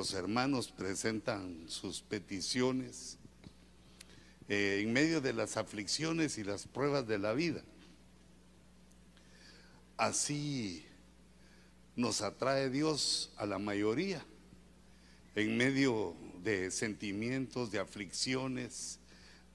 Los 0.00 0.14
hermanos 0.14 0.72
presentan 0.72 1.66
sus 1.68 2.00
peticiones 2.00 3.18
eh, 4.48 4.80
en 4.82 4.94
medio 4.94 5.20
de 5.20 5.34
las 5.34 5.58
aflicciones 5.58 6.38
y 6.38 6.42
las 6.42 6.66
pruebas 6.66 7.06
de 7.06 7.18
la 7.18 7.34
vida. 7.34 7.62
Así 9.98 10.86
nos 11.96 12.22
atrae 12.22 12.70
Dios 12.70 13.30
a 13.36 13.44
la 13.44 13.58
mayoría 13.58 14.24
en 15.34 15.58
medio 15.58 16.16
de 16.42 16.70
sentimientos, 16.70 17.70
de 17.70 17.80
aflicciones, 17.80 19.00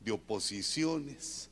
de 0.02 0.12
oposiciones, 0.12 1.50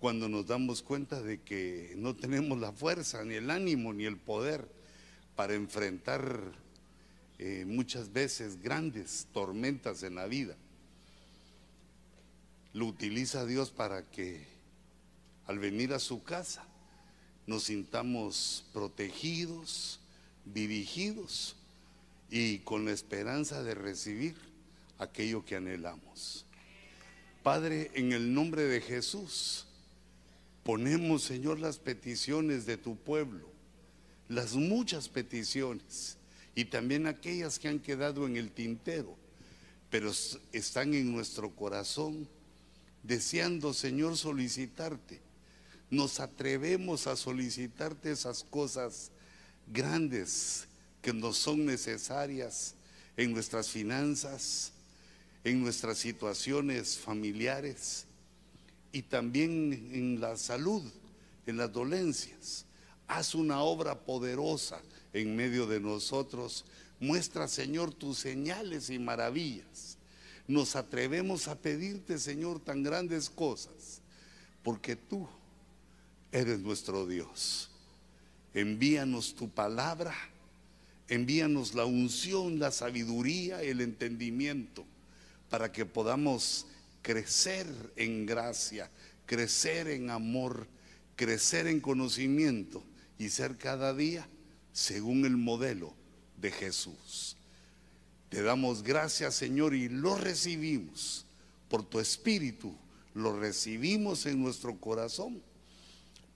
cuando 0.00 0.28
nos 0.28 0.44
damos 0.44 0.82
cuenta 0.82 1.22
de 1.22 1.40
que 1.40 1.94
no 1.96 2.16
tenemos 2.16 2.58
la 2.58 2.72
fuerza, 2.72 3.24
ni 3.24 3.34
el 3.34 3.48
ánimo, 3.48 3.92
ni 3.92 4.06
el 4.06 4.16
poder 4.16 4.68
para 5.36 5.54
enfrentar 5.54 6.66
eh, 7.38 7.64
muchas 7.64 8.12
veces 8.12 8.60
grandes 8.60 9.28
tormentas 9.32 10.02
en 10.02 10.16
la 10.16 10.26
vida. 10.26 10.56
Lo 12.72 12.86
utiliza 12.86 13.46
Dios 13.46 13.70
para 13.70 14.02
que 14.10 14.44
al 15.46 15.58
venir 15.58 15.92
a 15.92 16.00
su 16.00 16.22
casa 16.22 16.66
nos 17.46 17.64
sintamos 17.64 18.66
protegidos, 18.72 20.00
dirigidos 20.44 21.56
y 22.28 22.58
con 22.58 22.84
la 22.84 22.90
esperanza 22.90 23.62
de 23.62 23.74
recibir 23.74 24.36
aquello 24.98 25.44
que 25.44 25.56
anhelamos. 25.56 26.44
Padre, 27.42 27.90
en 27.94 28.12
el 28.12 28.34
nombre 28.34 28.64
de 28.64 28.80
Jesús, 28.80 29.66
ponemos, 30.64 31.22
Señor, 31.22 31.60
las 31.60 31.78
peticiones 31.78 32.66
de 32.66 32.76
tu 32.76 32.96
pueblo, 32.96 33.48
las 34.28 34.54
muchas 34.54 35.08
peticiones 35.08 36.17
y 36.58 36.64
también 36.64 37.06
aquellas 37.06 37.56
que 37.60 37.68
han 37.68 37.78
quedado 37.78 38.26
en 38.26 38.36
el 38.36 38.50
tintero, 38.50 39.16
pero 39.90 40.10
están 40.52 40.92
en 40.92 41.12
nuestro 41.12 41.54
corazón, 41.54 42.28
deseando, 43.04 43.72
Señor, 43.72 44.16
solicitarte. 44.16 45.20
Nos 45.88 46.18
atrevemos 46.18 47.06
a 47.06 47.14
solicitarte 47.14 48.10
esas 48.10 48.42
cosas 48.42 49.12
grandes 49.68 50.66
que 51.00 51.12
nos 51.12 51.38
son 51.38 51.64
necesarias 51.64 52.74
en 53.16 53.32
nuestras 53.34 53.68
finanzas, 53.68 54.72
en 55.44 55.62
nuestras 55.62 55.98
situaciones 55.98 56.98
familiares 56.98 58.04
y 58.90 59.02
también 59.02 59.90
en 59.92 60.20
la 60.20 60.36
salud, 60.36 60.82
en 61.46 61.56
las 61.56 61.72
dolencias. 61.72 62.64
Haz 63.06 63.36
una 63.36 63.60
obra 63.62 63.96
poderosa 64.00 64.82
en 65.12 65.36
medio 65.36 65.66
de 65.66 65.80
nosotros. 65.80 66.64
Muestra, 67.00 67.48
Señor, 67.48 67.94
tus 67.94 68.18
señales 68.18 68.90
y 68.90 68.98
maravillas. 68.98 69.98
Nos 70.46 70.76
atrevemos 70.76 71.48
a 71.48 71.56
pedirte, 71.58 72.18
Señor, 72.18 72.60
tan 72.60 72.82
grandes 72.82 73.28
cosas, 73.28 74.00
porque 74.62 74.96
tú 74.96 75.28
eres 76.32 76.60
nuestro 76.60 77.06
Dios. 77.06 77.70
Envíanos 78.54 79.34
tu 79.34 79.48
palabra, 79.50 80.14
envíanos 81.08 81.74
la 81.74 81.84
unción, 81.84 82.58
la 82.58 82.70
sabiduría, 82.70 83.62
el 83.62 83.80
entendimiento, 83.80 84.84
para 85.50 85.70
que 85.70 85.84
podamos 85.84 86.66
crecer 87.02 87.66
en 87.96 88.26
gracia, 88.26 88.90
crecer 89.26 89.88
en 89.88 90.10
amor, 90.10 90.66
crecer 91.14 91.66
en 91.66 91.80
conocimiento 91.80 92.82
y 93.18 93.28
ser 93.28 93.58
cada 93.58 93.94
día 93.94 94.26
según 94.78 95.24
el 95.24 95.36
modelo 95.36 95.92
de 96.40 96.52
Jesús. 96.52 97.36
Te 98.28 98.42
damos 98.42 98.84
gracias, 98.84 99.34
Señor, 99.34 99.74
y 99.74 99.88
lo 99.88 100.14
recibimos 100.14 101.26
por 101.68 101.82
tu 101.82 101.98
Espíritu, 101.98 102.72
lo 103.12 103.36
recibimos 103.36 104.24
en 104.26 104.40
nuestro 104.40 104.78
corazón, 104.78 105.42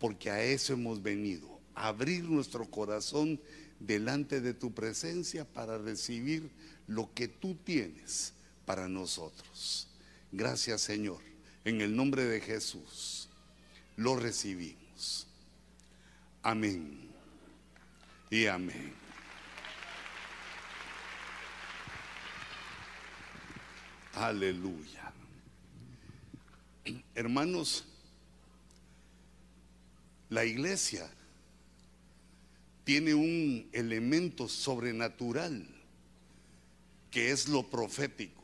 porque 0.01 0.29
a 0.29 0.43
eso 0.43 0.73
hemos 0.73 1.01
venido, 1.01 1.61
abrir 1.77 2.25
nuestro 2.25 2.69
corazón 2.69 3.41
delante 3.79 4.41
de 4.41 4.55
tu 4.55 4.73
presencia 4.73 5.45
para 5.45 5.79
recibir 5.79 6.51
lo 6.89 7.15
que 7.15 7.29
tú 7.29 7.55
tienes 7.65 8.33
para 8.67 8.89
nosotros. 8.89 9.87
Gracias 10.33 10.81
Señor. 10.81 11.21
En 11.65 11.81
el 11.81 11.95
nombre 11.95 12.25
de 12.25 12.41
Jesús 12.41 13.29
lo 13.97 14.17
recibimos. 14.17 15.29
Amén. 16.43 17.02
Y 18.33 18.47
amén. 18.47 18.95
Aleluya. 24.15 25.13
Hermanos, 27.15 27.85
la 30.31 30.47
iglesia 30.47 31.11
tiene 32.85 33.13
un 33.13 33.69
elemento 33.71 34.49
sobrenatural 34.49 35.67
que 37.11 37.33
es 37.33 37.51
lo 37.51 37.69
profético. 37.69 38.42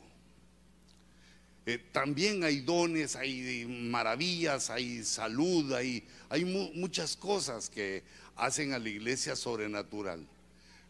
Eh, 1.68 1.76
también 1.92 2.44
hay 2.44 2.60
dones, 2.60 3.14
hay 3.14 3.66
maravillas, 3.68 4.70
hay 4.70 5.04
salud, 5.04 5.70
hay, 5.74 6.02
hay 6.30 6.46
muchas 6.46 7.14
cosas 7.14 7.68
que 7.68 8.02
hacen 8.36 8.72
a 8.72 8.78
la 8.78 8.88
iglesia 8.88 9.36
sobrenatural. 9.36 10.26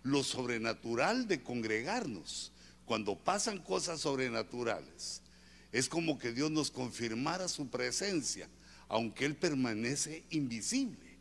Lo 0.04 0.22
sobrenatural 0.22 1.26
de 1.26 1.42
congregarnos, 1.42 2.52
cuando 2.84 3.16
pasan 3.18 3.58
cosas 3.58 4.02
sobrenaturales, 4.02 5.20
es 5.72 5.88
como 5.88 6.16
que 6.16 6.30
Dios 6.30 6.52
nos 6.52 6.70
confirmara 6.70 7.48
su 7.48 7.66
presencia, 7.66 8.48
aunque 8.86 9.24
Él 9.24 9.34
permanece 9.34 10.22
invisible. 10.30 11.18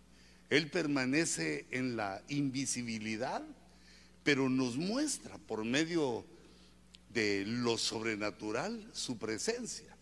Él 0.51 0.69
permanece 0.69 1.66
en 1.72 1.97
la 1.97 2.22
invisibilidad, 2.29 3.41
pero 4.24 4.50
nos 4.50 4.78
muestra 4.78 5.39
por 5.39 5.66
medio 5.66 6.22
de 6.22 6.37
de 7.09 7.44
lo 7.45 7.78
sobrenatural 7.78 8.90
su 8.94 9.18
presencia. 9.18 9.95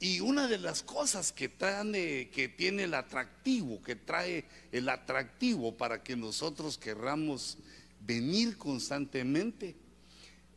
Y 0.00 0.20
una 0.20 0.46
de 0.46 0.58
las 0.58 0.82
cosas 0.82 1.32
que, 1.32 1.50
que 1.50 2.48
tiene 2.48 2.84
el 2.84 2.94
atractivo, 2.94 3.82
que 3.82 3.96
trae 3.96 4.44
el 4.70 4.88
atractivo 4.88 5.76
para 5.76 6.04
que 6.04 6.16
nosotros 6.16 6.78
querramos 6.78 7.58
venir 8.00 8.56
constantemente, 8.56 9.74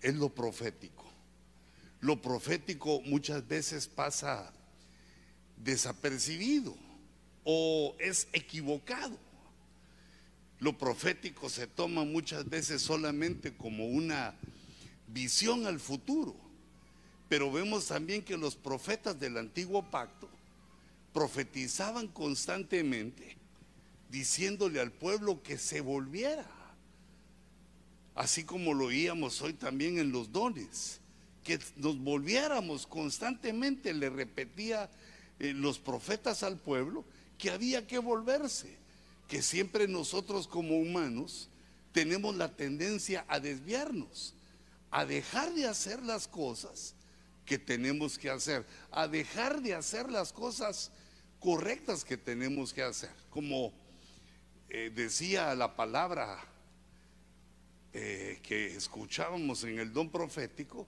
es 0.02 0.16
lo 0.16 0.30
profético. 0.30 1.12
Lo 2.02 2.22
profético 2.22 3.02
muchas 3.02 3.48
veces 3.48 3.88
pasa 3.88 4.52
desapercibido 5.58 6.76
o 7.44 7.96
es 8.00 8.28
equivocado. 8.34 9.18
Lo 10.60 10.78
profético 10.78 11.50
se 11.50 11.66
toma 11.66 12.04
muchas 12.04 12.48
veces 12.48 12.82
solamente 12.84 13.54
como 13.56 13.88
una 13.88 14.36
visión 15.14 15.66
al 15.66 15.80
futuro. 15.80 16.36
Pero 17.30 17.52
vemos 17.52 17.88
también 17.88 18.24
que 18.24 18.38
los 18.38 18.56
profetas 18.56 19.20
del 19.20 19.38
antiguo 19.38 19.84
pacto 19.84 20.28
profetizaban 21.14 22.08
constantemente 22.08 23.38
diciéndole 24.10 24.80
al 24.82 24.92
pueblo 24.92 25.42
que 25.42 25.58
se 25.58 25.82
volviera. 25.82 26.46
Así 28.16 28.44
como 28.44 28.74
lo 28.74 28.88
oíamos 28.88 29.42
hoy 29.42 29.54
también 29.54 29.98
en 29.98 30.12
los 30.12 30.32
dones, 30.32 31.00
que 31.44 31.60
nos 31.78 31.98
volviéramos 31.98 32.86
constantemente, 32.86 33.94
le 33.94 34.10
repetía 34.10 34.90
eh, 35.40 35.54
los 35.54 35.80
profetas 35.80 36.44
al 36.44 36.58
pueblo 36.58 37.06
que 37.38 37.50
había 37.50 37.88
que 37.88 37.98
volverse, 37.98 38.76
que 39.28 39.42
siempre 39.42 39.88
nosotros 39.88 40.48
como 40.48 40.78
humanos 40.78 41.48
tenemos 41.94 42.36
la 42.36 42.50
tendencia 42.50 43.26
a 43.28 43.40
desviarnos 43.40 44.34
a 44.92 45.06
dejar 45.06 45.54
de 45.54 45.66
hacer 45.66 46.04
las 46.04 46.28
cosas 46.28 46.94
que 47.46 47.58
tenemos 47.58 48.20
que 48.20 48.30
hacer, 48.30 48.66
a 48.92 49.08
dejar 49.08 49.62
de 49.62 49.74
hacer 49.74 50.12
las 50.12 50.34
cosas 50.34 50.92
correctas 51.40 52.04
que 52.04 52.18
tenemos 52.18 52.74
que 52.74 52.84
hacer. 52.84 53.10
Como 53.30 53.74
eh, 54.70 54.92
decía 54.94 55.56
la 55.56 55.76
palabra 55.76 56.44
eh, 57.94 58.40
que 58.44 58.76
escuchábamos 58.76 59.64
en 59.64 59.80
el 59.80 59.94
don 59.94 60.10
profético, 60.10 60.86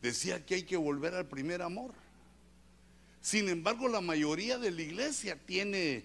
decía 0.00 0.44
que 0.44 0.56
hay 0.56 0.62
que 0.64 0.78
volver 0.78 1.14
al 1.14 1.26
primer 1.26 1.60
amor. 1.62 1.92
Sin 3.20 3.48
embargo, 3.48 3.88
la 3.88 4.00
mayoría 4.00 4.58
de 4.58 4.70
la 4.70 4.82
iglesia 4.82 5.38
tiene 5.46 6.04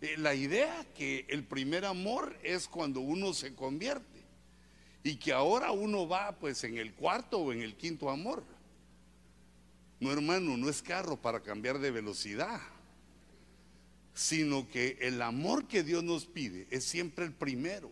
eh, 0.00 0.16
la 0.18 0.34
idea 0.34 0.84
que 0.96 1.26
el 1.28 1.44
primer 1.44 1.84
amor 1.84 2.36
es 2.42 2.68
cuando 2.68 3.00
uno 3.00 3.34
se 3.34 3.54
convierte 3.54 4.15
y 5.06 5.14
que 5.14 5.32
ahora 5.32 5.70
uno 5.70 6.08
va 6.08 6.32
pues 6.32 6.64
en 6.64 6.78
el 6.78 6.92
cuarto 6.92 7.38
o 7.38 7.52
en 7.52 7.62
el 7.62 7.76
quinto 7.76 8.10
amor. 8.10 8.42
No 10.00 10.10
hermano, 10.10 10.56
no 10.56 10.68
es 10.68 10.82
carro 10.82 11.16
para 11.16 11.44
cambiar 11.44 11.78
de 11.78 11.92
velocidad, 11.92 12.60
sino 14.14 14.68
que 14.68 14.98
el 15.00 15.22
amor 15.22 15.68
que 15.68 15.84
Dios 15.84 16.02
nos 16.02 16.26
pide 16.26 16.66
es 16.70 16.82
siempre 16.82 17.24
el 17.24 17.32
primero. 17.32 17.88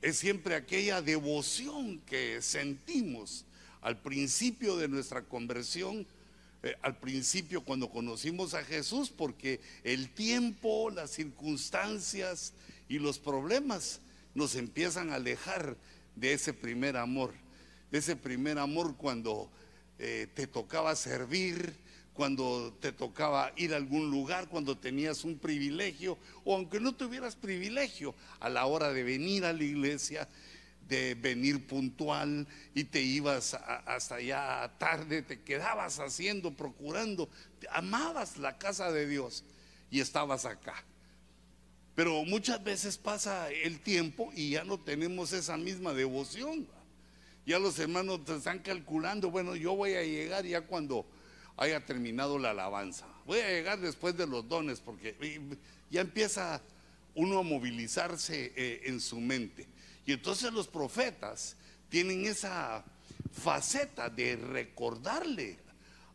es 0.00 0.16
siempre 0.16 0.54
aquella 0.54 1.02
devoción 1.02 2.00
que 2.06 2.40
sentimos 2.40 3.44
al 3.82 4.00
principio 4.00 4.78
de 4.78 4.88
nuestra 4.88 5.22
conversión, 5.22 6.06
eh, 6.62 6.76
al 6.80 6.96
principio 6.96 7.62
cuando 7.62 7.90
conocimos 7.90 8.54
a 8.54 8.64
Jesús, 8.64 9.10
porque 9.10 9.60
el 9.82 10.08
tiempo, 10.08 10.88
las 10.88 11.10
circunstancias 11.10 12.54
y 12.88 12.98
los 12.98 13.18
problemas 13.18 14.00
nos 14.34 14.54
empiezan 14.54 15.10
a 15.10 15.16
alejar 15.16 15.76
de 16.16 16.32
ese 16.32 16.52
primer 16.52 16.96
amor, 16.96 17.32
de 17.90 17.98
ese 17.98 18.16
primer 18.16 18.58
amor 18.58 18.96
cuando 18.96 19.50
eh, 19.98 20.28
te 20.34 20.46
tocaba 20.46 20.96
servir, 20.96 21.74
cuando 22.12 22.76
te 22.80 22.92
tocaba 22.92 23.52
ir 23.56 23.74
a 23.74 23.76
algún 23.76 24.10
lugar, 24.10 24.48
cuando 24.48 24.78
tenías 24.78 25.24
un 25.24 25.38
privilegio, 25.38 26.16
o 26.44 26.54
aunque 26.54 26.80
no 26.80 26.94
tuvieras 26.94 27.34
privilegio, 27.34 28.14
a 28.40 28.48
la 28.48 28.66
hora 28.66 28.92
de 28.92 29.02
venir 29.02 29.44
a 29.44 29.52
la 29.52 29.64
iglesia, 29.64 30.28
de 30.88 31.14
venir 31.14 31.66
puntual 31.66 32.46
y 32.74 32.84
te 32.84 33.00
ibas 33.00 33.54
hasta 33.54 34.16
allá 34.16 34.70
tarde, 34.78 35.22
te 35.22 35.40
quedabas 35.40 35.98
haciendo, 35.98 36.52
procurando, 36.52 37.28
amabas 37.70 38.36
la 38.36 38.58
casa 38.58 38.92
de 38.92 39.06
Dios 39.08 39.44
y 39.90 40.00
estabas 40.00 40.44
acá. 40.44 40.84
Pero 41.94 42.24
muchas 42.24 42.62
veces 42.62 42.98
pasa 42.98 43.50
el 43.50 43.80
tiempo 43.80 44.32
y 44.34 44.50
ya 44.50 44.64
no 44.64 44.78
tenemos 44.78 45.32
esa 45.32 45.56
misma 45.56 45.92
devoción. 45.92 46.66
Ya 47.46 47.58
los 47.58 47.78
hermanos 47.78 48.20
están 48.28 48.60
calculando, 48.60 49.30
bueno, 49.30 49.54
yo 49.54 49.76
voy 49.76 49.94
a 49.94 50.02
llegar 50.02 50.44
ya 50.44 50.62
cuando 50.62 51.06
haya 51.56 51.84
terminado 51.84 52.38
la 52.38 52.50
alabanza. 52.50 53.06
Voy 53.26 53.38
a 53.38 53.48
llegar 53.48 53.80
después 53.80 54.16
de 54.16 54.26
los 54.26 54.48
dones 54.48 54.80
porque 54.80 55.40
ya 55.90 56.00
empieza 56.00 56.60
uno 57.14 57.38
a 57.38 57.42
movilizarse 57.42 58.52
eh, 58.56 58.82
en 58.84 59.00
su 59.00 59.20
mente. 59.20 59.66
Y 60.06 60.12
entonces 60.12 60.52
los 60.52 60.66
profetas 60.66 61.56
tienen 61.88 62.24
esa 62.24 62.84
faceta 63.32 64.10
de 64.10 64.36
recordarle 64.36 65.58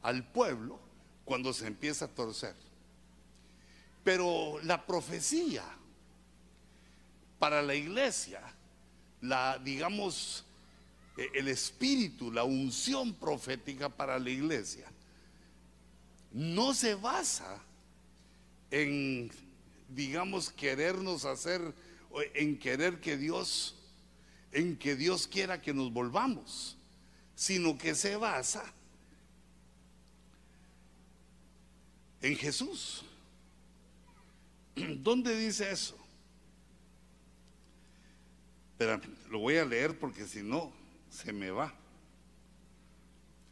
al 0.01 0.27
pueblo 0.29 0.79
cuando 1.25 1.53
se 1.53 1.67
empieza 1.67 2.05
a 2.05 2.07
torcer. 2.09 2.55
Pero 4.09 4.59
la 4.63 4.83
profecía 4.87 5.63
para 7.37 7.61
la 7.61 7.75
iglesia, 7.75 8.41
la 9.21 9.59
digamos 9.59 10.43
e, 11.15 11.29
el 11.35 11.47
espíritu, 11.47 12.31
la 12.31 12.43
unción 12.43 13.13
profética 13.13 13.87
para 13.87 14.17
la 14.17 14.31
iglesia 14.31 14.91
no 16.31 16.73
se 16.73 16.95
basa 16.95 17.61
en 18.71 19.29
digamos 19.89 20.49
querernos 20.49 21.25
hacer 21.25 21.61
en 22.33 22.57
querer 22.57 23.01
que 23.01 23.15
Dios 23.15 23.75
en 24.51 24.75
que 24.75 24.95
Dios 24.95 25.27
quiera 25.27 25.61
que 25.61 25.71
nos 25.71 25.93
volvamos, 25.93 26.75
sino 27.35 27.77
que 27.77 27.93
se 27.93 28.15
basa 28.15 28.73
en 32.23 32.35
Jesús. 32.35 33.05
¿Dónde 35.01 35.35
dice 35.37 35.71
eso? 35.71 35.97
Pero 38.77 38.99
lo 39.29 39.39
voy 39.39 39.57
a 39.57 39.65
leer 39.65 39.97
porque 39.97 40.25
si 40.25 40.41
no, 40.41 40.71
se 41.09 41.33
me 41.33 41.51
va. 41.51 41.73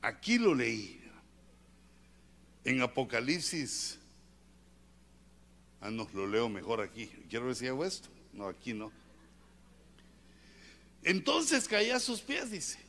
Aquí 0.02 0.38
lo 0.38 0.56
leí. 0.56 1.02
En 2.64 2.82
Apocalipsis. 2.82 4.00
Ah, 5.82 5.92
no, 5.92 6.08
lo 6.14 6.28
leo 6.28 6.50
mejor 6.50 6.82
aquí. 6.82 7.08
Quiero 7.30 7.48
decir 7.48 7.74
esto. 7.84 8.10
No, 8.34 8.48
aquí 8.48 8.74
no. 8.74 8.92
Entonces 11.04 11.68
caía 11.68 11.98
a 11.98 12.00
sus 12.00 12.22
pies, 12.22 12.52
dice. 12.52 12.80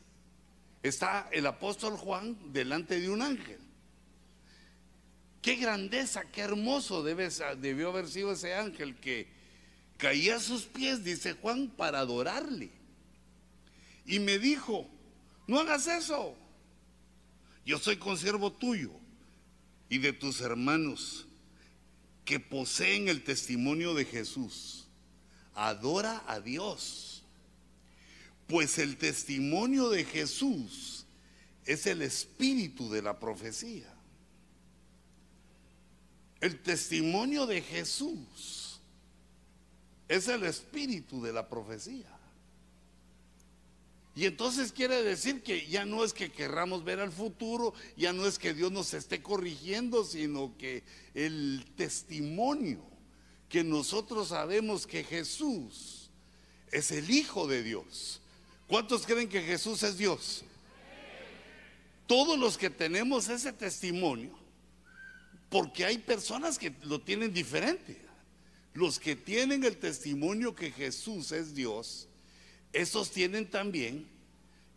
Está 0.83 1.29
el 1.33 1.47
apóstol 1.47 1.97
Juan 1.97 2.37
delante 2.53 3.01
de 3.01 3.11
un 3.11 3.23
ángel. 3.23 3.58
Qué 5.43 5.57
grandeza, 5.57 6.25
qué 6.31 6.43
hermoso 6.43 7.03
debe, 7.03 7.29
debió 7.61 7.91
haber 7.91 8.09
sido 8.09 8.33
ese 8.33 8.55
ángel 8.55 8.97
que 8.97 9.29
caía 9.97 10.37
a 10.37 10.41
sus 10.41 10.65
pies, 10.65 11.05
dice 11.05 11.35
Juan, 11.35 11.69
para 11.69 12.01
adorarle. 12.01 12.71
Y 14.05 14.19
me 14.19 14.39
dijo, 14.39 14.89
no 15.47 15.61
hagas 15.61 15.87
eso. 15.87 16.37
Yo 17.65 17.79
soy 17.79 17.97
consiervo 17.97 18.53
tuyo 18.53 18.91
y 19.89 19.99
de 19.99 20.13
tus 20.13 20.41
hermanos 20.41 21.27
que 22.25 22.41
poseen 22.41 23.09
el 23.09 23.23
testimonio 23.23 23.95
de 23.95 24.05
Jesús. 24.05 24.87
Adora 25.55 26.25
a 26.27 26.41
Dios 26.41 27.19
pues 28.49 28.79
el 28.79 28.97
testimonio 28.97 29.91
de 29.91 30.05
Jesús 30.05 31.05
es 31.67 31.87
el 31.87 32.01
espíritu 32.01 32.91
de 32.91 33.03
la 33.03 33.21
profecía. 33.21 33.95
El 36.41 36.61
testimonio 36.63 37.47
de 37.47 37.61
Jesús 37.63 38.81
es 40.09 40.29
el 40.29 40.45
espíritu 40.45 41.23
de 41.23 41.33
la 41.33 41.49
profecía. 41.49 42.07
Y 44.15 44.27
entonces 44.27 44.73
quiere 44.73 45.03
decir 45.03 45.43
que 45.43 45.67
ya 45.69 45.85
no 45.85 46.05
es 46.05 46.13
que 46.13 46.33
querramos 46.33 46.83
ver 46.83 46.99
al 46.99 47.13
futuro, 47.13 47.73
ya 47.97 48.13
no 48.13 48.27
es 48.27 48.39
que 48.39 48.53
Dios 48.53 48.73
nos 48.73 48.95
esté 48.95 49.23
corrigiendo, 49.23 50.05
sino 50.05 50.57
que 50.59 50.83
el 51.15 51.65
testimonio 51.77 52.83
que 53.49 53.63
nosotros 53.63 54.29
sabemos 54.29 54.87
que 54.87 55.05
Jesús 55.05 56.11
es 56.73 56.91
el 56.91 57.11
Hijo 57.11 57.47
de 57.47 57.63
Dios, 57.63 58.21
¿Cuántos 58.69 59.07
creen 59.07 59.31
que 59.31 59.41
Jesús 59.41 59.83
es 59.83 59.97
Dios? 59.97 60.45
Todos 62.07 62.39
los 62.39 62.59
que 62.59 62.69
tenemos 62.69 63.29
ese 63.29 63.53
testimonio, 63.53 64.38
porque 65.49 65.85
hay 65.85 65.99
personas 65.99 66.59
que 66.59 66.75
lo 66.85 67.01
tienen 67.01 67.33
diferente. 67.33 67.97
Los 68.75 68.99
que 68.99 69.17
tienen 69.17 69.65
el 69.65 69.77
testimonio 69.79 70.55
que 70.55 70.71
Jesús 70.71 71.33
es 71.33 71.55
Dios, 71.55 72.07
esos 72.73 73.11
tienen 73.11 73.51
también 73.51 74.07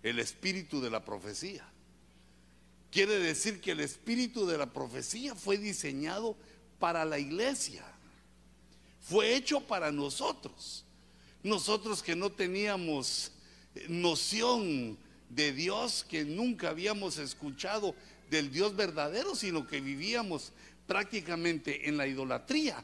el 0.02 0.20
espíritu 0.20 0.82
de 0.82 0.90
la 0.90 1.04
profecía. 1.04 1.68
Quiere 2.90 3.20
decir 3.20 3.62
que 3.62 3.72
el 3.72 3.80
espíritu 3.80 4.46
de 4.46 4.58
la 4.58 4.74
profecía 4.74 5.36
fue 5.36 5.58
diseñado 5.58 6.36
para 6.80 7.06
la 7.06 7.20
iglesia. 7.20 7.86
Fue 9.02 9.36
hecho 9.36 9.62
para 9.62 9.92
nosotros. 9.92 10.84
Nosotros 11.44 12.02
que 12.02 12.16
no 12.16 12.32
teníamos 12.32 13.32
noción 13.88 14.98
de 15.30 15.54
Dios 15.54 16.06
que 16.08 16.26
nunca 16.26 16.70
habíamos 16.70 17.18
escuchado 17.18 17.96
del 18.32 18.50
Dios 18.50 18.76
verdadero, 18.76 19.36
sino 19.36 19.68
que 19.68 19.82
vivíamos 19.82 20.54
prácticamente 20.88 21.88
en 21.90 21.98
la 21.98 22.08
idolatría 22.08 22.82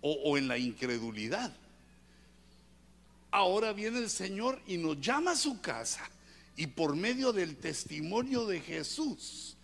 o, 0.00 0.36
en 0.36 0.48
la 0.48 0.58
incredulidad. 0.58 1.56
Ahora 3.30 3.72
viene 3.72 3.98
el 3.98 4.10
Señor 4.10 4.60
y 4.66 4.76
nos 4.76 5.00
llama 5.00 5.32
a 5.32 5.36
su 5.36 5.60
casa 5.60 6.08
y 6.56 6.66
por 6.66 6.96
medio 6.96 7.32
del 7.32 7.56
testimonio 7.56 8.44
de 8.46 8.60
Jesús 8.60 9.56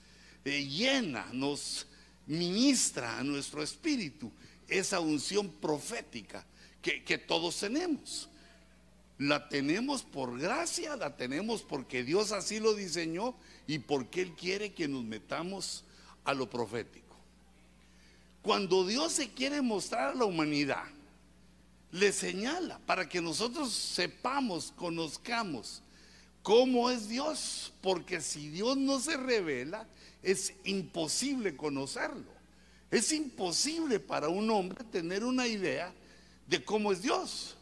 eh, 0.45 0.65
llena, 0.65 1.27
nos 1.33 1.87
ministra 2.27 3.19
a 3.19 3.25
nuestro 3.25 3.63
espíritu 3.63 4.31
esa 4.69 5.01
unción 5.01 5.51
profética 5.51 6.47
que 6.81 7.19
todos 7.19 7.59
tenemos. 7.59 8.29
La 9.19 9.49
tenemos 9.49 10.03
por 10.03 10.39
gracia, 10.39 10.97
la 10.97 11.17
tenemos 11.17 11.63
porque 11.63 12.03
Dios 12.03 12.33
así 12.33 12.59
lo 12.59 12.75
diseñó 12.75 13.37
y 13.67 13.79
porque 13.79 14.23
Él 14.23 14.33
quiere 14.35 14.73
que 14.73 14.89
nos 14.89 15.05
metamos 15.05 15.85
a 16.25 16.35
lo 16.35 16.51
profético. 16.51 17.17
Cuando 18.43 18.85
Dios 18.87 19.13
se 19.13 19.31
quiere 19.31 19.63
mostrar 19.63 20.11
a 20.11 20.15
la 20.15 20.25
humanidad, 20.25 20.85
le 21.93 22.13
señala 22.13 22.81
para 22.81 23.09
que 23.09 23.21
nosotros 23.21 23.73
sepamos, 23.73 24.73
conozcamos 24.77 25.81
cómo 26.43 26.91
es 26.91 27.09
Dios, 27.09 27.73
porque 27.81 28.21
si 28.21 28.49
Dios 28.49 28.77
no 28.77 28.99
se 29.01 29.17
revela, 29.17 29.87
es 30.23 30.55
imposible 30.65 31.57
conocerlo. 31.57 32.35
Es 32.91 33.13
imposible 33.13 33.99
para 33.99 34.29
un 34.29 34.51
hombre 34.51 34.85
tener 34.85 35.25
una 35.25 35.47
idea 35.47 35.93
de 36.47 36.65
cómo 36.65 36.93
es 36.93 37.01
Dios. 37.01 37.54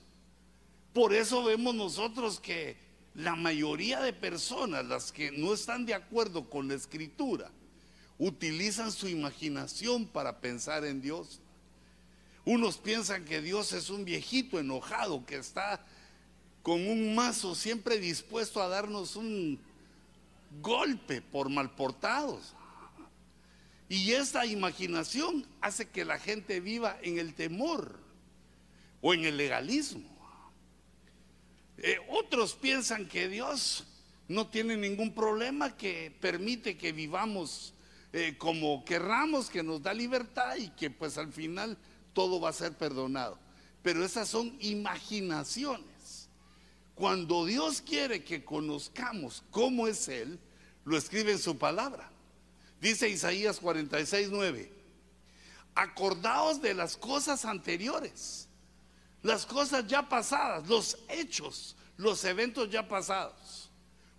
Por 0.93 1.15
eso 1.15 1.45
vemos 1.45 1.75
nosotros 1.75 2.39
que 2.39 2.77
la 3.15 3.35
mayoría 3.35 4.01
de 4.01 4.13
personas, 4.13 4.85
las 4.85 5.13
que 5.13 5.31
no 5.33 5.55
están 5.55 5.87
de 5.87 5.95
acuerdo 5.95 6.49
con 6.49 6.69
la 6.69 6.75
escritura, 6.75 7.51
utilizan 8.19 8.93
su 8.93 9.09
imaginación 9.09 10.07
para 10.07 10.41
pensar 10.41 10.85
en 10.85 11.01
Dios. 11.01 11.41
Unos 12.45 12.77
piensan 12.77 13.25
que 13.25 13.41
Dios 13.41 13.73
es 13.73 13.91
un 13.91 14.05
viejito 14.05 14.59
enojado 14.59 15.25
que 15.25 15.37
está 15.37 15.85
con 16.63 16.87
un 16.87 17.15
mazo 17.15 17.55
siempre 17.55 17.99
dispuesto 17.99 18.63
a 18.63 18.69
darnos 18.69 19.17
un 19.17 19.59
golpe 20.61 21.23
por 21.23 21.49
malportados. 21.49 22.55
Y 23.89 24.13
esta 24.13 24.47
imaginación 24.47 25.47
hace 25.61 25.89
que 25.89 26.05
la 26.05 26.19
gente 26.19 26.61
viva 26.61 26.99
en 27.03 27.19
el 27.19 27.35
temor 27.35 27.99
o 29.01 29.15
en 29.15 29.25
el 29.25 29.37
legalismo. 29.37 30.12
Eh, 31.83 31.99
otros 32.09 32.55
piensan 32.55 33.09
que 33.09 33.29
Dios 33.29 33.85
no 34.29 34.47
tiene 34.47 34.77
ningún 34.77 35.13
problema, 35.13 35.77
que 35.77 36.17
permite 36.21 36.79
que 36.79 36.93
vivamos 36.93 37.75
eh, 38.13 38.37
como 38.39 38.85
querramos, 38.85 39.51
que 39.51 39.65
nos 39.65 39.83
da 39.83 39.93
libertad 39.93 40.57
y 40.57 40.69
que 40.69 40.91
pues 40.91 41.19
al 41.19 41.33
final 41.33 41.77
todo 42.13 42.41
va 42.41 42.51
a 42.51 42.55
ser 42.55 42.73
perdonado. 42.73 43.37
Pero 43.83 44.05
esas 44.05 44.29
son 44.29 44.57
imaginaciones. 44.61 46.29
Cuando 46.95 47.45
Dios 47.47 47.83
quiere 47.83 48.23
que 48.23 48.45
conozcamos 48.45 49.43
cómo 49.51 49.89
es 49.89 50.07
Él, 50.07 50.39
lo 50.85 50.97
escribe 50.97 51.33
en 51.33 51.39
su 51.41 51.59
palabra. 51.59 52.11
Dice 52.81 53.09
Isaías 53.09 53.59
46, 53.59 54.29
9. 54.31 54.73
Acordaos 55.75 56.63
de 56.63 56.75
las 56.75 56.97
cosas 56.97 57.45
anteriores, 57.45 58.49
las 59.23 59.47
cosas 59.47 59.87
ya 59.87 60.09
pasadas, 60.09 60.69
los 60.69 60.99
hechos, 61.09 61.77
los 61.97 62.25
eventos 62.25 62.71
ya 62.71 62.87
pasados. 62.87 63.71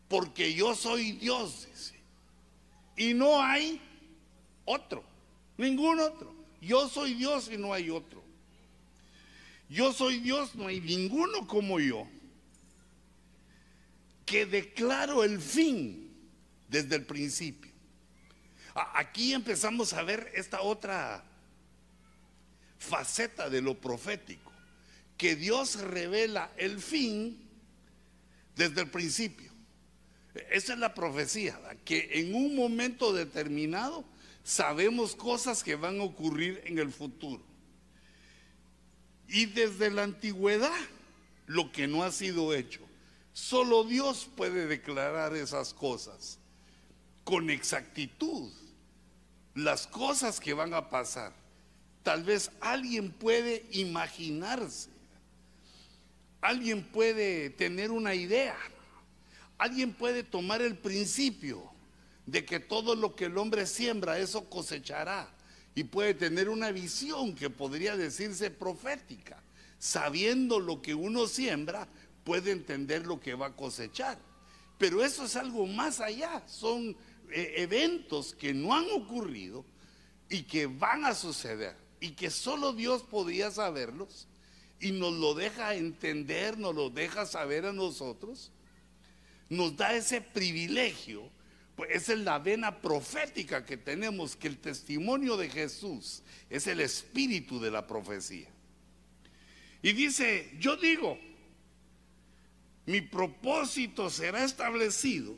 Porque 0.07 0.53
yo 0.53 0.75
soy 0.75 1.13
Dios, 1.13 1.67
dice. 1.69 1.99
Y 2.95 3.13
no 3.13 3.41
hay 3.41 3.81
otro, 4.65 5.03
ningún 5.57 5.99
otro. 5.99 6.33
Yo 6.61 6.87
soy 6.87 7.15
Dios 7.15 7.49
y 7.51 7.57
no 7.57 7.73
hay 7.73 7.89
otro. 7.89 8.23
Yo 9.69 9.91
soy 9.91 10.19
Dios, 10.19 10.55
no 10.55 10.67
hay 10.67 10.79
ninguno 10.79 11.47
como 11.47 11.79
yo. 11.79 12.07
Que 14.25 14.45
declaro 14.45 15.23
el 15.23 15.41
fin 15.41 16.13
desde 16.69 16.95
el 16.95 17.05
principio. 17.05 17.71
Aquí 18.75 19.33
empezamos 19.33 19.93
a 19.93 20.03
ver 20.03 20.31
esta 20.35 20.61
otra 20.61 21.23
faceta 22.79 23.49
de 23.49 23.61
lo 23.61 23.79
profético, 23.79 24.42
que 25.23 25.37
Dios 25.37 25.79
revela 25.79 26.51
el 26.57 26.81
fin 26.81 27.39
desde 28.57 28.81
el 28.81 28.89
principio. 28.89 29.53
Esa 30.51 30.73
es 30.73 30.79
la 30.79 30.93
profecía, 30.93 31.57
que 31.85 32.19
en 32.19 32.35
un 32.35 32.57
momento 32.57 33.13
determinado 33.13 34.03
sabemos 34.43 35.15
cosas 35.15 35.63
que 35.63 35.77
van 35.77 36.01
a 36.01 36.03
ocurrir 36.03 36.61
en 36.65 36.77
el 36.77 36.91
futuro. 36.91 37.41
Y 39.29 39.45
desde 39.45 39.91
la 39.91 40.03
antigüedad, 40.03 40.77
lo 41.47 41.71
que 41.71 41.87
no 41.87 42.03
ha 42.03 42.11
sido 42.11 42.53
hecho, 42.53 42.81
solo 43.31 43.85
Dios 43.85 44.27
puede 44.35 44.67
declarar 44.67 45.37
esas 45.37 45.73
cosas 45.73 46.37
con 47.23 47.49
exactitud, 47.49 48.51
las 49.55 49.87
cosas 49.87 50.41
que 50.41 50.53
van 50.53 50.73
a 50.73 50.89
pasar. 50.89 51.31
Tal 52.03 52.25
vez 52.25 52.51
alguien 52.59 53.09
puede 53.09 53.65
imaginarse, 53.71 54.91
alguien 56.43 56.83
puede 56.83 57.49
tener 57.51 57.89
una 57.89 58.13
idea, 58.13 58.57
alguien 59.57 59.93
puede 59.93 60.23
tomar 60.23 60.61
el 60.61 60.77
principio 60.77 61.71
de 62.25 62.45
que 62.45 62.59
todo 62.59 62.95
lo 62.95 63.15
que 63.15 63.25
el 63.25 63.37
hombre 63.37 63.65
siembra, 63.65 64.19
eso 64.19 64.49
cosechará. 64.49 65.29
Y 65.73 65.85
puede 65.85 66.13
tener 66.13 66.49
una 66.49 66.71
visión 66.71 67.33
que 67.33 67.49
podría 67.49 67.97
decirse 67.97 68.51
profética. 68.51 69.41
Sabiendo 69.79 70.59
lo 70.59 70.81
que 70.81 70.93
uno 70.93 71.27
siembra, 71.27 71.87
puede 72.23 72.51
entender 72.51 73.07
lo 73.07 73.19
que 73.19 73.33
va 73.33 73.47
a 73.47 73.55
cosechar. 73.55 74.19
Pero 74.77 75.03
eso 75.03 75.25
es 75.25 75.35
algo 75.35 75.65
más 75.65 75.99
allá. 75.99 76.43
Son 76.45 76.95
eh, 77.31 77.53
eventos 77.57 78.35
que 78.35 78.53
no 78.53 78.75
han 78.75 78.85
ocurrido 78.91 79.65
y 80.29 80.43
que 80.43 80.67
van 80.67 81.05
a 81.05 81.15
suceder 81.15 81.75
y 81.99 82.11
que 82.11 82.29
solo 82.29 82.73
Dios 82.73 83.01
podría 83.01 83.49
saberlos 83.49 84.27
y 84.83 84.91
nos 84.91 85.13
lo 85.13 85.33
deja 85.33 85.75
entender, 85.75 86.57
nos 86.57 86.75
lo 86.75 86.89
deja 86.89 87.25
saber 87.25 87.65
a 87.65 87.71
nosotros, 87.71 88.51
nos 89.47 89.77
da 89.77 89.95
ese 89.95 90.19
privilegio, 90.19 91.29
pues 91.77 91.91
esa 91.91 92.11
es 92.11 92.19
la 92.19 92.37
vena 92.37 92.81
profética 92.81 93.65
que 93.65 93.77
tenemos, 93.77 94.35
que 94.35 94.49
el 94.49 94.57
testimonio 94.57 95.37
de 95.37 95.49
Jesús 95.49 96.21
es 96.49 96.67
el 96.67 96.81
espíritu 96.81 97.61
de 97.61 97.71
la 97.71 97.87
profecía. 97.87 98.49
Y 99.81 99.93
dice, 99.93 100.51
yo 100.59 100.75
digo, 100.75 101.17
mi 102.85 102.99
propósito 102.99 104.09
será 104.09 104.43
establecido 104.43 105.37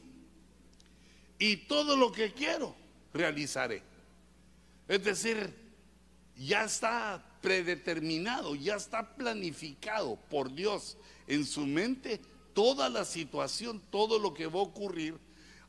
y 1.38 1.58
todo 1.58 1.96
lo 1.96 2.12
que 2.12 2.34
quiero 2.34 2.76
realizaré. 3.14 3.84
Es 4.88 5.04
decir, 5.04 5.54
ya 6.36 6.64
está 6.64 7.24
predeterminado, 7.46 8.56
ya 8.56 8.76
está 8.76 9.16
planificado 9.16 10.16
por 10.32 10.52
Dios 10.52 10.98
en 11.28 11.46
su 11.46 11.68
mente 11.68 12.20
toda 12.56 12.90
la 12.90 13.06
situación, 13.06 13.80
todo 13.92 14.18
lo 14.18 14.34
que 14.34 14.48
va 14.48 14.62
a 14.62 14.64
ocurrir, 14.64 15.16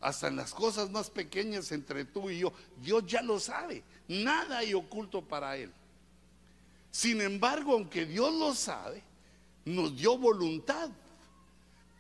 hasta 0.00 0.28
en 0.28 0.37
las 0.37 0.54
cosas 0.54 0.88
más 0.88 1.11
pequeñas 1.11 1.71
entre 1.73 2.06
tú 2.06 2.30
y 2.30 2.38
yo. 2.38 2.54
Dios 2.80 3.04
ya 3.06 3.21
lo 3.21 3.38
sabe, 3.38 3.83
nada 4.09 4.59
hay 4.59 4.73
oculto 4.73 5.21
para 5.21 5.59
Él. 5.59 5.71
Sin 6.90 7.21
embargo, 7.21 7.75
aunque 7.75 8.06
Dios 8.06 8.33
lo 8.33 8.54
sabe, 8.54 9.02
nos 9.66 9.95
dio 9.95 10.16
voluntad 10.16 10.88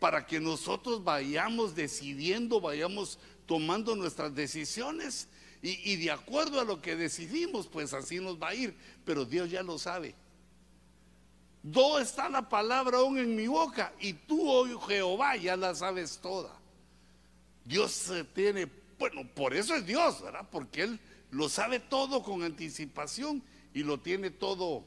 para 0.00 0.24
que 0.24 0.40
nosotros 0.40 1.04
vayamos 1.04 1.74
decidiendo, 1.74 2.62
vayamos 2.62 3.18
tomando 3.44 3.94
nuestras 3.94 4.34
decisiones 4.34 5.28
y, 5.68 5.96
de 5.96 6.10
acuerdo 6.12 6.60
a 6.60 6.64
lo 6.64 6.80
que 6.80 6.94
decidimos, 6.94 7.66
pues 7.66 7.92
así 7.92 8.20
nos 8.20 8.40
va 8.40 8.48
a 8.48 8.54
ir. 8.54 8.76
Pero 9.04 9.24
Dios 9.24 9.50
ya 9.50 9.62
lo 9.62 9.78
sabe. 9.78 10.14
Do 11.62 11.98
está 11.98 12.28
la 12.28 12.48
palabra 12.48 12.98
aún 12.98 13.18
en 13.18 13.34
mi 13.34 13.48
boca 13.48 13.92
y 13.98 14.12
tú, 14.12 14.48
oh 14.48 14.80
Jehová, 14.82 15.36
ya 15.36 15.56
la 15.56 15.74
sabes 15.74 16.18
toda. 16.18 16.56
Dios 17.64 18.12
tiene, 18.32 18.70
bueno, 18.96 19.26
por 19.34 19.54
eso 19.54 19.74
es 19.74 19.84
Dios, 19.84 20.22
¿verdad? 20.22 20.46
Porque 20.48 20.82
Él 20.82 21.00
lo 21.32 21.48
sabe 21.48 21.80
todo 21.80 22.22
con 22.22 22.44
anticipación 22.44 23.42
y 23.74 23.82
lo 23.82 23.98
tiene 23.98 24.30
todo, 24.30 24.84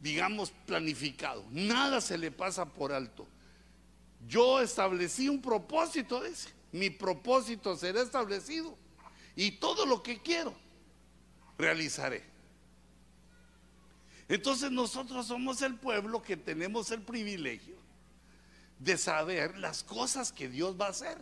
digamos, 0.00 0.50
planificado. 0.66 1.44
Nada 1.52 2.00
se 2.00 2.18
le 2.18 2.32
pasa 2.32 2.66
por 2.66 2.92
alto. 2.92 3.28
Yo 4.26 4.60
establecí 4.60 5.28
un 5.28 5.40
propósito, 5.40 6.24
dice. 6.24 6.55
Mi 6.76 6.90
propósito 6.90 7.76
será 7.76 8.02
establecido. 8.02 8.76
Y 9.34 9.52
todo 9.52 9.86
lo 9.86 10.02
que 10.02 10.20
quiero, 10.20 10.54
realizaré. 11.58 12.22
Entonces 14.28 14.70
nosotros 14.70 15.26
somos 15.26 15.62
el 15.62 15.76
pueblo 15.76 16.22
que 16.22 16.36
tenemos 16.36 16.90
el 16.90 17.02
privilegio 17.02 17.76
de 18.78 18.98
saber 18.98 19.56
las 19.58 19.82
cosas 19.82 20.32
que 20.32 20.48
Dios 20.48 20.78
va 20.78 20.86
a 20.86 20.90
hacer. 20.90 21.18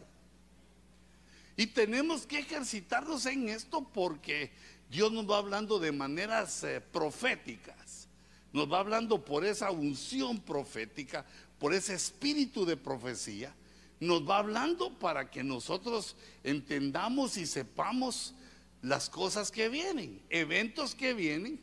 Y 1.57 1.67
tenemos 1.67 2.27
que 2.27 2.41
ejercitarnos 2.41 3.27
en 3.27 3.49
esto 3.49 3.87
porque 3.93 4.51
Dios 4.91 5.13
nos 5.13 5.31
va 5.31 5.39
hablando 5.39 5.79
de 5.79 5.93
maneras 5.93 6.65
eh, 6.65 6.81
proféticas. 6.81 8.09
Nos 8.53 8.73
va 8.73 8.81
hablando 8.81 9.25
por 9.25 9.45
esa 9.45 9.71
unción 9.71 10.41
profética, 10.41 11.25
por 11.59 11.75
ese 11.75 11.95
espíritu 11.95 12.65
de 12.65 12.77
profecía, 12.77 13.55
nos 14.01 14.29
va 14.29 14.39
hablando 14.39 14.91
para 14.99 15.31
que 15.31 15.43
nosotros 15.43 16.17
entendamos 16.43 17.37
y 17.37 17.47
sepamos 17.47 18.35
las 18.83 19.09
cosas 19.09 19.51
que 19.51 19.69
vienen, 19.69 20.23
eventos 20.29 20.95
que 20.95 21.15
vienen, 21.15 21.59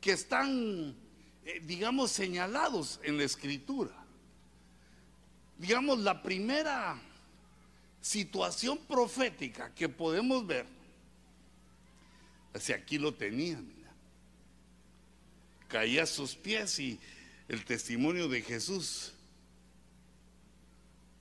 que 0.00 0.12
están, 0.12 0.94
eh, 1.44 1.60
digamos, 1.64 2.10
señalados 2.10 3.00
en 3.02 3.16
la 3.16 3.24
escritura. 3.24 3.94
Digamos, 5.56 5.98
la 6.00 6.22
primera 6.22 7.00
situación 8.00 8.78
profética 8.86 9.74
que 9.74 9.88
podemos 9.88 10.46
ver, 10.46 10.66
hacia 12.54 12.76
aquí 12.76 12.98
lo 12.98 13.14
tenía, 13.14 13.56
mira, 13.56 13.92
caía 15.66 16.02
a 16.02 16.06
sus 16.06 16.34
pies 16.34 16.78
y 16.78 17.00
el 17.48 17.64
testimonio 17.64 18.28
de 18.28 18.42
Jesús. 18.42 19.14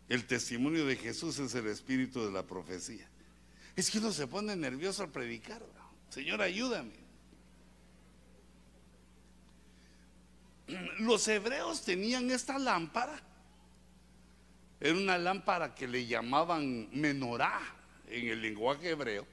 El 0.10 0.26
testimonio 0.26 0.86
de 0.86 0.96
Jesús 0.96 1.38
es 1.40 1.54
el 1.56 1.68
espíritu 1.68 2.26
de 2.26 2.32
la 2.32 2.44
profecía. 2.44 3.08
Es 3.76 3.92
que 3.92 4.00
uno 4.00 4.12
se 4.12 4.28
pone 4.28 4.56
nervioso 4.56 5.04
al 5.04 5.10
predicar. 5.10 5.62
Señor, 6.10 6.42
ayúdame. 6.42 6.94
Los 11.00 11.28
hebreos 11.28 11.84
tenían 11.84 12.32
esta 12.32 12.58
lámpara. 12.58 13.22
Era 14.80 14.94
una 14.94 15.18
lámpara 15.18 15.74
que 15.76 15.88
le 15.88 16.06
llamaban 16.06 16.90
menorá 16.92 17.60
en 18.08 18.30
el 18.30 18.42
lenguaje 18.42 18.90
hebreo, 18.90 19.28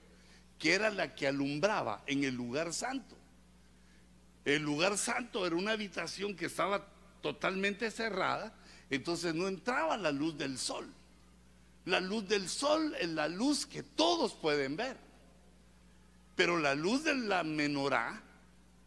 que 0.59 0.73
era 0.73 0.91
la 0.91 1.15
que 1.15 1.27
alumbraba 1.27 2.03
en 2.07 2.25
el 2.25 2.35
lugar 2.35 2.73
santo. 2.73 3.17
El 4.45 4.63
lugar 4.63 4.99
santo 4.99 5.47
era 5.47 5.55
una 5.55 5.73
habitación 5.73 6.35
que 6.35 6.47
estaba 6.47 6.87
totalmente 7.21 7.91
cerrada, 7.91 8.55
entonces 8.95 9.35
no 9.35 9.49
entraba 9.49 9.97
la 9.97 10.13
luz 10.13 10.37
del 10.37 10.59
sol. 10.59 10.93
La 11.85 12.01
luz 12.01 12.29
del 12.29 12.49
sol 12.49 12.95
es 12.99 13.09
la 13.09 13.29
luz 13.29 13.67
que 13.67 13.83
todos 13.83 14.35
pueden 14.35 14.77
ver. 14.77 14.97
Pero 16.37 16.59
la 16.59 16.75
luz 16.75 17.05
de 17.05 17.15
la 17.15 17.45
menorá, 17.45 18.23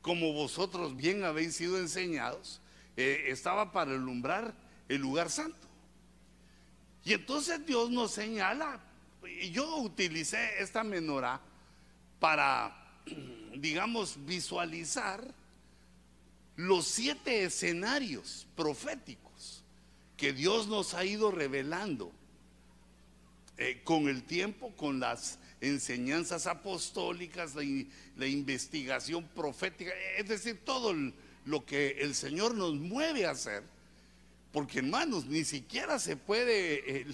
como 0.02 0.34
vosotros 0.34 0.96
bien 0.96 1.24
habéis 1.24 1.56
sido 1.56 1.78
enseñados, 1.78 2.62
eh, 2.96 3.26
estaba 3.28 3.72
para 3.72 3.92
alumbrar 3.92 4.54
el 4.90 5.02
lugar 5.02 5.30
santo. 5.30 5.68
Y 7.06 7.14
entonces 7.14 7.66
Dios 7.66 7.90
nos 7.90 8.12
señala, 8.12 8.82
y 9.42 9.52
yo 9.52 9.78
utilicé 9.78 10.62
esta 10.62 10.84
menorá 10.84 11.40
para, 12.20 13.02
digamos, 13.56 14.18
visualizar 14.26 15.24
los 16.56 16.88
siete 16.88 17.44
escenarios 17.44 18.48
proféticos 18.56 19.27
que 20.18 20.34
Dios 20.34 20.68
nos 20.68 20.96
ha 20.96 21.06
ido 21.06 21.32
revelando 21.32 22.12
eh, 23.58 23.82
con 23.84 24.10
el 24.10 24.24
tiempo, 24.24 24.72
con 24.76 25.00
las 25.00 25.40
enseñanzas 25.62 26.48
apostólicas, 26.48 27.56
la, 27.56 28.28
investigación 28.28 29.28
profética, 29.36 29.92
es 30.18 30.28
decir, 30.28 30.60
todo 30.66 30.94
lo 31.46 31.66
que 31.66 32.00
el 32.02 32.14
Señor 32.14 32.56
nos 32.56 32.76
mueve 32.76 33.26
a 33.26 33.32
hacer, 33.32 33.64
porque 34.52 34.80
hermanos, 34.80 35.26
ni 35.26 35.44
siquiera 35.44 36.00
se 36.00 36.18
puede 36.18 37.02
eh, 37.02 37.08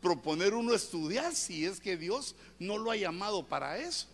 proponer 0.00 0.54
uno 0.54 0.74
estudiar 0.74 1.34
si 1.34 1.64
es 1.64 1.80
que 1.80 1.96
Dios 1.96 2.34
no 2.58 2.78
lo 2.78 2.90
ha 2.90 2.96
llamado 2.96 3.46
para 3.46 3.78
eso. 3.78 4.06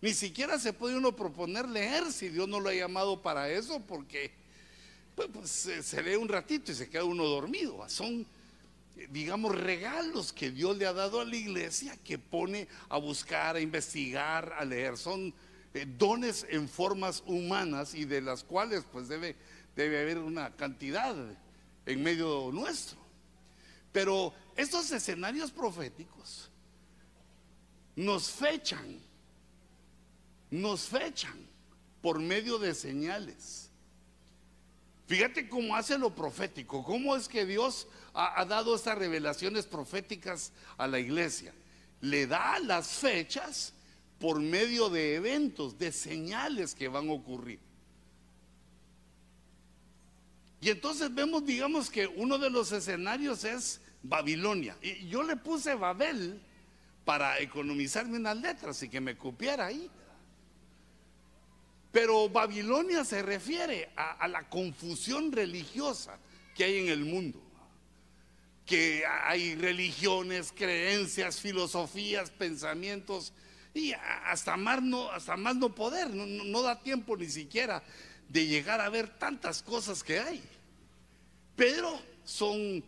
Ni 0.00 0.12
siquiera 0.12 0.58
se 0.58 0.72
puede 0.72 0.96
uno 0.96 1.16
proponer 1.16 1.68
leer 1.68 2.12
si 2.12 2.28
Dios 2.28 2.48
no 2.48 2.60
lo 2.60 2.68
ha 2.68 2.74
llamado 2.74 3.22
para 3.22 3.50
eso, 3.50 3.80
porque 3.80 4.30
pues, 5.16 5.28
pues 5.32 5.50
se, 5.50 6.02
lee 6.02 6.14
un 6.14 6.28
ratito 6.28 6.70
y 6.70 6.74
se 6.76 6.88
queda 6.88 7.02
uno 7.02 7.24
dormido. 7.24 7.84
Son, 7.88 8.24
digamos, 9.10 9.52
regalos 9.56 10.32
que 10.32 10.52
Dios 10.52 10.76
le 10.76 10.86
ha 10.86 10.92
dado 10.92 11.20
a 11.20 11.24
la 11.24 11.34
iglesia 11.34 11.96
que 12.04 12.18
pone 12.18 12.68
a 12.88 12.98
buscar, 12.98 13.56
a 13.56 13.60
investigar, 13.60 14.54
a 14.56 14.64
leer. 14.64 14.96
Son 14.96 15.34
eh, 15.74 15.86
dones 15.98 16.46
en 16.48 16.68
formas 16.68 17.24
humanas 17.26 17.94
y 17.94 18.04
de 18.04 18.20
las 18.20 18.44
cuales 18.44 18.84
pues 18.92 19.08
debe, 19.08 19.34
debe 19.74 20.00
haber 20.00 20.18
una 20.18 20.54
cantidad 20.54 21.16
en 21.84 22.02
medio 22.02 22.50
nuestro. 22.52 22.98
Pero 23.90 24.32
estos 24.54 24.92
escenarios 24.92 25.50
proféticos 25.50 26.50
nos 27.96 28.30
fechan 28.30 29.00
nos 30.50 30.86
fechan 30.86 31.46
por 32.00 32.20
medio 32.20 32.58
de 32.58 32.74
señales. 32.74 33.65
Fíjate 35.06 35.48
cómo 35.48 35.76
hace 35.76 35.98
lo 35.98 36.14
profético, 36.14 36.82
cómo 36.82 37.14
es 37.14 37.28
que 37.28 37.46
Dios 37.46 37.86
ha, 38.12 38.44
dado 38.44 38.74
estas 38.74 38.98
revelaciones 38.98 39.64
proféticas 39.64 40.52
a 40.76 40.88
la 40.88 40.98
iglesia. 40.98 41.54
Le 42.00 42.26
da 42.26 42.58
las 42.58 42.88
fechas 42.88 43.72
por 44.18 44.40
medio 44.40 44.88
de 44.88 45.14
eventos, 45.14 45.78
de 45.78 45.92
señales 45.92 46.74
que 46.74 46.88
van 46.88 47.08
a 47.08 47.12
ocurrir. 47.12 47.60
Y 50.60 50.70
entonces 50.70 51.14
vemos, 51.14 51.46
digamos 51.46 51.88
que 51.88 52.08
uno 52.08 52.38
de 52.38 52.50
los 52.50 52.72
escenarios 52.72 53.44
es 53.44 53.80
Babilonia. 54.02 54.76
Y 54.82 55.06
yo 55.06 55.22
le 55.22 55.36
puse 55.36 55.74
Babel 55.74 56.40
para 57.04 57.38
economizarme 57.38 58.18
unas 58.18 58.36
letras 58.38 58.82
y 58.82 58.88
que 58.88 59.00
me 59.00 59.16
cupiera 59.16 59.66
ahí. 59.66 59.88
Pero 61.96 62.28
Babilonia 62.28 63.06
se 63.06 63.22
refiere 63.22 63.88
a, 63.96 64.28
la 64.28 64.46
confusión 64.50 65.32
religiosa 65.32 66.18
que 66.54 66.64
hay 66.64 66.76
en 66.76 66.88
el 66.90 67.06
mundo. 67.06 67.40
Que 68.66 69.02
hay 69.06 69.54
religiones, 69.54 70.52
creencias, 70.54 71.40
filosofías, 71.40 72.28
pensamientos 72.28 73.32
y 73.72 73.94
hasta 73.94 74.58
más 74.58 74.82
no, 74.82 75.10
hasta 75.10 75.38
más 75.38 75.56
no 75.56 75.74
poder. 75.74 76.10
No, 76.10 76.60
da 76.60 76.78
tiempo 76.82 77.16
ni 77.16 77.30
siquiera 77.30 77.82
de 78.28 78.46
llegar 78.46 78.82
a 78.82 78.90
ver 78.90 79.08
tantas 79.18 79.62
cosas 79.62 80.04
que 80.04 80.20
hay. 80.20 80.42
Pero 81.56 81.98
son 82.26 82.84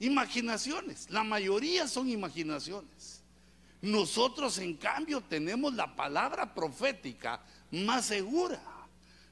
imaginaciones. 0.00 1.10
La 1.10 1.22
mayoría 1.22 1.86
son 1.86 2.08
imaginaciones. 2.08 3.21
Nosotros 3.82 4.58
en 4.58 4.76
cambio 4.76 5.20
tenemos 5.20 5.74
la 5.74 5.94
palabra 5.94 6.54
profética 6.54 7.42
más 7.72 8.06
segura. 8.06 8.62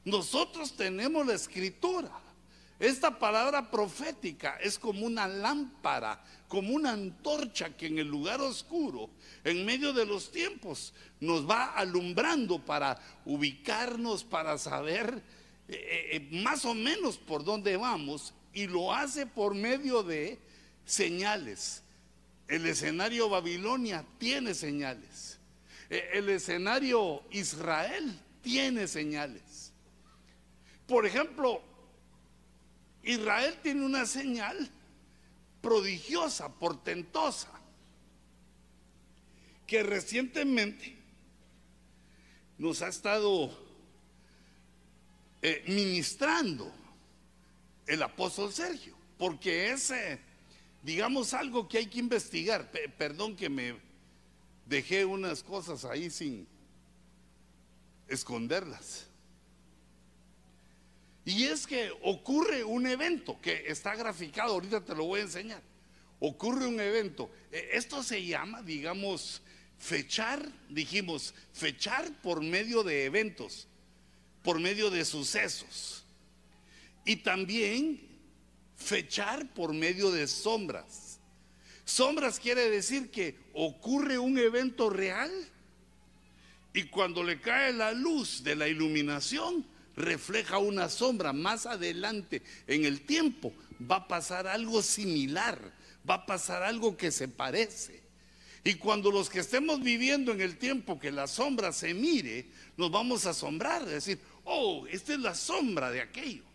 Nosotros 0.05 0.77
tenemos 0.77 1.25
la 1.25 1.35
escritura. 1.35 2.11
Esta 2.81 3.17
palabra 3.19 3.71
profética 3.71 4.59
es 4.61 4.79
como 4.79 5.07
una 5.07 5.29
lámpara, 5.29 6.25
como 6.49 6.75
una 6.75 6.93
antorcha 6.93 7.77
que 7.77 7.87
en 7.87 7.99
el 7.99 8.09
lugar 8.09 8.41
oscuro, 8.41 9.11
en 9.45 9.67
medio 9.67 9.93
de 9.93 10.07
los 10.07 10.33
tiempos, 10.33 10.95
nos 11.21 11.49
va 11.49 11.67
alumbrando 11.67 12.59
para 12.59 12.99
ubicarnos, 13.27 14.25
para 14.25 14.57
saber 14.59 15.23
eh, 15.69 15.75
eh, 15.75 16.17
eh, 16.17 16.43
más 16.43 16.65
o 16.65 16.75
menos 16.75 17.19
por 17.19 17.45
dónde 17.45 17.77
vamos 17.77 18.33
y 18.53 18.67
lo 18.67 18.93
hace 18.93 19.27
por 19.27 19.55
medio 19.55 20.03
de 20.03 20.41
señales. 20.87 21.85
El 22.51 22.67
escenario 22.67 23.29
Babilonia 23.29 24.05
tiene 24.19 24.55
señales. 24.55 25.39
E, 25.89 26.11
el 26.15 26.29
escenario 26.29 27.23
Israel 27.31 28.21
tiene 28.43 28.89
señales. 28.89 29.73
Por 30.89 31.07
ejemplo, 31.07 31.63
Israel 33.05 33.57
tiene 33.63 33.87
una 33.87 34.05
señal 34.05 34.69
prodigiosa, 35.61 36.53
portentosa, 36.53 37.53
que 39.65 39.85
recientemente 39.85 40.99
nos 42.59 42.83
ha 42.83 42.89
estado 42.89 43.57
eh, 45.41 45.63
ministrando 45.69 46.75
el 47.87 48.03
apóstol 48.03 48.53
Sergio, 48.53 48.97
porque 49.17 49.71
ese 49.71 50.30
digamos 50.83 51.35
algo 51.35 51.69
que 51.69 51.79
hay 51.79 51.87
que 51.87 51.99
investigar. 51.99 52.71
perdón 52.97 53.37
que 53.37 53.49
me 53.49 53.77
dejé 54.67 55.05
unas 55.05 55.43
cosas 55.43 55.85
ahí 55.85 56.11
sin 56.11 56.47
esconderlas. 58.09 59.07
Y 61.25 61.45
es 61.45 61.67
que 61.67 61.91
ocurre 62.03 62.65
un 62.65 62.87
evento 62.87 63.41
que 63.41 63.65
está 63.67 63.95
graficado, 63.95 64.55
ahorita 64.55 64.85
te 64.85 64.95
lo 64.95 65.05
voy 65.05 65.21
a 65.21 65.25
enseñar. 65.25 65.63
Ocurre 66.19 66.67
un 66.67 66.81
evento. 66.81 67.31
E, 67.53 67.71
esto 67.73 68.03
se 68.03 68.25
llama, 68.25 68.63
digamos, 68.63 69.43
fechar, 69.79 70.51
dijimos, 70.69 71.35
fechar 71.53 72.11
por 72.23 72.43
medio 72.43 72.83
de 72.83 73.05
eventos, 73.05 73.69
por 74.43 74.59
medio 74.59 74.91
de 74.91 75.05
sucesos. 75.05 76.05
Y 77.05 77.17
también 77.17 78.10
fechar 78.81 79.47
por 79.53 79.73
medio 79.73 80.11
de 80.11 80.27
sombras. 80.27 81.21
Sombras 81.85 82.41
quiere 82.41 82.71
decir 82.71 83.11
que 83.11 83.37
ocurre 83.53 84.19
un 84.19 84.39
evento 84.39 84.91
real 84.91 85.31
y 86.73 86.85
cuando 86.85 87.23
le 87.23 87.41
cae 87.41 87.73
la 87.73 87.93
luz 87.93 88.43
de 88.43 88.57
la 88.57 88.69
iluminación, 88.69 89.67
refleja 89.97 90.59
una 90.59 90.89
sombra. 90.89 91.33
Más 91.33 91.67
adelante 91.67 92.43
en 92.67 92.85
el 92.85 93.03
tiempo 93.03 93.53
va 93.91 93.97
a 93.97 94.09
pasar 94.09 94.47
algo 94.47 94.83
similar, 94.83 95.73
va 96.09 96.15
a 96.15 96.27
pasar 96.27 96.63
algo 96.63 96.97
que 96.97 97.11
se 97.11 97.29
parece. 97.29 98.01
Y 98.63 98.75
cuando 98.75 99.11
los 99.11 99.31
que 99.31 99.41
estemos 99.41 99.83
viviendo 99.83 100.33
en 100.33 100.41
el 100.41 100.59
tiempo 100.59 100.99
que 100.99 101.11
la 101.11 101.27
sombra 101.27 101.73
se 101.73 101.93
mire, 101.95 102.47
nos 102.77 102.91
vamos 102.91 103.27
a 103.27 103.31
asombrar, 103.31 103.85
decir, 103.85 104.21
oh, 104.45 104.87
esta 104.87 105.15
es 105.15 105.21
la 105.21 105.35
sombra 105.35 105.91
de 105.91 106.03
aquello 106.03 106.50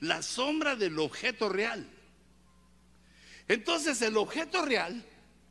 la 0.00 0.22
sombra 0.22 0.76
del 0.76 0.98
objeto 0.98 1.48
real. 1.48 1.88
Entonces 3.48 4.00
el 4.02 4.16
objeto 4.16 4.64
real 4.64 5.04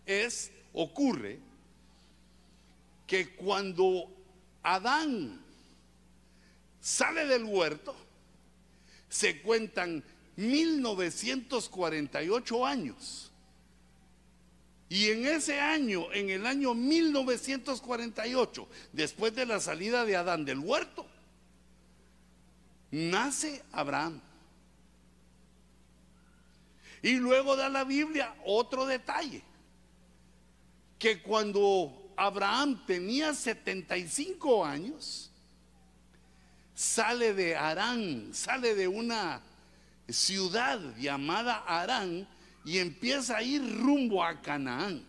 es, 0.06 0.52
ocurre, 0.74 1.40
que 3.06 3.36
cuando 3.36 4.10
Adán 4.64 5.42
sale 6.80 7.26
del 7.26 7.44
huerto, 7.46 7.96
se 9.10 9.42
cuentan 9.42 10.04
1948 10.36 12.66
años. 12.66 13.32
Y 14.90 15.10
en 15.10 15.26
ese 15.26 15.60
año, 15.60 16.14
en 16.14 16.30
el 16.30 16.46
año 16.46 16.74
1948, 16.74 18.70
después 18.94 19.36
de 19.36 19.46
la 19.46 19.60
salida 19.60 20.06
de 20.06 20.16
Adán 20.16 20.46
del 20.46 20.60
huerto, 20.60 21.06
nace 22.92 23.64
Abraham. 23.72 24.22
Y 27.08 27.16
luego 27.16 27.56
da 27.56 27.70
la 27.70 27.86
Biblia 27.86 28.36
otro 28.44 28.86
detalle, 28.86 29.42
que 31.00 31.22
cuando 31.22 32.12
Abraham 32.18 32.86
tenía 32.86 33.34
75 33.34 34.66
años, 34.66 35.32
sale 36.76 37.34
de 37.34 37.56
Arán, 37.56 38.34
sale 38.34 38.76
de 38.76 38.90
una 38.90 39.42
ciudad 40.10 40.82
llamada 40.98 41.60
Arán 41.60 42.28
y 42.66 42.80
empieza 42.80 43.38
a 43.38 43.42
ir 43.42 43.62
rumbo 43.80 44.22
a 44.22 44.42
Canaán. 44.42 45.06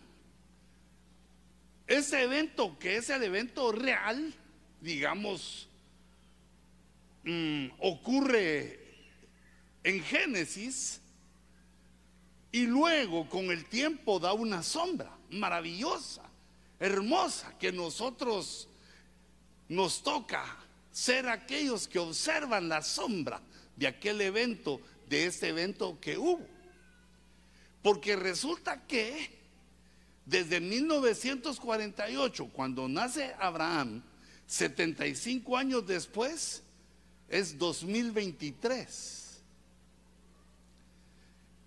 Ese 1.85 2.23
evento, 2.23 2.79
que 2.79 2.95
es 2.95 3.09
el 3.09 3.23
evento 3.23 3.73
real, 3.73 4.33
digamos, 4.79 5.67
mm, 7.25 7.71
ocurre 7.77 8.79
en 9.83 10.01
Génesis 10.01 11.01
y 12.51 12.65
luego 12.65 13.29
con 13.29 13.51
el 13.51 13.65
tiempo 13.65 14.19
da 14.19 14.33
una 14.33 14.63
sombra 14.63 15.15
maravillosa, 15.29 16.23
hermosa, 16.79 17.57
que 17.57 17.71
nosotros 17.71 18.67
nos 19.67 20.01
toca 20.01 20.43
ser 20.91 21.29
aquellos 21.29 21.87
que 21.87 21.99
observan 21.99 22.67
la 22.69 22.81
sombra 22.81 23.41
de 23.75 23.87
aquel 23.87 24.19
evento, 24.21 24.81
de 25.07 25.27
este 25.27 25.49
evento 25.49 25.99
que 26.01 26.17
hubo. 26.17 26.45
Porque 27.83 28.15
resulta 28.15 28.85
que 28.85 29.39
desde 30.25 30.59
1948, 30.59 32.49
cuando 32.51 32.87
nace 32.87 33.33
Abraham, 33.39 34.03
75 34.47 35.57
años 35.57 35.85
después, 35.87 36.63
es 37.29 37.57
2023. 37.57 39.18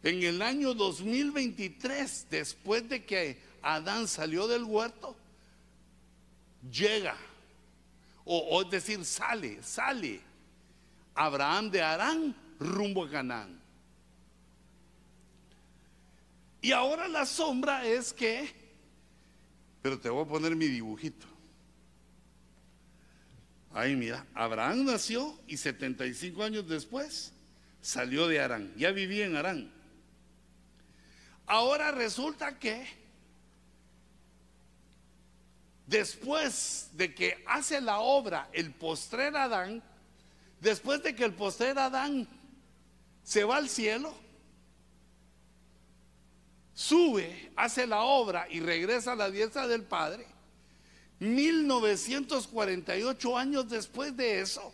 En 0.02 0.22
el 0.22 0.42
año 0.42 0.74
2023, 0.74 2.26
después 2.28 2.88
de 2.88 3.04
que 3.04 3.40
Adán 3.62 4.08
salió 4.08 4.48
del 4.48 4.64
huerto, 4.64 5.16
llega, 6.70 7.16
o, 8.24 8.62
es 8.62 8.70
decir, 8.70 9.04
sale, 9.04 9.62
sale 9.62 10.20
Abraham 11.14 11.70
de 11.70 11.82
Arán 11.82 12.36
rumbo 12.58 13.04
a 13.04 13.10
Canaán. 13.10 13.60
Y 16.60 16.72
ahora 16.72 17.08
la 17.08 17.26
sombra 17.26 17.86
es 17.86 18.12
que, 18.12 18.52
pero 19.82 19.98
te 19.98 20.08
voy 20.08 20.24
a 20.24 20.28
poner 20.28 20.54
mi 20.56 20.66
dibujito. 20.66 21.26
Ahí 23.72 23.96
mira, 23.96 24.26
Abraham 24.34 24.84
nació 24.84 25.38
y 25.46 25.56
75 25.56 26.42
años 26.42 26.68
después 26.68 27.32
salió 27.80 28.28
de 28.28 28.40
Arán, 28.40 28.72
ya 28.76 28.90
vivía 28.90 29.26
en 29.26 29.36
Arán. 29.36 29.81
Ahora 31.52 31.90
resulta 31.90 32.58
que 32.58 32.86
después 35.86 36.88
de 36.94 37.14
que 37.14 37.44
hace 37.46 37.78
la 37.78 38.00
obra 38.00 38.48
el 38.54 38.72
postrer 38.72 39.36
Adán, 39.36 39.82
después 40.62 41.02
de 41.02 41.14
que 41.14 41.26
el 41.26 41.34
postrer 41.34 41.78
Adán 41.78 42.26
se 43.22 43.44
va 43.44 43.58
al 43.58 43.68
cielo, 43.68 44.14
sube, 46.72 47.52
hace 47.54 47.86
la 47.86 48.00
obra 48.00 48.46
y 48.48 48.60
regresa 48.60 49.12
a 49.12 49.16
la 49.16 49.30
diestra 49.30 49.68
del 49.68 49.82
Padre, 49.82 50.26
1948 51.18 53.36
años 53.36 53.68
después 53.68 54.16
de 54.16 54.40
eso, 54.40 54.72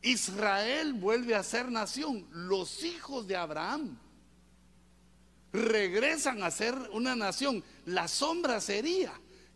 Israel 0.00 0.92
vuelve 0.92 1.34
a 1.34 1.42
ser 1.42 1.72
nación, 1.72 2.24
los 2.30 2.84
hijos 2.84 3.26
de 3.26 3.34
Abraham 3.34 3.98
regresan 5.52 6.42
a 6.42 6.50
ser 6.50 6.74
una 6.92 7.16
nación. 7.16 7.62
La 7.86 8.08
sombra 8.08 8.60
sería 8.60 9.12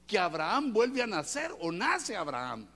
que 0.07 0.19
Abraham 0.19 0.73
vuelve 0.73 1.03
a 1.03 1.07
nacer 1.07 1.53
o 1.61 1.73
nace 1.73 2.17
Abraham. 2.17 2.67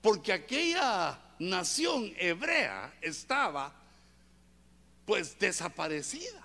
Porque 0.00 0.32
aquella 0.32 1.18
nación 1.38 2.12
hebrea 2.16 2.94
estaba 3.00 3.72
pues 5.04 5.38
desaparecida. 5.38 6.40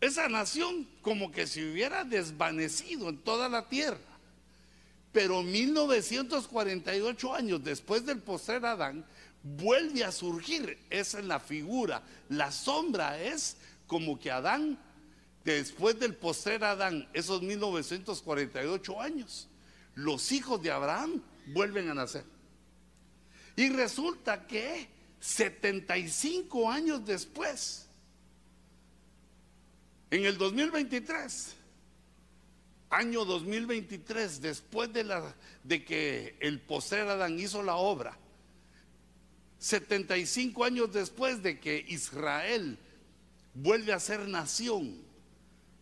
Esa 0.00 0.28
nación 0.28 0.86
como 1.02 1.32
que 1.32 1.46
se 1.46 1.70
hubiera 1.70 2.04
desvanecido 2.04 3.08
en 3.08 3.18
toda 3.18 3.48
la 3.48 3.68
tierra. 3.68 3.98
Pero 5.12 5.42
1948 5.42 7.34
años 7.34 7.64
después 7.64 8.04
del 8.04 8.18
postrer 8.18 8.66
Adán, 8.66 9.04
vuelve 9.42 10.04
a 10.04 10.12
surgir. 10.12 10.78
Esa 10.90 11.20
es 11.20 11.24
la 11.24 11.40
figura. 11.40 12.02
La 12.28 12.52
sombra 12.52 13.20
es 13.22 13.56
como 13.86 14.18
que 14.18 14.30
Adán, 14.30 14.78
después 15.44 15.98
del 15.98 16.14
postrer 16.14 16.64
Adán, 16.64 17.08
esos 17.12 17.42
1948 17.42 19.00
años, 19.00 19.48
los 19.94 20.32
hijos 20.32 20.62
de 20.62 20.70
Abraham 20.70 21.22
vuelven 21.46 21.88
a 21.88 21.94
nacer. 21.94 22.24
Y 23.56 23.70
resulta 23.70 24.46
que 24.46 24.88
75 25.20 26.70
años 26.70 27.04
después, 27.06 27.86
en 30.10 30.24
el 30.24 30.36
2023, 30.36 31.54
año 32.90 33.24
2023, 33.24 34.40
después 34.40 34.92
de, 34.92 35.04
la, 35.04 35.34
de 35.64 35.84
que 35.84 36.36
el 36.40 36.60
postrer 36.60 37.08
Adán 37.08 37.38
hizo 37.38 37.62
la 37.62 37.76
obra, 37.76 38.18
75 39.58 40.64
años 40.64 40.92
después 40.92 41.42
de 41.42 41.58
que 41.58 41.84
Israel 41.88 42.78
vuelve 43.56 43.92
a 43.92 44.00
ser 44.00 44.28
nación, 44.28 45.02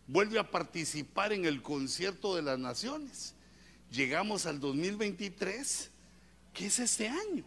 vuelve 0.07 0.39
a 0.39 0.49
participar 0.49 1.33
en 1.33 1.45
el 1.45 1.61
concierto 1.61 2.35
de 2.35 2.41
las 2.41 2.57
naciones. 2.57 3.35
Llegamos 3.91 4.45
al 4.45 4.59
2023, 4.59 5.91
que 6.53 6.65
es 6.67 6.79
este 6.79 7.09
año. 7.09 7.45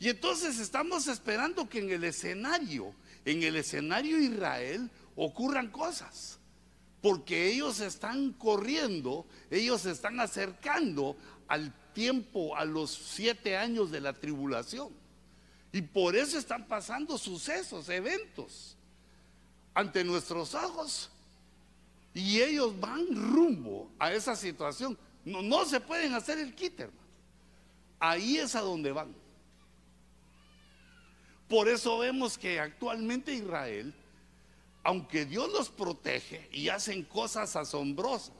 Y 0.00 0.08
entonces 0.08 0.58
estamos 0.58 1.06
esperando 1.08 1.68
que 1.68 1.78
en 1.78 1.90
el 1.90 2.04
escenario, 2.04 2.94
en 3.24 3.42
el 3.42 3.56
escenario 3.56 4.18
Israel, 4.18 4.90
ocurran 5.14 5.70
cosas. 5.70 6.38
Porque 7.00 7.48
ellos 7.48 7.80
están 7.80 8.32
corriendo, 8.32 9.26
ellos 9.50 9.84
están 9.84 10.20
acercando 10.20 11.18
al 11.48 11.72
tiempo, 11.92 12.56
a 12.56 12.64
los 12.64 12.90
siete 12.90 13.58
años 13.58 13.90
de 13.90 14.00
la 14.00 14.14
tribulación. 14.14 15.03
Y 15.74 15.82
por 15.82 16.14
eso 16.14 16.38
están 16.38 16.68
pasando 16.68 17.18
sucesos, 17.18 17.88
eventos 17.88 18.76
ante 19.74 20.04
nuestros 20.04 20.54
ojos. 20.54 21.10
Y 22.14 22.40
ellos 22.40 22.78
van 22.78 23.08
rumbo 23.12 23.90
a 23.98 24.12
esa 24.12 24.36
situación. 24.36 24.96
No, 25.24 25.42
no 25.42 25.64
se 25.64 25.80
pueden 25.80 26.14
hacer 26.14 26.38
el 26.38 26.54
quite, 26.54 26.90
Ahí 27.98 28.36
es 28.36 28.54
a 28.54 28.60
donde 28.60 28.92
van. 28.92 29.16
Por 31.48 31.68
eso 31.68 31.98
vemos 31.98 32.38
que 32.38 32.60
actualmente 32.60 33.34
Israel, 33.34 33.92
aunque 34.84 35.24
Dios 35.24 35.50
los 35.50 35.70
protege 35.70 36.48
y 36.52 36.68
hacen 36.68 37.02
cosas 37.02 37.56
asombrosas, 37.56 38.36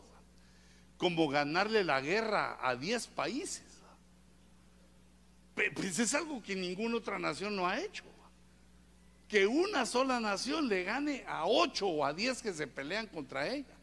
como 0.99 1.27
ganarle 1.29 1.83
la 1.83 2.01
guerra 2.01 2.61
a 2.63 2.77
10 2.77 3.09
países, 3.09 3.74
pues 5.55 5.99
es 5.99 6.15
algo 6.15 6.43
que 6.43 6.57
ninguna 6.57 6.97
otra 6.97 7.19
nación 7.19 7.55
no 7.55 7.67
ha 7.67 7.81
hecho. 7.81 8.05
Que 9.29 9.47
una 9.47 9.87
sola 9.87 10.21
nación 10.21 10.69
le 10.69 10.85
gane 10.85 11.25
a 11.27 11.47
ocho 11.47 11.87
o 11.87 12.05
a 12.05 12.13
diez 12.13 12.43
que 12.43 12.53
se 12.53 12.67
pelean 12.67 13.07
contra 13.07 13.49
ella. 13.49 13.75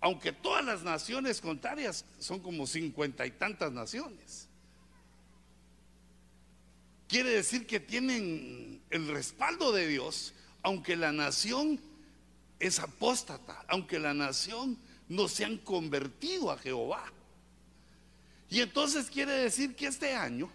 Aunque 0.00 0.32
todas 0.32 0.64
las 0.64 0.82
naciones 0.82 1.40
contrarias 1.40 2.04
son 2.18 2.40
como 2.40 2.66
cincuenta 2.66 3.26
y 3.26 3.30
tantas 3.30 3.72
naciones. 3.72 4.48
Quiere 7.08 7.30
decir 7.30 7.66
que 7.66 7.78
tienen 7.78 8.82
el 8.90 9.08
respaldo 9.08 9.72
de 9.72 9.86
Dios, 9.86 10.34
aunque 10.62 10.96
la 10.96 11.12
nación 11.12 11.80
es 12.58 12.80
apóstata, 12.80 13.64
aunque 13.68 13.98
la 13.98 14.14
nación 14.14 14.78
no 15.08 15.28
se 15.28 15.44
han 15.44 15.58
convertido 15.58 16.50
a 16.50 16.58
Jehová. 16.58 17.04
Y 18.48 18.60
entonces 18.60 19.10
quiere 19.10 19.32
decir 19.32 19.76
que 19.76 19.86
este 19.86 20.14
año 20.14 20.50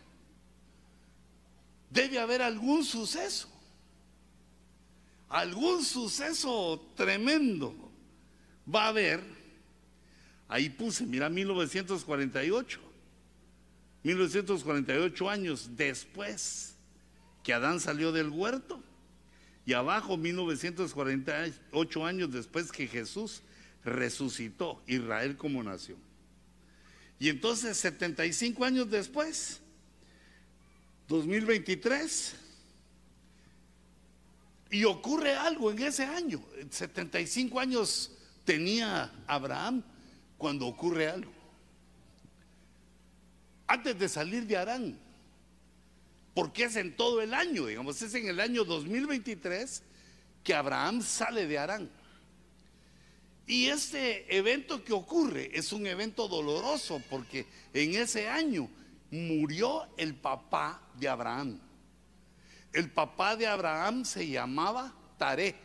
debe 1.92 2.20
haber 2.20 2.42
algún 2.42 2.84
suceso. 2.84 3.50
Algún 5.30 5.84
suceso 5.84 6.82
tremendo 6.96 7.76
va 8.74 8.86
a 8.86 8.90
haber. 8.90 9.24
Ahí 10.48 10.70
puse, 10.70 11.06
mira, 11.06 11.30
1948. 11.30 12.80
1948 14.04 15.30
años 15.30 15.70
después 15.76 16.76
que 17.44 17.54
Adán 17.54 17.80
salió 17.80 18.12
del 18.12 18.30
huerto. 18.30 18.84
Y 19.66 19.74
abajo 19.74 20.18
1948 20.18 22.06
años 22.06 22.32
después 22.32 22.72
que 22.72 22.88
Jesús 22.88 23.44
resucitó 23.84 24.82
Israel 24.88 25.38
como 25.38 25.64
nación. 25.64 26.00
Y 27.20 27.30
entonces 27.30 27.78
75 27.78 28.66
años 28.66 28.90
después 28.90 29.61
2023. 31.12 32.36
Y 34.72 34.86
ocurre 34.86 35.36
algo 35.36 35.70
en 35.70 35.80
ese 35.80 36.06
año. 36.06 36.42
75 36.70 37.60
años 37.60 38.12
tenía 38.46 39.12
Abraham 39.28 39.84
cuando 40.38 40.66
ocurre 40.66 41.10
algo. 41.10 41.32
Antes 43.68 44.00
de 44.00 44.08
salir 44.08 44.48
de 44.48 44.58
Arán. 44.58 44.98
Porque 46.34 46.64
es 46.64 46.78
en 46.78 46.96
todo 46.96 47.22
el 47.22 47.34
año, 47.34 47.66
digamos, 47.66 48.02
es 48.02 48.14
en 48.14 48.28
el 48.28 48.40
año 48.40 48.64
2023 48.64 49.84
que 50.46 50.54
Abraham 50.54 51.02
sale 51.02 51.46
de 51.46 51.58
Arán. 51.58 51.90
Y 53.46 53.66
este 53.66 54.34
evento 54.34 54.82
que 54.86 54.94
ocurre 54.94 55.52
es 55.54 55.74
un 55.74 55.86
evento 55.86 56.30
doloroso 56.30 57.02
porque 57.10 57.46
en 57.74 57.96
ese 57.96 58.30
año 58.30 58.70
murió 59.12 59.88
el 59.98 60.16
papá 60.16 60.82
de 60.96 61.10
Abraham. 61.10 61.60
El 62.74 62.90
papá 62.90 63.36
de 63.36 63.48
Abraham 63.48 64.06
se 64.06 64.28
llamaba 64.28 64.94
Taré. 65.18 65.56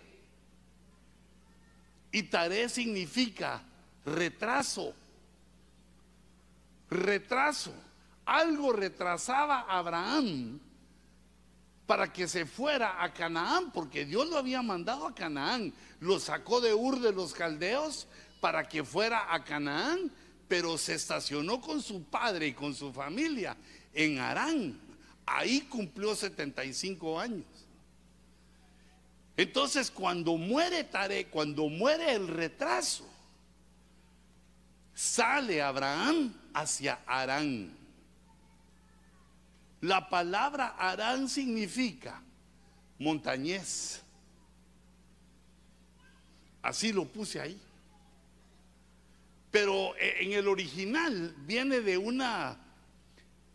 Y 2.11 2.25
Taré 2.25 2.69
significa 2.69 3.63
retraso. 4.05 4.93
Retraso. 6.91 7.73
Algo 8.25 8.73
retrasaba 8.73 9.61
a 9.61 9.79
Abraham 9.79 10.59
para 11.87 12.13
que 12.13 12.27
se 12.27 12.45
fuera 12.45 13.03
a 13.03 13.13
Canaán, 13.13 13.71
porque 13.71 14.05
Dios 14.05 14.29
lo 14.29 14.39
había 14.39 14.61
mandado 14.63 15.07
a 15.07 15.15
Canaán. 15.15 15.73
Lo 16.01 16.19
sacó 16.19 16.61
de 16.61 16.75
Ur 16.75 16.99
de 17.01 17.13
los 17.13 17.33
Caldeos 17.33 18.09
para 18.41 18.69
que 18.69 18.83
fuera 18.85 19.33
a 19.33 19.45
Canaán, 19.45 20.11
pero 20.49 20.79
se 20.79 20.95
estacionó 20.95 21.61
con 21.61 21.83
su 21.83 22.05
padre 22.05 22.49
y 22.49 22.53
con 22.53 22.75
su 22.75 22.93
familia 22.93 23.57
en 23.93 24.19
Arán. 24.19 24.81
Ahí 25.25 25.63
cumplió 25.63 26.15
75 26.15 27.19
años. 27.19 27.45
Entonces, 29.37 29.91
cuando 29.91 30.37
muere 30.37 30.85
Tare, 30.85 31.27
cuando 31.27 31.69
muere 31.69 32.13
el 32.15 32.29
retraso, 32.29 33.07
sale 34.95 35.61
Abraham 35.61 36.33
hacia 36.55 37.01
Arán. 37.07 37.77
La 39.81 40.09
palabra 40.09 40.69
Arán 40.79 41.29
significa 41.29 42.23
montañés. 42.99 44.03
Así 46.63 46.93
lo 46.93 47.05
puse 47.05 47.41
ahí. 47.41 47.61
Pero 49.57 49.97
eh, 49.97 50.19
en 50.21 50.35
el 50.35 50.49
original 50.49 51.35
viene 51.47 51.81
de 51.81 51.97
una 51.97 52.61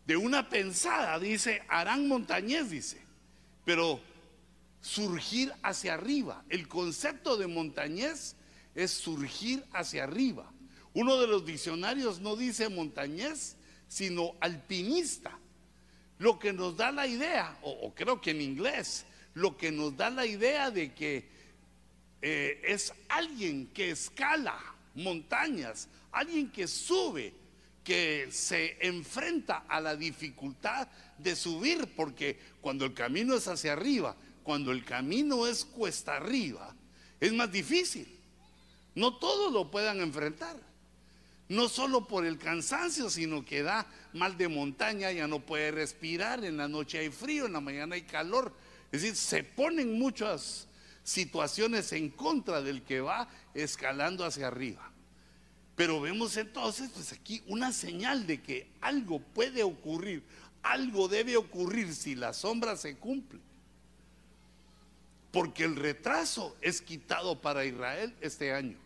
de 0.04 0.16
una 0.16 0.48
pensada, 0.48 1.16
dice 1.20 1.62
Arán 1.68 2.08
montañés, 2.08 2.70
dice. 2.70 3.00
Pero 3.64 4.00
surgir 4.80 5.52
hacia 5.62 5.94
arriba. 5.94 6.44
El 6.48 6.66
concepto 6.66 7.36
de 7.36 7.46
montañés 7.46 8.34
es 8.74 8.90
surgir 8.90 9.64
hacia 9.72 10.02
arriba. 10.02 10.52
Uno 10.92 11.20
de 11.20 11.28
los 11.28 11.46
diccionarios 11.46 12.18
no 12.18 12.34
dice 12.34 12.68
montañés, 12.68 13.54
sino 13.86 14.34
alpinista. 14.40 15.38
Lo 16.18 16.36
que 16.40 16.52
nos 16.52 16.76
da 16.76 16.90
la 16.90 17.06
idea, 17.06 17.56
o, 17.62 17.94
creo 17.94 18.20
que 18.20 18.32
en 18.32 18.40
inglés, 18.40 19.06
lo 19.34 19.56
que 19.56 19.70
nos 19.70 19.96
da 19.96 20.10
la 20.10 20.26
idea 20.26 20.72
de 20.72 20.94
que 20.94 21.28
eh, 22.22 22.60
es 22.64 22.92
alguien 23.08 23.68
que 23.68 23.92
escala 23.92 24.71
montañas, 24.94 25.88
alguien 26.10 26.50
que 26.50 26.66
sube, 26.66 27.34
que 27.84 28.28
se 28.30 28.78
enfrenta 28.80 29.64
a 29.68 29.80
la 29.80 29.96
dificultad 29.96 30.88
de 31.18 31.34
subir, 31.34 31.94
porque 31.96 32.38
cuando 32.60 32.84
el 32.84 32.94
camino 32.94 33.34
es 33.34 33.48
hacia 33.48 33.72
arriba, 33.72 34.16
cuando 34.42 34.72
el 34.72 34.84
camino 34.84 35.46
es 35.46 35.64
cuesta 35.64 36.16
arriba, 36.16 36.74
es 37.20 37.32
más 37.32 37.50
difícil. 37.50 38.18
No 38.94 39.16
todos 39.16 39.52
lo 39.52 39.70
puedan 39.70 40.00
enfrentar. 40.00 40.56
No 41.48 41.68
solo 41.68 42.06
por 42.06 42.24
el 42.24 42.38
cansancio, 42.38 43.10
sino 43.10 43.44
que 43.44 43.62
da 43.62 43.86
mal 44.12 44.38
de 44.38 44.48
montaña, 44.48 45.12
ya 45.12 45.26
no 45.26 45.40
puede 45.40 45.70
respirar, 45.70 46.44
en 46.44 46.56
la 46.56 46.68
noche 46.68 46.98
hay 46.98 47.10
frío, 47.10 47.46
en 47.46 47.52
la 47.52 47.60
mañana 47.60 47.94
hay 47.94 48.02
calor. 48.02 48.54
Es 48.90 49.02
decir, 49.02 49.16
se 49.16 49.44
ponen 49.44 49.98
muchas 49.98 50.66
situaciones 51.04 51.92
en 51.92 52.10
contra 52.10 52.62
del 52.62 52.82
que 52.82 53.00
va 53.00 53.28
escalando 53.54 54.24
hacia 54.24 54.48
arriba. 54.48 54.92
Pero 55.76 56.00
vemos 56.00 56.36
entonces, 56.36 56.90
pues 56.92 57.12
aquí 57.12 57.42
una 57.46 57.72
señal 57.72 58.26
de 58.26 58.42
que 58.42 58.70
algo 58.80 59.20
puede 59.20 59.62
ocurrir, 59.62 60.22
algo 60.62 61.08
debe 61.08 61.36
ocurrir 61.36 61.94
si 61.94 62.14
la 62.14 62.32
sombra 62.32 62.76
se 62.76 62.96
cumple. 62.96 63.40
Porque 65.30 65.64
el 65.64 65.76
retraso 65.76 66.56
es 66.60 66.82
quitado 66.82 67.40
para 67.40 67.64
Israel 67.64 68.14
este 68.20 68.52
año. 68.52 68.76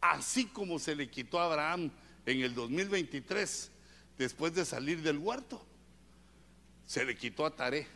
Así 0.00 0.46
como 0.46 0.78
se 0.78 0.94
le 0.94 1.10
quitó 1.10 1.40
a 1.40 1.46
Abraham 1.46 1.90
en 2.26 2.40
el 2.42 2.54
2023 2.54 3.70
después 4.16 4.54
de 4.54 4.64
salir 4.64 5.02
del 5.02 5.18
huerto. 5.18 5.64
Se 6.86 7.04
le 7.04 7.16
quitó 7.16 7.44
a 7.44 7.54
Taré. 7.54 7.86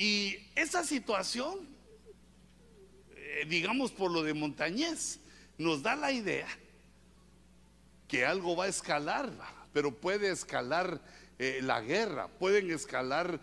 Y 0.00 0.38
esa 0.54 0.82
situación, 0.82 1.58
eh, 3.14 3.44
digamos 3.46 3.92
por 3.92 4.10
lo 4.10 4.22
de 4.22 4.32
Montañés, 4.32 5.20
nos 5.58 5.82
da 5.82 5.94
la 5.94 6.10
idea 6.10 6.48
que 8.08 8.24
algo 8.24 8.56
va 8.56 8.64
a 8.64 8.68
escalar, 8.68 9.30
pero 9.74 9.94
puede 9.94 10.30
escalar 10.30 11.02
eh, 11.38 11.60
la 11.62 11.82
guerra, 11.82 12.28
pueden 12.28 12.70
escalar 12.70 13.42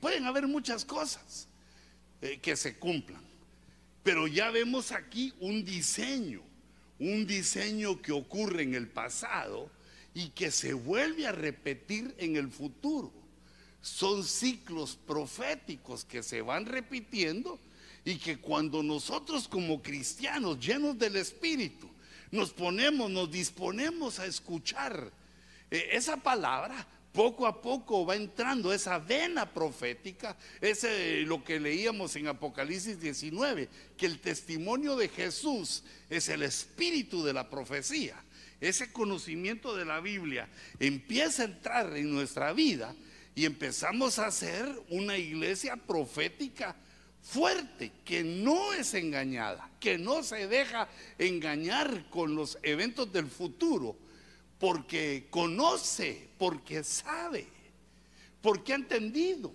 pueden 0.00 0.26
haber 0.26 0.46
muchas 0.46 0.84
cosas 0.84 1.48
eh, 2.22 2.38
que 2.38 2.54
se 2.54 2.78
cumplan. 2.78 3.24
Pero 4.04 4.28
ya 4.28 4.52
vemos 4.52 4.92
aquí 4.92 5.34
un 5.40 5.64
diseño, 5.64 6.42
un 7.00 7.26
diseño 7.26 8.00
que 8.00 8.12
ocurre 8.12 8.62
en 8.62 8.76
el 8.76 8.86
pasado 8.86 9.68
y 10.14 10.28
que 10.28 10.52
se 10.52 10.72
vuelve 10.72 11.26
a 11.26 11.32
repetir 11.32 12.14
en 12.18 12.36
el 12.36 12.48
futuro. 12.48 13.19
Son 13.82 14.24
ciclos 14.24 14.98
proféticos 15.06 16.04
que 16.04 16.22
se 16.22 16.42
van 16.42 16.66
repitiendo 16.66 17.58
y 18.04 18.16
que 18.16 18.38
cuando 18.38 18.82
nosotros 18.82 19.48
como 19.48 19.82
cristianos 19.82 20.58
llenos 20.58 20.98
del 20.98 21.16
Espíritu 21.16 21.88
nos 22.30 22.50
ponemos, 22.50 23.10
nos 23.10 23.30
disponemos 23.30 24.18
a 24.18 24.26
escuchar 24.26 25.10
eh, 25.70 25.88
esa 25.92 26.16
palabra, 26.16 26.86
poco 27.12 27.46
a 27.46 27.60
poco 27.60 28.06
va 28.06 28.14
entrando 28.14 28.72
esa 28.72 28.98
vena 28.98 29.52
profética, 29.52 30.36
ese 30.60 31.22
lo 31.22 31.42
que 31.42 31.58
leíamos 31.58 32.14
en 32.16 32.28
Apocalipsis 32.28 33.00
19, 33.00 33.68
que 33.96 34.06
el 34.06 34.20
testimonio 34.20 34.96
de 34.96 35.08
Jesús 35.08 35.82
es 36.08 36.28
el 36.28 36.42
espíritu 36.42 37.24
de 37.24 37.32
la 37.32 37.50
profecía. 37.50 38.16
Ese 38.60 38.92
conocimiento 38.92 39.74
de 39.74 39.86
la 39.86 40.00
Biblia 40.00 40.48
empieza 40.78 41.42
a 41.42 41.46
entrar 41.46 41.96
en 41.96 42.12
nuestra 42.12 42.52
vida 42.52 42.94
y 43.34 43.44
empezamos 43.44 44.18
a 44.18 44.30
ser 44.30 44.68
una 44.88 45.16
iglesia 45.16 45.76
profética 45.76 46.76
fuerte, 47.22 47.92
que 48.04 48.24
no 48.24 48.72
es 48.72 48.94
engañada, 48.94 49.70
que 49.78 49.98
no 49.98 50.22
se 50.22 50.46
deja 50.46 50.88
engañar 51.18 52.08
con 52.10 52.34
los 52.34 52.58
eventos 52.62 53.12
del 53.12 53.26
futuro, 53.26 53.96
porque 54.58 55.28
conoce, 55.30 56.28
porque 56.38 56.82
sabe, 56.84 57.46
porque 58.42 58.72
ha 58.72 58.76
entendido, 58.76 59.54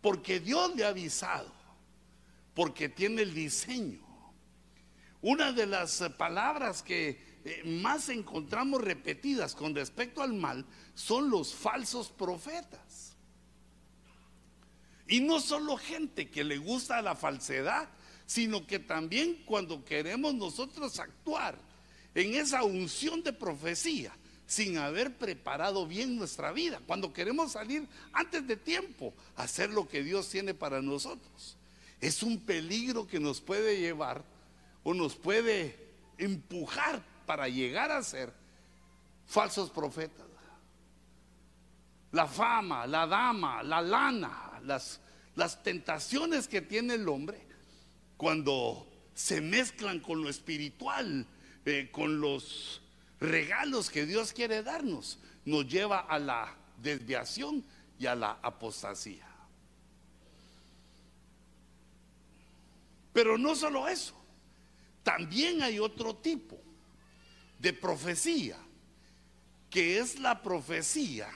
porque 0.00 0.40
Dios 0.40 0.74
le 0.76 0.84
ha 0.84 0.88
avisado, 0.88 1.52
porque 2.54 2.88
tiene 2.88 3.22
el 3.22 3.34
diseño. 3.34 4.00
Una 5.22 5.52
de 5.52 5.66
las 5.66 6.02
palabras 6.16 6.82
que 6.82 7.40
eh, 7.44 7.62
más 7.64 8.08
encontramos 8.08 8.82
repetidas 8.82 9.54
con 9.54 9.74
respecto 9.74 10.22
al 10.22 10.34
mal 10.34 10.64
son 11.00 11.30
los 11.30 11.54
falsos 11.54 12.10
profetas. 12.10 13.16
Y 15.08 15.20
no 15.20 15.40
solo 15.40 15.78
gente 15.78 16.28
que 16.28 16.44
le 16.44 16.58
gusta 16.58 17.00
la 17.00 17.16
falsedad, 17.16 17.88
sino 18.26 18.66
que 18.66 18.78
también 18.78 19.42
cuando 19.46 19.82
queremos 19.84 20.34
nosotros 20.34 21.00
actuar 21.00 21.56
en 22.14 22.34
esa 22.34 22.64
unción 22.64 23.22
de 23.22 23.32
profecía, 23.32 24.12
sin 24.46 24.76
haber 24.76 25.16
preparado 25.16 25.86
bien 25.86 26.16
nuestra 26.16 26.52
vida, 26.52 26.80
cuando 26.86 27.12
queremos 27.12 27.52
salir 27.52 27.88
antes 28.12 28.46
de 28.46 28.56
tiempo 28.56 29.14
a 29.36 29.44
hacer 29.44 29.70
lo 29.70 29.88
que 29.88 30.02
Dios 30.02 30.28
tiene 30.28 30.52
para 30.52 30.82
nosotros. 30.82 31.56
Es 32.00 32.22
un 32.22 32.38
peligro 32.38 33.06
que 33.06 33.20
nos 33.20 33.40
puede 33.40 33.80
llevar 33.80 34.22
o 34.84 34.92
nos 34.92 35.16
puede 35.16 35.76
empujar 36.18 37.02
para 37.26 37.48
llegar 37.48 37.90
a 37.90 38.02
ser 38.02 38.32
falsos 39.26 39.70
profetas. 39.70 40.29
La 42.12 42.26
fama, 42.26 42.86
la 42.86 43.06
dama, 43.06 43.62
la 43.62 43.80
lana, 43.80 44.60
las, 44.64 45.00
las 45.36 45.62
tentaciones 45.62 46.48
que 46.48 46.60
tiene 46.60 46.94
el 46.94 47.08
hombre 47.08 47.46
cuando 48.16 48.86
se 49.14 49.40
mezclan 49.40 50.00
con 50.00 50.22
lo 50.22 50.28
espiritual, 50.28 51.26
eh, 51.64 51.88
con 51.92 52.20
los 52.20 52.82
regalos 53.20 53.90
que 53.90 54.06
Dios 54.06 54.32
quiere 54.32 54.62
darnos, 54.62 55.18
nos 55.44 55.66
lleva 55.66 56.00
a 56.00 56.18
la 56.18 56.56
desviación 56.82 57.64
y 57.98 58.06
a 58.06 58.14
la 58.14 58.38
apostasía. 58.42 59.26
Pero 63.12 63.36
no 63.36 63.54
solo 63.54 63.88
eso, 63.88 64.14
también 65.02 65.62
hay 65.62 65.78
otro 65.78 66.16
tipo 66.16 66.60
de 67.58 67.72
profecía, 67.72 68.56
que 69.68 69.98
es 69.98 70.18
la 70.18 70.42
profecía 70.42 71.28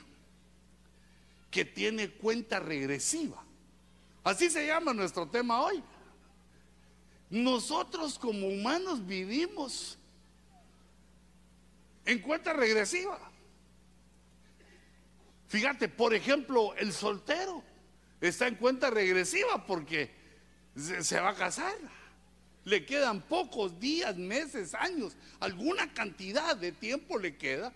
que 1.54 1.64
tiene 1.64 2.10
cuenta 2.10 2.58
regresiva. 2.58 3.40
Así 4.24 4.50
se 4.50 4.66
llama 4.66 4.92
nuestro 4.92 5.28
tema 5.28 5.62
hoy. 5.62 5.80
Nosotros 7.30 8.18
como 8.18 8.48
humanos 8.48 9.06
vivimos 9.06 9.96
en 12.04 12.18
cuenta 12.18 12.54
regresiva. 12.54 13.20
Fíjate, 15.46 15.88
por 15.88 16.12
ejemplo, 16.12 16.74
el 16.74 16.92
soltero 16.92 17.62
está 18.20 18.48
en 18.48 18.56
cuenta 18.56 18.90
regresiva 18.90 19.64
porque 19.64 20.10
se, 20.74 21.20
va 21.20 21.28
a 21.28 21.36
casar. 21.36 21.76
Le 22.64 22.84
quedan 22.84 23.22
pocos 23.22 23.78
días, 23.78 24.16
meses, 24.16 24.74
años, 24.74 25.16
alguna 25.38 25.94
cantidad 25.94 26.56
de 26.56 26.72
tiempo 26.72 27.16
le 27.16 27.36
queda, 27.36 27.72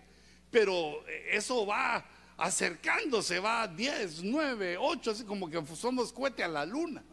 pero 0.51 1.01
eso 1.31 1.65
va 1.65 2.05
acercándose, 2.39 3.39
va 3.39 3.63
a 3.63 3.67
10, 3.67 4.23
9, 4.23 4.77
8, 4.79 5.11
así 5.11 5.23
como 5.23 5.49
que 5.49 5.61
somos 5.75 6.13
cohete 6.13 6.43
a 6.43 6.47
la 6.47 6.65
luna. 6.65 7.03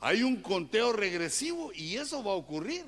Hay 0.00 0.22
un 0.22 0.36
conteo 0.42 0.92
regresivo 0.92 1.72
y 1.74 1.96
eso 1.96 2.22
va 2.22 2.32
a 2.32 2.36
ocurrir. 2.36 2.84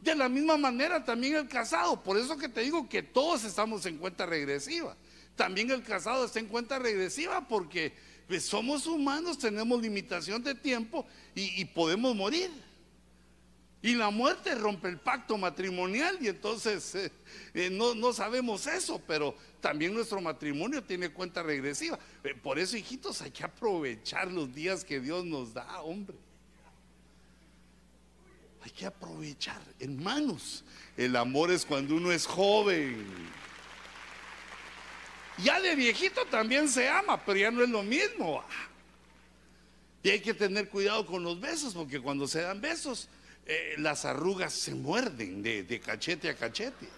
De 0.00 0.14
la 0.14 0.28
misma 0.28 0.56
manera 0.56 1.04
también 1.04 1.36
el 1.36 1.48
casado, 1.48 2.02
por 2.02 2.16
eso 2.16 2.36
que 2.36 2.48
te 2.48 2.62
digo 2.62 2.88
que 2.88 3.02
todos 3.02 3.44
estamos 3.44 3.86
en 3.86 3.98
cuenta 3.98 4.26
regresiva. 4.26 4.96
También 5.36 5.70
el 5.70 5.82
casado 5.82 6.24
está 6.24 6.40
en 6.40 6.46
cuenta 6.46 6.78
regresiva 6.78 7.46
porque 7.46 7.92
pues, 8.26 8.44
somos 8.44 8.86
humanos, 8.86 9.38
tenemos 9.38 9.80
limitación 9.80 10.42
de 10.42 10.54
tiempo 10.54 11.06
y, 11.34 11.64
podemos 11.66 12.14
morir. 12.16 12.50
Y 13.80 13.94
la 13.94 14.10
muerte 14.10 14.54
rompe 14.56 14.88
el 14.88 14.98
pacto 14.98 15.38
matrimonial 15.38 16.18
y 16.20 16.28
entonces 16.28 16.94
eh, 16.96 17.12
eh, 17.54 17.70
no, 17.70 17.94
no, 17.94 18.12
sabemos 18.12 18.66
eso, 18.66 19.00
pero 19.06 19.36
también 19.60 19.94
nuestro 19.94 20.20
matrimonio 20.20 20.82
tiene 20.82 21.10
cuenta 21.10 21.44
regresiva. 21.44 21.96
Eh, 22.24 22.34
por 22.34 22.58
eso, 22.58 22.76
hijitos, 22.76 23.22
hay 23.22 23.30
que 23.30 23.44
aprovechar 23.44 24.32
los 24.32 24.52
días 24.52 24.84
que 24.84 24.98
Dios 24.98 25.24
nos 25.24 25.54
da, 25.54 25.80
hombre. 25.82 26.16
Hay 28.64 28.70
que 28.72 28.84
aprovechar, 28.84 29.62
hermanos. 29.78 30.64
El 30.96 31.14
amor 31.14 31.52
es 31.52 31.64
cuando 31.64 31.94
uno 31.94 32.10
es 32.10 32.26
joven. 32.26 33.06
Ya 35.44 35.60
de 35.60 35.76
viejito 35.76 36.24
también 36.26 36.68
se 36.68 36.88
ama, 36.88 37.24
pero 37.24 37.38
ya 37.38 37.52
no 37.52 37.62
es 37.62 37.70
lo 37.70 37.84
mismo. 37.84 38.42
Y 40.02 40.10
hay 40.10 40.20
que 40.20 40.34
tener 40.34 40.68
cuidado 40.68 41.06
con 41.06 41.22
los 41.22 41.38
besos, 41.38 41.74
porque 41.74 42.00
cuando 42.00 42.26
se 42.26 42.40
dan 42.40 42.60
besos, 42.60 43.08
eh, 43.48 43.74
las 43.78 44.04
arrugas 44.04 44.52
se 44.52 44.74
muerden 44.74 45.42
de, 45.42 45.64
de 45.64 45.80
cachete 45.80 46.28
a 46.28 46.36
cachete. 46.36 46.88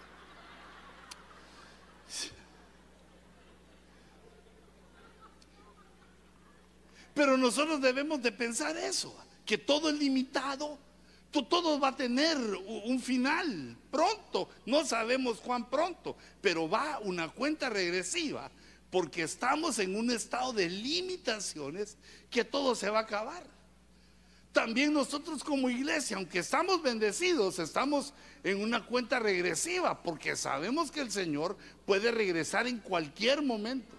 Pero 7.15 7.37
nosotros 7.37 7.81
debemos 7.81 8.21
de 8.21 8.31
pensar 8.31 8.77
eso, 8.77 9.15
que 9.45 9.57
todo 9.57 9.89
es 9.89 9.95
limitado 9.95 10.77
todo 11.31 11.79
va 11.79 11.89
a 11.89 11.95
tener 11.95 12.37
un 12.37 12.99
final 12.99 13.77
pronto. 13.89 14.49
No 14.65 14.85
sabemos 14.85 15.39
cuán 15.39 15.69
pronto, 15.69 16.17
pero 16.41 16.69
va 16.69 16.99
una 16.99 17.29
cuenta 17.29 17.69
regresiva 17.69 18.51
porque 18.89 19.23
estamos 19.23 19.79
en 19.79 19.95
un 19.95 20.11
estado 20.11 20.51
de 20.51 20.69
limitaciones 20.69 21.97
que 22.29 22.43
todo 22.43 22.75
se 22.75 22.89
va 22.89 22.99
a 22.99 23.03
acabar. 23.03 23.43
También 24.51 24.91
nosotros 24.91 25.43
como 25.43 25.69
iglesia, 25.69 26.17
aunque 26.17 26.39
estamos 26.39 26.81
bendecidos, 26.81 27.57
estamos 27.59 28.13
en 28.43 28.61
una 28.61 28.85
cuenta 28.85 29.17
regresiva 29.19 30.03
porque 30.03 30.35
sabemos 30.35 30.91
que 30.91 30.99
el 30.99 31.11
Señor 31.11 31.57
puede 31.85 32.11
regresar 32.11 32.67
en 32.67 32.79
cualquier 32.79 33.41
momento. 33.41 33.95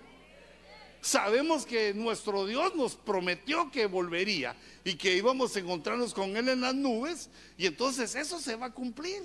Sabemos 1.01 1.65
que 1.65 1.95
nuestro 1.95 2.47
Dios 2.47 2.77
nos 2.77 2.95
prometió 2.95 3.71
que 3.71 3.87
volvería 3.87 4.55
y 4.85 4.95
que 4.95 5.17
íbamos 5.17 5.57
a 5.57 5.61
encontrarnos 5.61 6.13
con 6.13 6.37
Él 6.37 6.49
en 6.49 6.61
las 6.61 6.75
nubes 6.75 7.31
y 7.57 7.67
entonces 7.67 8.15
eso 8.15 8.39
se 8.39 8.55
va 8.55 8.67
a 8.67 8.73
cumplir. 8.73 9.25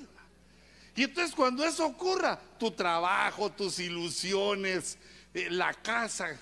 Y 0.96 1.04
entonces 1.04 1.36
cuando 1.36 1.64
eso 1.64 1.86
ocurra, 1.86 2.40
tu 2.58 2.72
trabajo, 2.72 3.52
tus 3.52 3.78
ilusiones, 3.80 4.98
eh, 5.34 5.50
la 5.52 5.74
casa, 5.74 6.40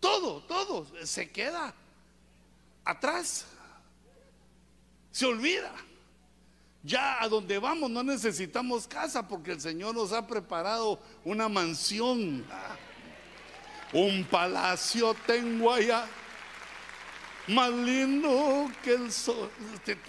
todo, 0.00 0.42
todo 0.44 0.86
se 1.04 1.30
queda 1.30 1.74
atrás. 2.84 3.46
Se 5.14 5.26
olvida. 5.26 5.70
Ya 6.82 7.22
a 7.22 7.28
donde 7.28 7.60
vamos 7.60 7.88
no 7.88 8.02
necesitamos 8.02 8.88
casa 8.88 9.26
porque 9.28 9.52
el 9.52 9.60
Señor 9.60 9.94
nos 9.94 10.12
ha 10.12 10.26
preparado 10.26 11.00
una 11.24 11.48
mansión. 11.48 12.44
Un 13.92 14.24
palacio 14.24 15.14
tengo 15.24 15.72
allá, 15.72 16.04
más 17.46 17.70
lindo 17.70 18.68
que 18.82 18.94
el 18.94 19.12
sol. 19.12 19.48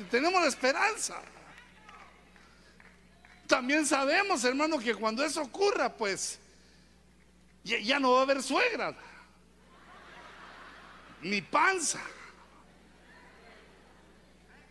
Tenemos 0.09 0.41
la 0.41 0.47
esperanza. 0.47 1.21
También 3.45 3.85
sabemos, 3.85 4.43
hermano, 4.43 4.79
que 4.79 4.95
cuando 4.95 5.23
eso 5.23 5.43
ocurra, 5.43 5.95
pues 5.95 6.39
ya, 7.63 7.99
no 7.99 8.13
va 8.13 8.21
a 8.21 8.23
haber 8.23 8.41
suegra, 8.41 8.95
ni 11.21 11.43
panza. 11.43 12.01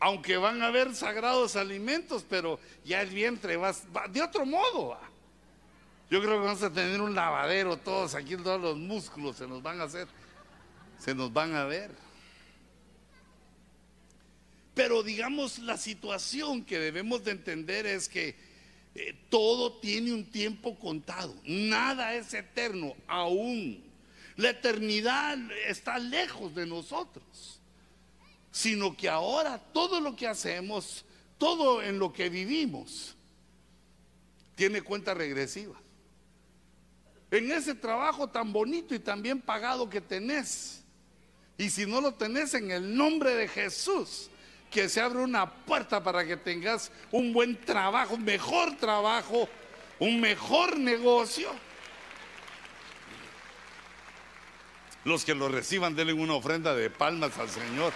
Aunque 0.05 0.37
van 0.37 0.61
a 0.61 0.67
haber 0.67 0.95
sagrados 0.95 1.57
alimentos, 1.57 2.27
pero 2.29 2.61
ya 2.85 3.01
el 3.01 3.09
vientre 3.09 3.57
va, 3.57 3.75
de 4.11 4.21
otro 4.21 4.45
modo. 4.45 4.99
Yo 6.11 6.21
creo 6.21 6.33
que 6.33 6.47
vamos 6.47 6.63
a 6.63 6.71
tener 6.71 7.01
un 7.01 7.15
lavadero 7.15 7.79
todos, 7.79 8.15
aquí 8.15 8.37
todos 8.37 8.61
los 8.61 8.77
músculos 8.77 9.37
se 9.37 9.47
nos 9.47 9.63
van 9.63 9.81
a 9.81 9.85
hacer, 9.85 10.07
se 10.99 11.15
nos 11.15 11.33
van 11.33 11.55
a 11.55 11.65
ver. 11.65 11.91
Pero 14.75 15.03
digamos, 15.03 15.59
la 15.61 15.79
situación 15.79 16.67
que 16.67 16.79
debemos 16.79 17.25
de 17.25 17.31
entender 17.31 17.87
es 17.87 18.07
que 18.07 18.37
eh, 18.95 19.17
todo 19.31 19.73
tiene 19.79 20.13
un 20.13 20.27
tiempo 20.27 20.79
contado, 20.79 21.35
nada 21.47 22.15
es 22.15 22.35
eterno 22.35 22.95
aún. 23.07 23.83
La 24.37 24.51
eternidad 24.51 25.39
está 25.67 25.99
lejos 25.99 26.55
de 26.55 26.67
nosotros, 26.67 27.59
sino 28.55 28.97
que 28.97 29.09
ahora 29.09 29.59
todo 29.59 29.99
lo 29.99 30.15
que 30.15 30.29
hacemos, 30.29 31.05
todo 31.39 31.83
en 31.83 31.99
lo 31.99 32.13
que 32.13 32.29
vivimos, 32.29 33.17
tiene 34.55 34.81
cuenta 34.81 35.13
regresiva 35.13 35.75
en 37.37 37.51
ese 37.51 37.75
trabajo 37.75 38.29
tan 38.29 38.53
bonito 38.53 38.95
y 38.95 39.01
tan 39.01 39.21
bien 39.21 39.41
pagado 39.41 39.91
que 39.91 40.01
tenés. 40.01 40.85
Y 41.59 41.69
si 41.69 41.85
no 41.85 42.01
lo 42.01 42.15
tenés 42.15 42.55
en 42.55 42.71
el 42.71 42.97
nombre 42.97 43.35
de 43.35 43.49
Jesús, 43.49 44.31
que 44.71 44.89
se 44.89 45.01
abre 45.01 45.19
una 45.19 45.51
puerta 45.51 46.01
para 46.01 46.25
que 46.25 46.37
tengas 46.37 46.93
un 47.11 47.33
buen 47.33 47.61
trabajo, 47.61 48.15
un 48.15 48.25
mejor 48.25 48.77
trabajo, 48.77 49.49
un 49.99 50.21
mejor 50.21 50.79
negocio. 50.79 51.51
Los 55.03 55.25
que 55.25 55.35
lo 55.35 55.49
reciban, 55.49 55.97
denle 55.97 56.13
una 56.13 56.35
ofrenda 56.35 56.73
de 56.73 56.89
palmas 56.89 57.37
al 57.37 57.51
Señor. 57.51 57.93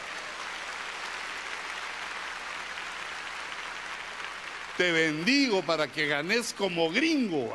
Te 4.79 4.93
bendigo 4.93 5.61
para 5.61 5.89
que 5.89 6.07
ganes 6.07 6.55
como 6.55 6.89
gringo. 6.89 7.53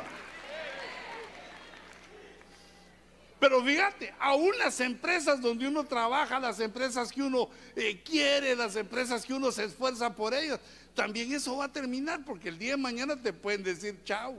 Pero 3.40 3.64
fíjate, 3.64 4.12
aún 4.20 4.56
las 4.58 4.78
empresas 4.80 5.40
donde 5.40 5.66
uno 5.66 5.84
trabaja, 5.84 6.38
las 6.38 6.60
empresas 6.60 7.10
que 7.10 7.22
uno 7.22 7.48
eh, 7.76 8.02
quiere, 8.04 8.54
las 8.54 8.76
empresas 8.76 9.24
que 9.24 9.32
uno 9.32 9.50
se 9.52 9.64
esfuerza 9.64 10.14
por 10.14 10.34
ellas, 10.34 10.60
también 10.94 11.32
eso 11.32 11.56
va 11.56 11.64
a 11.64 11.72
terminar 11.72 12.22
porque 12.26 12.50
el 12.50 12.58
día 12.58 12.72
de 12.72 12.76
mañana 12.76 13.16
te 13.16 13.32
pueden 13.32 13.62
decir 13.62 13.98
chao. 14.04 14.36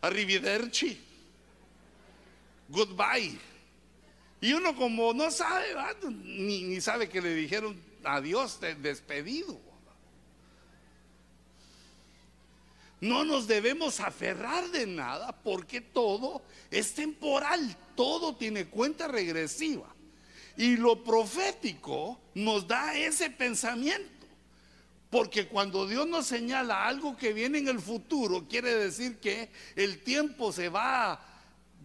Arrivederci. 0.00 1.00
Goodbye. 2.68 3.38
Y 4.40 4.54
uno 4.54 4.74
como 4.74 5.14
no 5.14 5.30
sabe, 5.30 5.68
ni, 6.10 6.64
ni 6.64 6.80
sabe 6.80 7.08
que 7.08 7.22
le 7.22 7.32
dijeron 7.32 7.80
adiós, 8.02 8.58
despedido. 8.82 9.67
No 13.00 13.24
nos 13.24 13.46
debemos 13.46 14.00
aferrar 14.00 14.70
de 14.70 14.86
nada 14.86 15.32
porque 15.32 15.80
todo 15.80 16.42
es 16.70 16.94
temporal, 16.94 17.76
todo 17.94 18.34
tiene 18.34 18.66
cuenta 18.66 19.06
regresiva. 19.06 19.94
Y 20.56 20.76
lo 20.76 21.04
profético 21.04 22.18
nos 22.34 22.66
da 22.66 22.96
ese 22.96 23.30
pensamiento. 23.30 24.26
Porque 25.10 25.46
cuando 25.46 25.86
Dios 25.86 26.06
nos 26.06 26.26
señala 26.26 26.86
algo 26.86 27.16
que 27.16 27.32
viene 27.32 27.58
en 27.58 27.68
el 27.68 27.80
futuro, 27.80 28.46
quiere 28.48 28.74
decir 28.74 29.18
que 29.18 29.48
el 29.76 30.02
tiempo 30.02 30.52
se 30.52 30.68
va, 30.68 31.24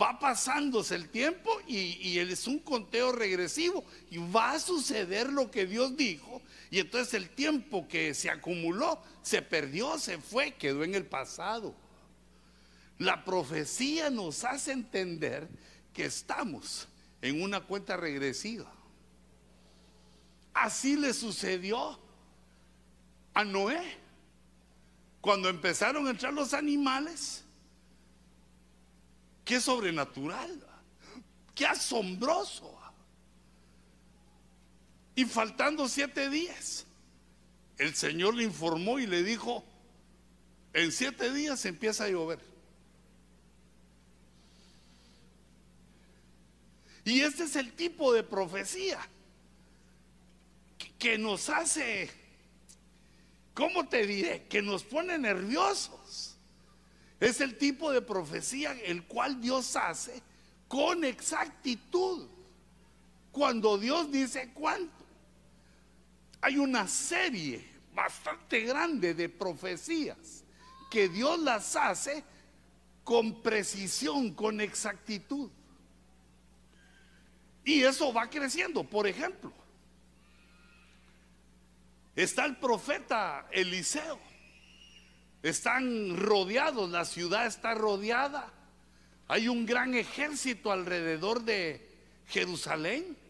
va 0.02 0.20
pasándose 0.20 0.96
el 0.96 1.10
tiempo 1.10 1.62
y, 1.68 1.78
y 2.02 2.20
es 2.20 2.48
un 2.48 2.60
conteo 2.60 3.12
regresivo 3.14 3.86
y 4.10 4.18
va 4.18 4.54
a 4.54 4.60
suceder 4.60 5.32
lo 5.32 5.50
que 5.52 5.66
Dios 5.68 5.96
dijo 5.96 6.42
y 6.74 6.80
entonces 6.80 7.14
el 7.14 7.30
tiempo 7.30 7.88
que 7.88 8.16
se 8.16 8.32
acumuló 8.32 9.00
se 9.22 9.44
perdió, 9.44 10.00
se 10.00 10.18
fue, 10.18 10.56
quedó 10.56 10.84
en 10.84 10.96
el 10.96 11.06
pasado. 11.06 11.76
La 12.98 13.24
profecía 13.24 14.10
nos 14.10 14.44
hace 14.44 14.72
entender 14.72 15.48
que 15.94 16.06
estamos 16.06 16.88
en 17.22 17.44
una 17.44 17.62
cuenta 17.62 17.96
regresiva. 17.96 18.74
Así 20.52 20.96
le 20.96 21.14
sucedió 21.14 22.00
a 23.36 23.44
Noé. 23.44 24.00
Cuando 25.22 25.50
empezaron 25.50 26.08
a 26.08 26.10
entrar 26.10 26.34
los 26.34 26.56
animales, 26.56 27.44
Qué 29.46 29.62
sobrenatural, 29.62 30.66
qué 31.54 31.68
asombroso. 31.68 32.80
Y 35.16 35.26
faltando 35.26 35.88
siete 35.88 36.30
días, 36.30 36.86
el 37.78 37.94
Señor 37.96 38.36
le 38.36 38.44
informó 38.44 39.00
y 39.00 39.08
le 39.08 39.24
dijo, 39.24 39.64
en 40.74 40.92
siete 40.92 41.32
días 41.32 41.66
empieza 41.66 42.06
a 42.06 42.10
llover. 42.10 42.40
Y 47.06 47.22
este 47.22 47.44
es 47.44 47.56
el 47.56 47.74
tipo 47.74 48.14
de 48.14 48.24
profecía 48.24 49.00
que 50.98 51.18
nos 51.18 51.50
hace, 51.50 52.10
¿cómo 53.54 53.88
te 53.90 54.08
diré? 54.08 54.48
Que 54.48 54.62
nos 54.62 54.84
pone 54.84 55.18
nerviosos. 55.18 56.38
Es 57.20 57.42
el 57.42 57.58
tipo 57.58 57.92
de 57.92 58.02
profecía 58.02 58.72
el 58.72 59.04
cual 59.04 59.42
Dios 59.42 59.76
hace 59.76 60.22
con 60.68 61.04
exactitud. 61.04 62.28
Cuando 63.32 63.78
Dios 63.78 64.12
dice 64.12 64.52
cuánto. 64.54 65.03
Hay 66.44 66.58
una 66.58 66.90
serie 66.90 67.66
bastante 67.96 68.60
grande 68.64 69.14
de 69.14 69.30
profecías 69.30 70.44
que 70.92 71.08
Dios 71.08 71.40
las 71.40 71.74
hace 71.78 72.22
con 73.06 73.42
precisión, 73.42 74.34
con 74.34 74.60
exactitud. 74.60 75.50
Y 77.64 77.84
eso 77.84 78.12
va 78.12 78.30
creciendo. 78.30 78.84
Por 78.84 79.08
ejemplo, 79.08 79.54
está 82.14 82.44
el 82.44 82.58
profeta 82.58 83.48
Eliseo. 83.50 84.20
Están 85.44 86.18
rodeados, 86.18 86.90
la 86.90 87.06
ciudad 87.06 87.46
está 87.46 87.74
rodeada. 87.74 88.52
Hay 89.30 89.48
un 89.48 89.66
gran 89.66 89.94
ejército 89.94 90.74
alrededor 90.74 91.44
de 91.44 91.90
Jerusalén. 92.28 93.23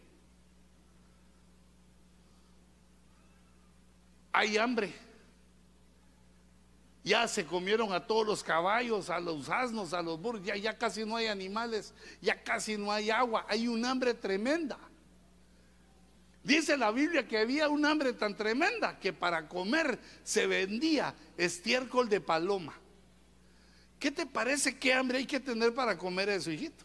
Hay 4.36 4.58
hambre. 4.58 4.92
Ya 7.04 7.28
se 7.28 7.46
comieron 7.46 7.92
a 7.92 8.04
todos 8.04 8.26
los 8.26 8.42
caballos, 8.42 9.08
a 9.08 9.20
los 9.20 9.48
asnos, 9.48 9.92
a 9.92 10.02
los 10.02 10.20
burros, 10.20 10.42
ya, 10.42 10.56
ya 10.56 10.76
casi 10.76 11.04
no 11.04 11.16
hay 11.16 11.28
animales, 11.28 11.94
ya 12.20 12.42
casi 12.42 12.76
no 12.76 12.90
hay 12.90 13.10
agua, 13.10 13.46
hay 13.48 13.68
un 13.68 13.84
hambre 13.84 14.12
tremenda. 14.12 14.76
Dice 16.42 16.76
la 16.76 16.90
Biblia 16.90 17.28
que 17.28 17.38
había 17.38 17.68
un 17.68 17.86
hambre 17.86 18.12
tan 18.12 18.36
tremenda 18.36 18.98
que 18.98 19.12
para 19.12 19.48
comer 19.48 20.00
se 20.24 20.48
vendía 20.48 21.14
estiércol 21.36 22.08
de 22.08 22.20
paloma. 22.20 22.74
¿Qué 24.00 24.10
te 24.10 24.26
parece 24.26 24.76
qué 24.76 24.94
hambre 24.94 25.18
hay 25.18 25.26
que 25.26 25.38
tener 25.38 25.72
para 25.72 25.96
comer 25.96 26.28
eso, 26.28 26.50
hijito? 26.50 26.84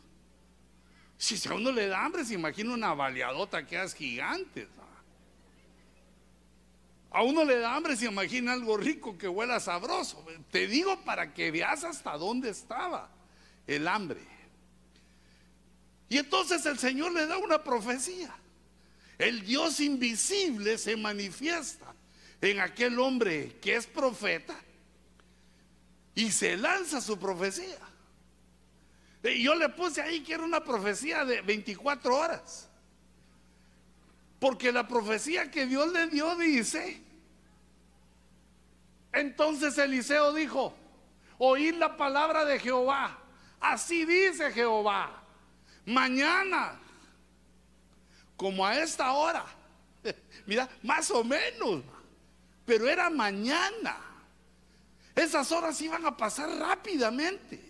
Si 1.18 1.48
a 1.50 1.54
uno 1.56 1.72
le 1.72 1.88
da 1.88 2.06
hambre, 2.06 2.24
se 2.24 2.36
imagina 2.36 2.74
una 2.74 2.94
baleadota 2.94 3.66
que 3.66 3.82
es 3.82 3.96
gigante. 3.96 4.68
A 7.12 7.24
uno 7.24 7.44
le 7.44 7.58
da 7.58 7.76
hambre, 7.76 7.96
se 7.96 8.06
imagina 8.06 8.54
algo 8.54 8.78
rico 8.78 9.18
que 9.18 9.28
huela 9.28 9.60
sabroso. 9.60 10.24
Te 10.52 10.68
digo 10.68 11.00
para 11.04 11.34
que 11.34 11.50
veas 11.50 11.84
hasta 11.84 12.18
dónde 12.18 12.50
estaba 12.50 13.10
el 13.66 13.88
hambre. 13.88 14.22
Y 16.08 16.18
entonces 16.18 16.66
el 16.66 16.78
Señor 16.78 17.14
le 17.14 17.26
da 17.26 17.38
una 17.38 17.64
profecía. 17.64 18.36
El 19.18 19.46
Dios 19.46 19.80
invisible 19.80 20.78
se 20.78 20.96
manifiesta 20.96 21.94
en 22.42 22.60
aquel 22.60 22.98
hombre 23.00 23.58
que 23.62 23.76
es 23.76 23.86
profeta 23.86 24.56
y 26.16 26.32
se 26.32 26.58
lanza 26.58 27.02
su 27.02 27.18
profecía. 27.18 27.78
Yo 29.24 29.56
le 29.56 29.70
puse 29.70 30.02
ahí 30.02 30.22
que 30.22 30.34
era 30.34 30.44
una 30.44 30.64
profecía 30.64 31.26
de 31.26 31.42
24 31.42 32.16
horas. 32.16 32.69
Porque 34.40 34.72
la 34.72 34.88
profecía 34.88 35.52
que 35.52 35.66
Dios 35.66 35.92
le 35.92 36.08
dio 36.08 36.36
dice, 36.36 37.02
entonces 39.12 39.78
Eliseo 39.78 40.34
dijo, 40.34 40.74
oíd 41.38 41.76
la 41.76 41.98
palabra 41.98 42.46
de 42.46 42.60
Jehová. 42.60 43.18
Así 43.60 44.06
dice 44.06 44.52
Jehová, 44.52 45.22
mañana, 45.86 46.80
como 48.38 48.66
a 48.66 48.80
esta 48.80 49.12
hora, 49.12 49.46
mira, 50.46 50.70
más 50.84 51.12
o 51.12 51.24
menos, 51.24 51.84
pero 52.66 52.88
era 52.88 53.10
mañana. 53.10 53.98
Esas 55.16 55.52
horas 55.52 55.82
iban 55.82 56.06
a 56.06 56.16
pasar 56.16 56.50
rápidamente. 56.50 57.68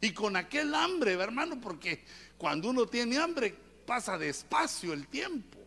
Y 0.00 0.12
con 0.12 0.36
aquel 0.36 0.74
hambre, 0.74 1.14
hermano, 1.14 1.60
porque 1.60 2.04
cuando 2.38 2.70
uno 2.70 2.86
tiene 2.86 3.18
hambre 3.18 3.56
pasa 3.86 4.18
despacio 4.18 4.92
el 4.92 5.08
tiempo. 5.08 5.58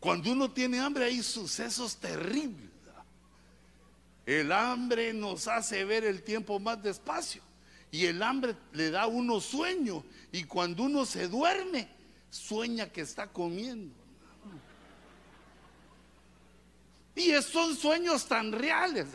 Cuando 0.00 0.30
uno 0.32 0.50
tiene 0.50 0.78
hambre 0.78 1.06
hay 1.06 1.22
sucesos 1.22 1.96
terribles. 1.96 2.68
El 4.26 4.52
hambre 4.52 5.14
nos 5.14 5.48
hace 5.48 5.84
ver 5.84 6.04
el 6.04 6.22
tiempo 6.22 6.60
más 6.60 6.82
despacio. 6.82 7.42
Y 7.90 8.04
el 8.04 8.22
hambre 8.22 8.54
le 8.72 8.90
da 8.90 9.02
a 9.02 9.06
uno 9.06 9.40
sueño. 9.40 10.04
Y 10.30 10.44
cuando 10.44 10.82
uno 10.82 11.06
se 11.06 11.28
duerme, 11.28 11.88
sueña 12.30 12.90
que 12.90 13.00
está 13.00 13.26
comiendo. 13.26 13.94
Y 17.14 17.32
son 17.42 17.74
sueños 17.74 18.26
tan 18.28 18.52
reales. 18.52 19.06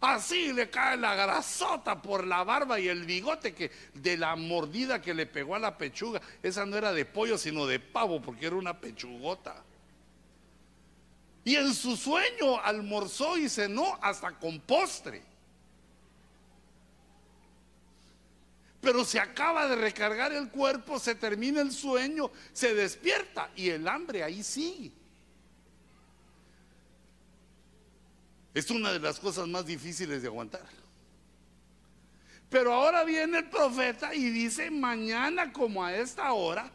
Así 0.00 0.52
le 0.52 0.70
cae 0.70 0.96
la 0.96 1.16
grasota 1.16 2.00
por 2.00 2.24
la 2.24 2.44
barba 2.44 2.78
y 2.78 2.86
el 2.86 3.04
bigote 3.04 3.52
que 3.52 3.72
de 3.94 4.16
la 4.16 4.36
mordida 4.36 5.02
que 5.02 5.12
le 5.12 5.26
pegó 5.26 5.56
a 5.56 5.58
la 5.58 5.76
pechuga. 5.76 6.20
Esa 6.42 6.64
no 6.64 6.76
era 6.76 6.92
de 6.92 7.04
pollo, 7.04 7.36
sino 7.36 7.66
de 7.66 7.80
pavo, 7.80 8.22
porque 8.22 8.46
era 8.46 8.54
una 8.54 8.78
pechugota. 8.78 9.64
Y 11.42 11.56
en 11.56 11.74
su 11.74 11.96
sueño 11.96 12.60
almorzó 12.62 13.36
y 13.36 13.48
cenó 13.48 13.98
hasta 14.00 14.32
con 14.38 14.60
postre. 14.60 15.22
Pero 18.80 19.04
se 19.04 19.18
acaba 19.18 19.66
de 19.66 19.74
recargar 19.74 20.32
el 20.32 20.48
cuerpo, 20.50 21.00
se 21.00 21.16
termina 21.16 21.60
el 21.60 21.72
sueño, 21.72 22.30
se 22.52 22.72
despierta 22.74 23.50
y 23.56 23.70
el 23.70 23.88
hambre 23.88 24.22
ahí 24.22 24.44
sigue. 24.44 24.92
Es 28.54 28.70
una 28.70 28.92
de 28.92 29.00
las 29.00 29.20
cosas 29.20 29.46
más 29.46 29.66
difíciles 29.66 30.22
de 30.22 30.28
aguantar. 30.28 30.64
Pero 32.48 32.72
ahora 32.72 33.04
viene 33.04 33.38
el 33.38 33.48
profeta 33.50 34.14
y 34.14 34.30
dice, 34.30 34.70
mañana 34.70 35.52
como 35.52 35.84
a 35.84 35.94
esta 35.94 36.32
hora, 36.32 36.70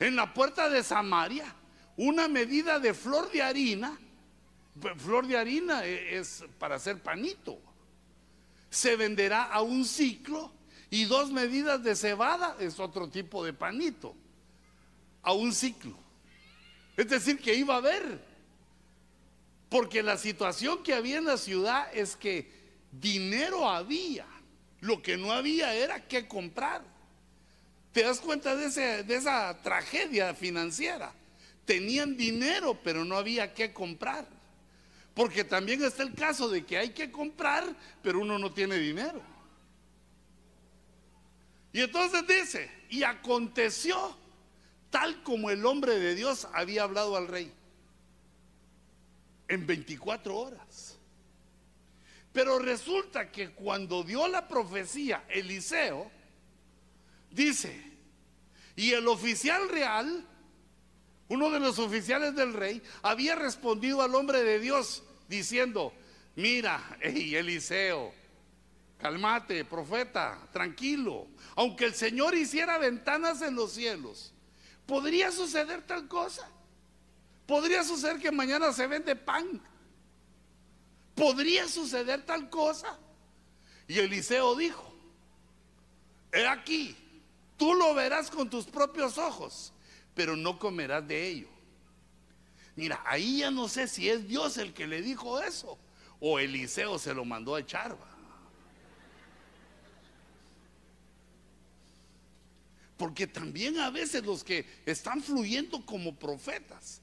en 0.00 0.16
la 0.16 0.34
puerta 0.34 0.68
de 0.68 0.82
Samaria, 0.82 1.54
una 1.96 2.26
medida 2.26 2.80
de 2.80 2.92
flor 2.92 3.30
de 3.30 3.42
harina, 3.42 3.98
flor 4.96 5.26
de 5.26 5.36
harina 5.36 5.84
e, 5.84 6.18
es 6.18 6.44
para 6.58 6.76
hacer 6.76 7.00
panito, 7.00 7.60
se 8.68 8.96
venderá 8.96 9.44
a 9.44 9.62
un 9.62 9.84
ciclo 9.84 10.52
y 10.90 11.04
dos 11.04 11.30
medidas 11.30 11.82
de 11.82 11.94
cebada 11.94 12.56
es 12.58 12.80
otro 12.80 13.08
tipo 13.08 13.44
de 13.44 13.52
panito, 13.52 14.16
a 15.22 15.32
un 15.32 15.52
ciclo. 15.52 15.96
Es 16.96 17.08
decir, 17.08 17.40
que 17.40 17.54
iba 17.54 17.74
a 17.74 17.78
haber, 17.78 18.31
porque 19.72 20.02
la 20.02 20.18
situación 20.18 20.82
que 20.82 20.92
había 20.92 21.16
en 21.16 21.24
la 21.24 21.38
ciudad 21.38 21.88
es 21.94 22.14
que 22.14 22.46
dinero 22.92 23.66
había, 23.66 24.26
lo 24.80 25.00
que 25.00 25.16
no 25.16 25.32
había 25.32 25.74
era 25.74 26.06
qué 26.06 26.28
comprar. 26.28 26.82
¿Te 27.90 28.02
das 28.02 28.20
cuenta 28.20 28.54
de, 28.54 28.66
esa 28.66 29.62
tragedia 29.62 30.34
financiera? 30.34 31.14
tenían 31.64 32.16
dinero, 32.16 32.78
pero 32.82 33.04
no 33.04 33.16
había 33.16 33.54
que 33.54 33.72
comprar. 33.72 34.26
Porque 35.14 35.44
también 35.44 35.82
está 35.82 36.02
el 36.02 36.12
caso 36.12 36.48
de 36.50 36.66
que 36.66 36.76
hay 36.76 36.90
que 36.90 37.10
comprar, 37.10 37.64
pero 38.02 38.20
uno 38.20 38.38
no 38.38 38.52
tiene 38.52 38.76
dinero. 38.76 39.22
Y 41.72 41.80
entonces 41.80 42.26
dice, 42.26 42.70
y 42.90 43.04
aconteció 43.04 44.18
tal 44.90 45.22
como 45.22 45.48
el 45.48 45.64
hombre 45.64 45.98
de 45.98 46.14
Dios 46.14 46.46
había 46.52 46.82
hablado 46.82 47.16
al 47.16 47.28
rey, 47.28 47.52
en 49.52 49.66
24 49.66 50.36
horas. 50.36 50.98
Pero 52.32 52.58
resulta 52.58 53.30
que 53.30 53.50
cuando 53.50 54.02
dio 54.02 54.26
la 54.28 54.48
profecía 54.48 55.24
Eliseo, 55.28 56.10
dice, 57.30 57.82
y 58.74 58.92
el 58.92 59.06
oficial 59.06 59.68
real 59.68 60.26
uno 61.32 61.50
de 61.50 61.60
los 61.60 61.78
oficiales 61.78 62.34
del 62.34 62.52
rey, 62.52 62.82
había 63.02 63.34
respondido 63.34 64.02
al 64.02 64.14
hombre 64.14 64.42
de 64.42 64.58
Dios 64.58 65.02
diciendo, 65.28 65.94
mira, 66.36 66.98
hey, 67.00 67.34
Eliseo, 67.34 68.12
cálmate, 68.98 69.64
profeta, 69.64 70.38
tranquilo, 70.52 71.28
aunque 71.56 71.86
el 71.86 71.94
Señor 71.94 72.34
hiciera 72.34 72.76
ventanas 72.76 73.40
en 73.40 73.54
los 73.54 73.72
cielos, 73.72 74.34
¿podría 74.84 75.32
suceder 75.32 75.86
tal 75.86 76.06
cosa? 76.06 76.46
¿Podría 77.52 77.84
suceder 77.84 78.18
que 78.18 78.32
mañana 78.32 78.72
se 78.72 78.86
vende 78.86 79.14
pan? 79.14 79.60
¿Podría 81.14 81.68
suceder 81.68 82.24
tal 82.24 82.48
cosa? 82.48 82.98
Y 83.86 83.98
Eliseo 83.98 84.56
dijo, 84.56 84.90
he 86.32 86.46
aquí, 86.46 86.96
tú 87.58 87.74
lo 87.74 87.92
verás 87.92 88.30
con 88.30 88.48
tus 88.48 88.64
propios 88.64 89.18
ojos, 89.18 89.74
pero 90.14 90.34
no 90.34 90.58
comerás 90.58 91.06
de 91.06 91.28
ello. 91.28 91.48
Mira, 92.74 93.02
ahí 93.04 93.40
ya 93.40 93.50
no 93.50 93.68
sé 93.68 93.86
si 93.86 94.08
es 94.08 94.26
Dios 94.26 94.56
el 94.56 94.72
que 94.72 94.86
le 94.86 95.02
dijo 95.02 95.38
eso 95.42 95.78
o 96.20 96.38
Eliseo 96.38 96.98
se 96.98 97.12
lo 97.12 97.26
mandó 97.26 97.56
a 97.56 97.60
echar. 97.60 97.94
Porque 102.96 103.26
también 103.26 103.78
a 103.78 103.90
veces 103.90 104.24
los 104.24 104.42
que 104.42 104.64
están 104.86 105.22
fluyendo 105.22 105.84
como 105.84 106.18
profetas 106.18 107.02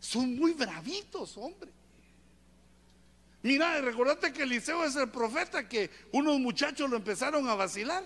son 0.00 0.36
muy 0.36 0.52
bravitos, 0.52 1.36
hombre. 1.36 1.70
Mira, 3.42 3.80
recordate 3.80 4.32
que 4.32 4.42
Eliseo 4.42 4.84
es 4.84 4.96
el 4.96 5.08
profeta 5.10 5.68
que 5.68 5.90
unos 6.12 6.40
muchachos 6.40 6.90
lo 6.90 6.96
empezaron 6.96 7.48
a 7.48 7.54
vacilar. 7.54 8.04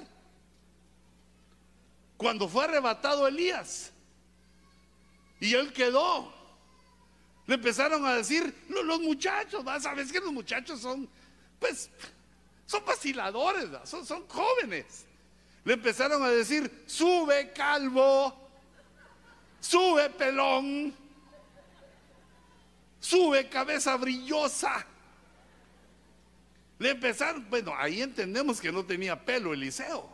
Cuando 2.16 2.48
fue 2.48 2.64
arrebatado 2.64 3.26
Elías 3.26 3.90
y 5.40 5.54
él 5.54 5.72
quedó, 5.72 6.32
le 7.46 7.54
empezaron 7.56 8.06
a 8.06 8.14
decir 8.14 8.54
los, 8.68 9.00
muchachos, 9.00 9.64
sabes 9.82 10.12
que 10.12 10.20
los 10.20 10.32
muchachos 10.32 10.80
son, 10.80 11.08
pues, 11.58 11.90
son 12.66 12.84
vaciladores, 12.84 13.68
son 13.84 14.28
jóvenes. 14.28 15.06
Le 15.64 15.74
empezaron 15.74 16.22
a 16.22 16.28
decir, 16.28 16.84
sube 16.86 17.52
calvo, 17.52 18.36
sube 19.60 20.10
pelón, 20.10 20.94
sube 23.02 23.48
cabeza 23.48 23.96
brillosa. 23.96 24.86
Le 26.78 26.90
empezaron, 26.90 27.48
bueno, 27.50 27.74
ahí 27.76 28.00
entendemos 28.00 28.60
que 28.60 28.72
no 28.72 28.84
tenía 28.84 29.22
pelo 29.22 29.52
Eliseo. 29.52 30.08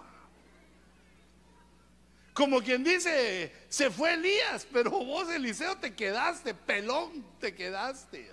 Como 2.33 2.61
quien 2.63 2.83
dice, 2.83 3.53
se 3.69 3.91
fue 3.91 4.15
Elías, 4.15 4.67
pero 4.73 4.91
vos 4.91 5.29
Eliseo 5.29 5.77
te 5.77 5.95
quedaste, 5.95 6.55
pelón 6.55 7.25
te 7.39 7.55
quedaste. 7.55 8.33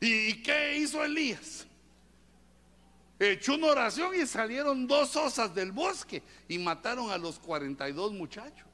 ¿Y 0.00 0.42
qué 0.42 0.76
hizo 0.78 1.04
Elías? 1.04 1.66
echó 3.20 3.54
una 3.54 3.68
oración 3.68 4.12
y 4.20 4.26
salieron 4.26 4.88
dos 4.88 5.14
osas 5.14 5.54
del 5.54 5.70
bosque 5.70 6.24
y 6.48 6.58
mataron 6.58 7.12
a 7.12 7.18
los 7.18 7.38
42 7.38 8.12
muchachos. 8.12 8.71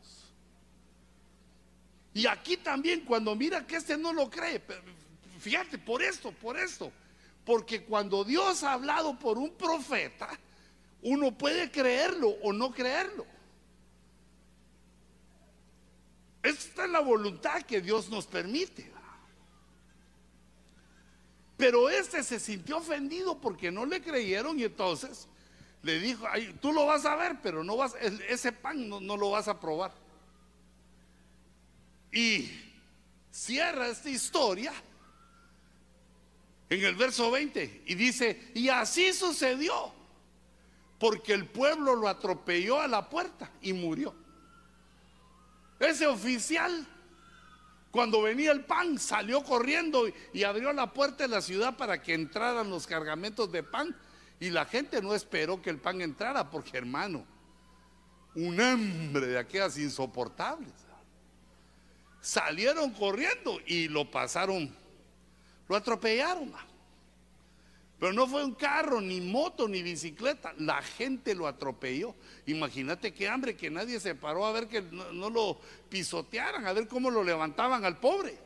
Y 2.19 2.27
aquí 2.27 2.57
también 2.57 3.03
cuando 3.03 3.37
mira 3.37 3.65
que 3.65 3.77
este 3.77 3.97
no 3.97 4.13
lo 4.13 4.29
cree, 4.29 4.61
fíjate, 5.39 5.79
por 5.79 6.03
esto, 6.03 6.33
por 6.33 6.59
esto, 6.59 6.91
porque 7.45 7.85
cuando 7.85 8.25
Dios 8.25 8.65
ha 8.65 8.73
hablado 8.73 9.17
por 9.17 9.39
un 9.39 9.55
profeta, 9.55 10.29
uno 11.03 11.39
puede 11.39 11.71
creerlo 11.71 12.31
o 12.43 12.53
no 12.53 12.73
creerlo. 12.73 13.25
Esta 16.43 16.87
es 16.87 16.91
la 16.91 16.99
voluntad 16.99 17.63
que 17.63 17.81
Dios 17.81 18.11
nos 18.11 18.27
permite. 18.27 18.91
Pero 21.57 21.89
este 21.89 22.25
se 22.25 22.41
sintió 22.41 22.79
ofendido 22.79 23.41
porque 23.41 23.71
no 23.71 23.87
le 23.87 24.03
creyeron 24.03 24.59
y 24.59 24.65
entonces 24.65 25.29
le 25.85 26.01
dijo, 26.01 26.27
tú 26.61 26.73
lo 26.73 26.85
vas 26.85 27.07
a 27.07 27.15
ver, 27.15 27.37
pero 27.45 27.63
no 27.63 27.77
vas, 27.77 27.95
ese 28.29 28.51
pan 28.51 28.89
no, 28.89 28.99
no 28.99 29.17
lo 29.17 29.31
vas 29.31 29.47
a 29.47 29.61
probar. 29.61 30.08
Y 32.19 32.51
cierra 33.31 33.87
esta 33.87 34.11
historia 34.11 34.73
en 36.69 36.85
el 36.85 36.97
verso 36.97 37.31
20 37.31 37.85
y 37.87 37.95
dice, 37.95 38.51
y 38.55 38.71
así 38.71 39.13
sucedió, 39.13 39.93
porque 40.99 41.33
el 41.33 41.47
pueblo 41.47 41.95
lo 41.95 42.09
atropelló 42.09 42.81
a 42.81 42.89
la 42.89 43.09
puerta 43.09 43.53
y 43.63 43.73
murió. 43.73 44.17
Ese 45.79 46.09
oficial 46.09 46.89
cuando 47.93 48.21
venía 48.23 48.51
el 48.51 48.65
pan, 48.65 48.99
salió 48.99 49.45
corriendo 49.45 50.09
y 50.33 50.43
abrió 50.43 50.73
la 50.73 50.93
puerta 50.93 51.23
de 51.23 51.29
la 51.29 51.41
ciudad 51.41 51.77
para 51.77 52.03
que 52.03 52.15
entraran 52.15 52.69
los 52.69 52.89
cargamentos 52.89 53.53
de 53.53 53.63
pan. 53.63 53.97
Y 54.41 54.51
la 54.51 54.65
gente 54.65 55.01
no 55.01 55.15
esperó 55.15 55.63
que 55.63 55.71
el 55.71 55.79
pan 55.79 56.01
entrara, 56.01 56.51
porque 56.51 56.79
hermano, 56.79 57.25
un 58.35 58.61
hambre 58.61 59.29
de 59.29 59.39
aquellas 59.39 59.79
insoportables. 59.79 60.88
Salieron 62.21 62.91
corriendo 62.93 63.61
y 63.67 63.89
lo 63.89 64.11
pasaron, 64.11 64.75
lo 65.69 65.77
atropellaron. 65.77 66.53
Pero 67.99 68.13
no 68.13 68.29
fue 68.29 68.45
un 68.45 68.55
carro, 68.55 69.01
ni 69.01 69.21
moto, 69.21 69.67
ni 69.67 69.83
bicicleta. 69.83 70.55
La 70.59 70.81
gente 70.83 71.35
lo 71.35 71.49
atropelló. 71.49 72.15
Imagínate 72.47 73.13
qué 73.13 73.29
hambre 73.29 73.57
que 73.57 73.71
nadie 73.71 73.99
se 73.99 74.15
paró 74.15 74.47
a 74.47 74.53
ver 74.53 74.69
que 74.69 74.83
no, 74.83 75.31
lo 75.31 75.61
pisotearan, 75.89 76.65
a 76.67 76.73
ver 76.73 76.87
cómo 76.87 77.11
lo 77.11 77.25
levantaban 77.25 77.85
al 77.85 77.99
pobre. 77.99 78.39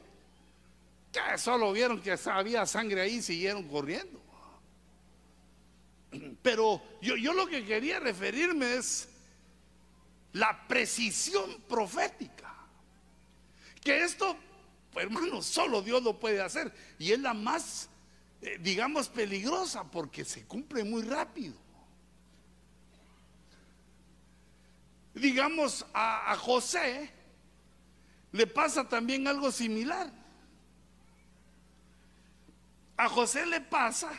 Que 1.12 1.36
solo 1.36 1.70
vieron 1.72 2.00
que 2.00 2.16
había 2.26 2.64
sangre 2.64 3.02
ahí 3.02 3.16
y 3.16 3.22
siguieron 3.22 3.68
corriendo. 3.68 4.22
Pero 6.42 6.82
yo, 7.02 7.16
yo 7.16 7.34
lo 7.34 7.46
que 7.46 7.62
quería 7.66 8.00
referirme 8.00 8.76
es 8.76 9.10
la 10.32 10.66
precisión 10.66 11.60
profética. 11.68 12.51
Que 13.82 14.04
esto, 14.04 14.36
hermano, 14.94 15.42
solo 15.42 15.82
Dios 15.82 16.02
lo 16.02 16.18
puede 16.18 16.40
hacer. 16.40 16.72
Y 16.98 17.12
es 17.12 17.20
la 17.20 17.34
más 17.34 17.88
eh, 18.42 18.58
digamos, 18.60 19.08
peligrosa 19.08 19.88
porque 19.88 20.24
se 20.24 20.44
cumple 20.44 20.82
muy 20.82 21.02
rápido. 21.02 21.54
Digamos, 25.14 25.86
a, 25.94 26.34
José 26.36 27.08
le 28.32 28.46
pasa 28.48 28.88
también 28.88 29.28
algo 29.28 29.52
similar. 29.52 30.10
A 32.96 33.08
José 33.08 33.46
le 33.46 33.60
pasa, 33.60 34.10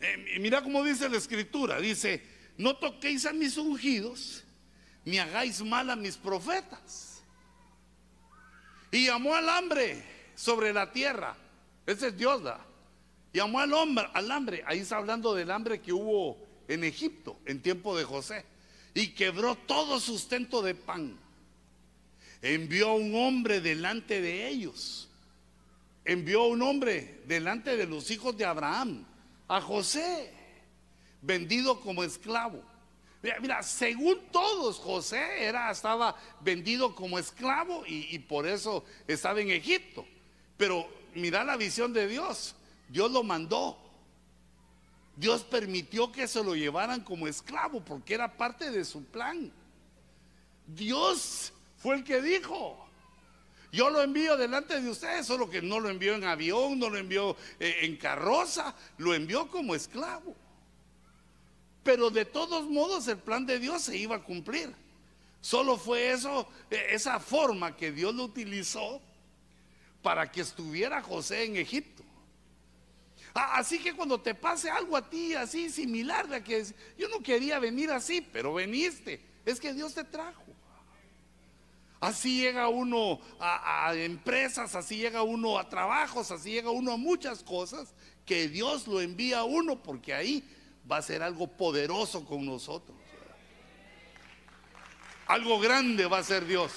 eh, 0.00 0.38
mira 0.40 0.62
cómo 0.62 0.84
dice 0.84 1.08
la 1.08 1.16
escritura, 1.16 1.80
dice, 1.80 2.22
no 2.58 2.76
toquéis 2.76 3.24
a 3.24 3.32
mis 3.32 3.56
ungidos, 3.56 4.44
ni 5.08 5.18
hagáis 5.18 5.62
mal 5.62 5.88
a 5.88 5.96
mis 5.96 6.18
profetas. 6.18 7.22
Y 8.90 9.06
llamó 9.06 9.34
al 9.34 9.48
hambre 9.48 10.04
sobre 10.34 10.70
la 10.70 10.92
tierra. 10.92 11.34
Ese 11.86 12.08
es 12.08 12.16
Dios. 12.18 12.42
Llamó 13.32 13.60
al 13.60 13.72
hombre, 13.72 14.06
al 14.12 14.30
hambre. 14.30 14.62
Ahí 14.66 14.80
está 14.80 14.98
hablando 14.98 15.34
del 15.34 15.50
hambre 15.50 15.80
que 15.80 15.94
hubo 15.94 16.36
en 16.68 16.84
Egipto 16.84 17.38
en 17.46 17.62
tiempo 17.62 17.96
de 17.96 18.04
José. 18.04 18.44
Y 18.92 19.14
quebró 19.14 19.54
todo 19.54 19.98
sustento 19.98 20.60
de 20.60 20.74
pan. 20.74 21.18
Envió 22.42 22.90
a 22.90 22.94
un 22.94 23.14
hombre 23.14 23.62
delante 23.62 24.20
de 24.20 24.46
ellos. 24.46 25.08
Envió 26.04 26.42
a 26.42 26.48
un 26.48 26.60
hombre 26.60 27.22
delante 27.26 27.78
de 27.78 27.86
los 27.86 28.10
hijos 28.10 28.36
de 28.36 28.44
Abraham. 28.44 29.06
A 29.48 29.62
José, 29.62 30.34
vendido 31.22 31.80
como 31.80 32.04
esclavo. 32.04 32.62
Mira, 33.40 33.62
según 33.62 34.20
todos, 34.30 34.78
José 34.78 35.44
era, 35.44 35.70
estaba 35.70 36.16
vendido 36.40 36.94
como 36.94 37.18
esclavo 37.18 37.84
y 37.86 38.18
por 38.20 38.46
eso 38.46 38.84
estaba 39.06 39.40
en 39.40 39.50
Egipto. 39.50 40.06
Pero 40.56 40.88
mira 41.14 41.44
la 41.44 41.56
visión 41.56 41.92
de 41.92 42.06
Dios. 42.06 42.54
Dios 42.88 43.10
lo 43.10 43.22
mandó. 43.22 43.78
Dios 45.16 45.42
permitió 45.42 46.12
que 46.12 46.28
se 46.28 46.44
lo 46.44 46.54
llevaran 46.54 47.00
como 47.00 47.26
esclavo 47.26 47.84
porque 47.84 48.14
era 48.14 48.36
parte 48.36 48.70
de 48.70 48.84
su 48.84 49.04
plan. 49.04 49.52
Dios 50.66 51.52
fue 51.78 51.96
el 51.96 52.04
que 52.04 52.22
dijo. 52.22 52.84
Yo 53.70 53.90
lo 53.90 54.02
envío 54.02 54.36
delante 54.36 54.80
de 54.80 54.88
ustedes, 54.88 55.26
solo 55.26 55.50
que 55.50 55.60
no 55.60 55.78
lo 55.78 55.90
envió 55.90 56.14
en 56.14 56.24
avión, 56.24 56.78
no 56.78 56.88
lo 56.88 56.96
envió 56.96 57.36
eh, 57.60 57.80
en 57.82 57.96
carroza, 57.96 58.74
lo 58.96 59.12
envió 59.12 59.48
como 59.48 59.74
esclavo. 59.74 60.34
Pero 61.88 62.10
de 62.10 62.26
todos 62.26 62.68
modos 62.68 63.08
el 63.08 63.16
plan 63.16 63.46
de 63.46 63.58
Dios 63.58 63.80
se 63.80 63.96
iba 63.96 64.16
a 64.16 64.22
cumplir. 64.22 64.74
Solo 65.40 65.78
fue 65.78 66.10
eso, 66.10 66.46
eh, 66.70 66.88
esa 66.90 67.18
forma 67.18 67.74
que 67.74 67.92
Dios 67.92 68.14
lo 68.14 68.24
utilizó 68.24 69.00
para 70.02 70.30
que 70.30 70.42
estuviera 70.42 71.00
José 71.00 71.44
en 71.44 71.56
Egipto. 71.56 72.02
Así 73.32 73.78
que 73.78 73.94
cuando 73.94 74.20
te 74.20 74.34
pase 74.34 74.68
algo 74.68 74.98
a 74.98 75.08
ti 75.08 75.32
así 75.32 75.70
similar 75.70 76.28
de 76.28 76.44
que 76.44 76.66
yo 76.98 77.08
no 77.08 77.22
quería 77.22 77.58
venir 77.58 77.90
así, 77.90 78.20
pero 78.20 78.52
veniste, 78.52 79.22
es 79.46 79.58
que 79.58 79.72
Dios 79.72 79.94
te 79.94 80.04
trajo. 80.04 80.44
Así 82.00 82.42
llega 82.42 82.68
uno 82.68 83.18
a, 83.40 83.88
a, 83.88 83.94
empresas, 83.94 84.74
así 84.74 84.98
llega 84.98 85.22
uno 85.22 85.58
a 85.58 85.70
trabajos, 85.70 86.32
así 86.32 86.50
llega 86.50 86.70
uno 86.70 86.92
a 86.92 86.98
muchas 86.98 87.42
cosas 87.42 87.94
que 88.26 88.46
Dios 88.46 88.86
lo 88.86 89.00
envía 89.00 89.38
a 89.38 89.44
uno 89.44 89.82
porque 89.82 90.12
ahí 90.12 90.44
va 90.90 90.98
a 90.98 91.02
ser 91.02 91.22
algo 91.22 91.46
poderoso 91.46 92.24
con 92.24 92.44
nosotros. 92.44 92.96
Algo 95.26 95.60
grande 95.60 96.06
va 96.06 96.18
a 96.18 96.24
ser 96.24 96.46
Dios. 96.46 96.72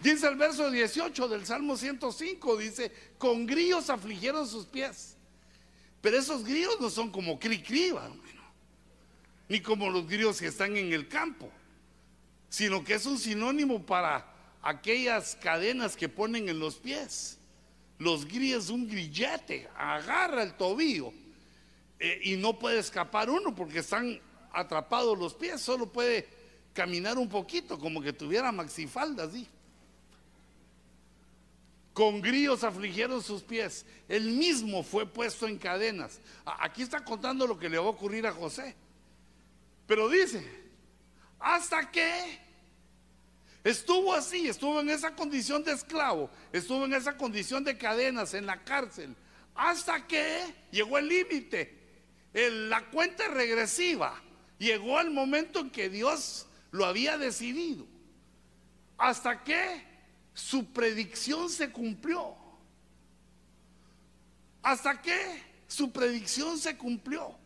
Dice 0.00 0.28
el 0.28 0.36
verso 0.36 0.70
18 0.70 1.28
del 1.28 1.46
Salmo 1.46 1.78
105, 1.78 2.58
dice, 2.58 2.92
con 3.16 3.46
grillos 3.46 3.88
afligieron 3.88 4.46
sus 4.46 4.66
pies. 4.66 5.16
Pero 6.02 6.18
esos 6.18 6.44
grillos 6.44 6.78
no 6.78 6.90
son 6.90 7.10
como 7.10 7.38
cri 7.38 7.62
cri, 7.62 7.94
ni 9.48 9.62
como 9.62 9.88
los 9.88 10.06
grillos 10.06 10.38
que 10.38 10.48
están 10.48 10.76
en 10.76 10.92
el 10.92 11.08
campo, 11.08 11.50
sino 12.50 12.84
que 12.84 12.92
es 12.92 13.06
un 13.06 13.18
sinónimo 13.18 13.86
para 13.86 14.30
aquellas 14.60 15.36
cadenas 15.36 15.96
que 15.96 16.10
ponen 16.10 16.50
en 16.50 16.58
los 16.58 16.74
pies. 16.74 17.38
Los 17.98 18.26
grillos, 18.26 18.70
un 18.70 18.88
grillete, 18.88 19.68
agarra 19.76 20.42
el 20.42 20.54
tobillo 20.54 21.12
eh, 21.98 22.20
y 22.24 22.36
no 22.36 22.58
puede 22.58 22.80
escapar 22.80 23.30
uno 23.30 23.54
porque 23.54 23.78
están 23.78 24.20
atrapados 24.52 25.18
los 25.18 25.34
pies, 25.34 25.60
solo 25.60 25.90
puede 25.90 26.28
caminar 26.72 27.18
un 27.18 27.28
poquito, 27.28 27.78
como 27.78 28.02
que 28.02 28.12
tuviera 28.12 28.50
maxifalda 28.52 29.24
así. 29.24 29.46
Con 31.92 32.20
grillos 32.20 32.64
afligieron 32.64 33.22
sus 33.22 33.42
pies. 33.42 33.86
Él 34.08 34.32
mismo 34.32 34.82
fue 34.82 35.06
puesto 35.06 35.46
en 35.46 35.56
cadenas. 35.56 36.20
Aquí 36.44 36.82
está 36.82 37.04
contando 37.04 37.46
lo 37.46 37.56
que 37.56 37.68
le 37.68 37.78
va 37.78 37.84
a 37.84 37.90
ocurrir 37.90 38.26
a 38.26 38.32
José. 38.32 38.74
Pero 39.86 40.08
dice, 40.08 40.44
hasta 41.38 41.90
que 41.92 42.40
estuvo 43.64 44.14
así, 44.14 44.48
estuvo 44.48 44.80
en 44.80 44.90
esa 44.90 45.16
condición 45.16 45.64
de 45.64 45.72
esclavo, 45.72 46.30
estuvo 46.52 46.84
en 46.84 46.94
esa 46.94 47.16
condición 47.16 47.64
de 47.64 47.76
cadenas 47.76 48.34
en 48.34 48.46
la 48.46 48.62
cárcel, 48.62 49.16
hasta 49.54 50.06
que 50.06 50.54
llegó 50.70 50.98
el 50.98 51.08
límite, 51.08 51.84
la 52.32 52.88
cuenta 52.90 53.28
regresiva. 53.28 54.20
Llegó 54.58 54.98
al 54.98 55.10
momento 55.10 55.60
en 55.60 55.70
que 55.70 55.88
Dios 55.88 56.46
lo 56.70 56.84
había 56.84 57.18
decidido. 57.18 57.86
Hasta 58.96 59.42
que 59.42 59.82
su 60.32 60.72
predicción 60.72 61.50
se 61.50 61.70
cumplió. 61.70 62.36
Hasta 64.62 65.00
que 65.02 65.42
su 65.66 65.92
predicción 65.92 66.58
se 66.58 66.76
cumplió. 66.76 67.36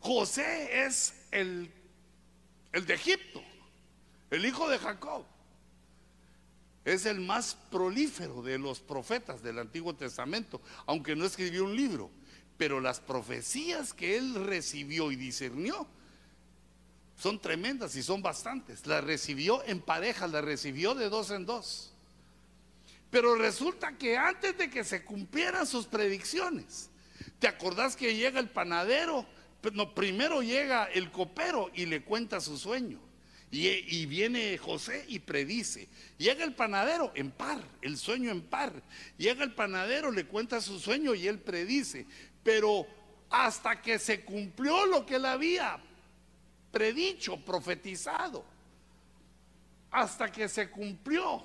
José 0.00 0.84
es 0.84 1.14
el, 1.30 1.70
el 2.72 2.86
de 2.86 2.94
Egipto, 2.94 3.42
el 4.30 4.44
hijo 4.44 4.68
de 4.68 4.78
Jacob. 4.78 5.24
Es 6.84 7.04
el 7.04 7.20
más 7.20 7.56
prolífero 7.70 8.42
de 8.42 8.58
los 8.58 8.80
profetas 8.80 9.42
del 9.42 9.58
Antiguo 9.58 9.94
Testamento, 9.94 10.60
aunque 10.86 11.16
no 11.16 11.24
escribió 11.24 11.64
un 11.64 11.74
libro. 11.74 12.10
Pero 12.56 12.80
las 12.80 13.00
profecías 13.00 13.92
que 13.92 14.16
él 14.16 14.46
recibió 14.46 15.10
y 15.10 15.16
discernió 15.16 15.86
son 17.16 17.40
tremendas 17.40 17.96
y 17.96 18.02
son 18.02 18.22
bastantes. 18.22 18.86
Las 18.86 19.02
recibió 19.02 19.64
en 19.64 19.80
pareja, 19.80 20.28
las 20.28 20.44
recibió 20.44 20.94
de 20.94 21.08
dos 21.08 21.30
en 21.30 21.44
dos. 21.44 21.92
Pero 23.10 23.34
resulta 23.34 23.96
que 23.96 24.16
antes 24.16 24.56
de 24.58 24.70
que 24.70 24.84
se 24.84 25.04
cumplieran 25.04 25.66
sus 25.66 25.86
predicciones, 25.86 26.90
¿te 27.38 27.48
acordás 27.48 27.96
que 27.96 28.14
llega 28.14 28.38
el 28.38 28.50
panadero? 28.50 29.26
No, 29.72 29.94
primero 29.94 30.42
llega 30.42 30.84
el 30.84 31.10
copero 31.10 31.70
y 31.74 31.86
le 31.86 32.04
cuenta 32.04 32.40
su 32.40 32.56
sueño. 32.56 33.00
Y, 33.56 34.04
viene 34.06 34.58
José 34.58 35.04
y 35.08 35.18
predice. 35.18 35.88
Llega 36.18 36.44
el 36.44 36.54
panadero 36.54 37.10
en 37.14 37.30
par, 37.30 37.62
el 37.80 37.96
sueño 37.96 38.30
en 38.30 38.42
par. 38.42 38.72
Llega 39.16 39.44
el 39.44 39.54
panadero, 39.54 40.10
le 40.10 40.26
cuenta 40.26 40.60
su 40.60 40.78
sueño 40.78 41.14
y 41.14 41.26
él 41.26 41.38
predice. 41.38 42.06
Pero 42.42 42.86
hasta 43.30 43.80
que 43.80 43.98
se 43.98 44.20
cumplió 44.22 44.84
lo 44.86 45.06
que 45.06 45.16
él 45.16 45.24
había 45.24 45.78
predicho, 46.70 47.38
profetizado, 47.38 48.44
hasta 49.90 50.30
que 50.30 50.48
se 50.48 50.68
cumplió 50.68 51.42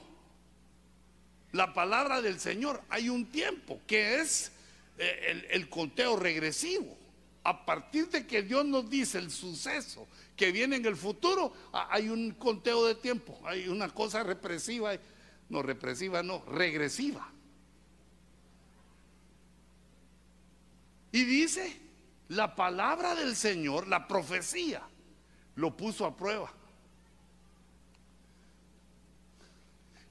la 1.53 1.74
palabra 1.74 2.22
del 2.22 2.39
Señor. 2.39 2.82
Hay 2.89 3.07
un 3.07 3.32
tiempo 3.32 3.80
que 3.88 4.20
es 4.20 4.51
eh, 4.97 5.47
el 5.51 5.70
conteo 5.70 6.18
regresivo. 6.18 7.01
A 7.44 7.66
partir 7.66 8.08
de 8.10 8.28
que 8.28 8.44
Dios 8.44 8.66
nos 8.66 8.89
dice 8.89 9.18
el 9.18 9.32
suceso 9.32 10.08
que 10.36 10.52
viene 10.52 10.76
en 10.76 10.86
el 10.86 10.96
futuro, 10.96 11.54
hay 11.72 12.10
un 12.10 12.32
conteo 12.32 12.86
de 12.86 12.96
tiempo, 12.96 13.39
hay 13.46 13.68
una 13.68 13.89
cosa 13.89 14.24
represiva, 14.24 14.92
no 15.50 15.64
represiva, 15.64 16.22
no, 16.22 16.44
regresiva. 16.46 17.32
Y 21.12 21.24
dice, 21.26 21.82
la 22.30 22.56
palabra 22.56 23.16
del 23.16 23.36
Señor, 23.36 23.88
la 23.88 24.08
profecía, 24.08 24.84
lo 25.56 25.76
puso 25.76 26.06
a 26.06 26.16
prueba. 26.16 26.54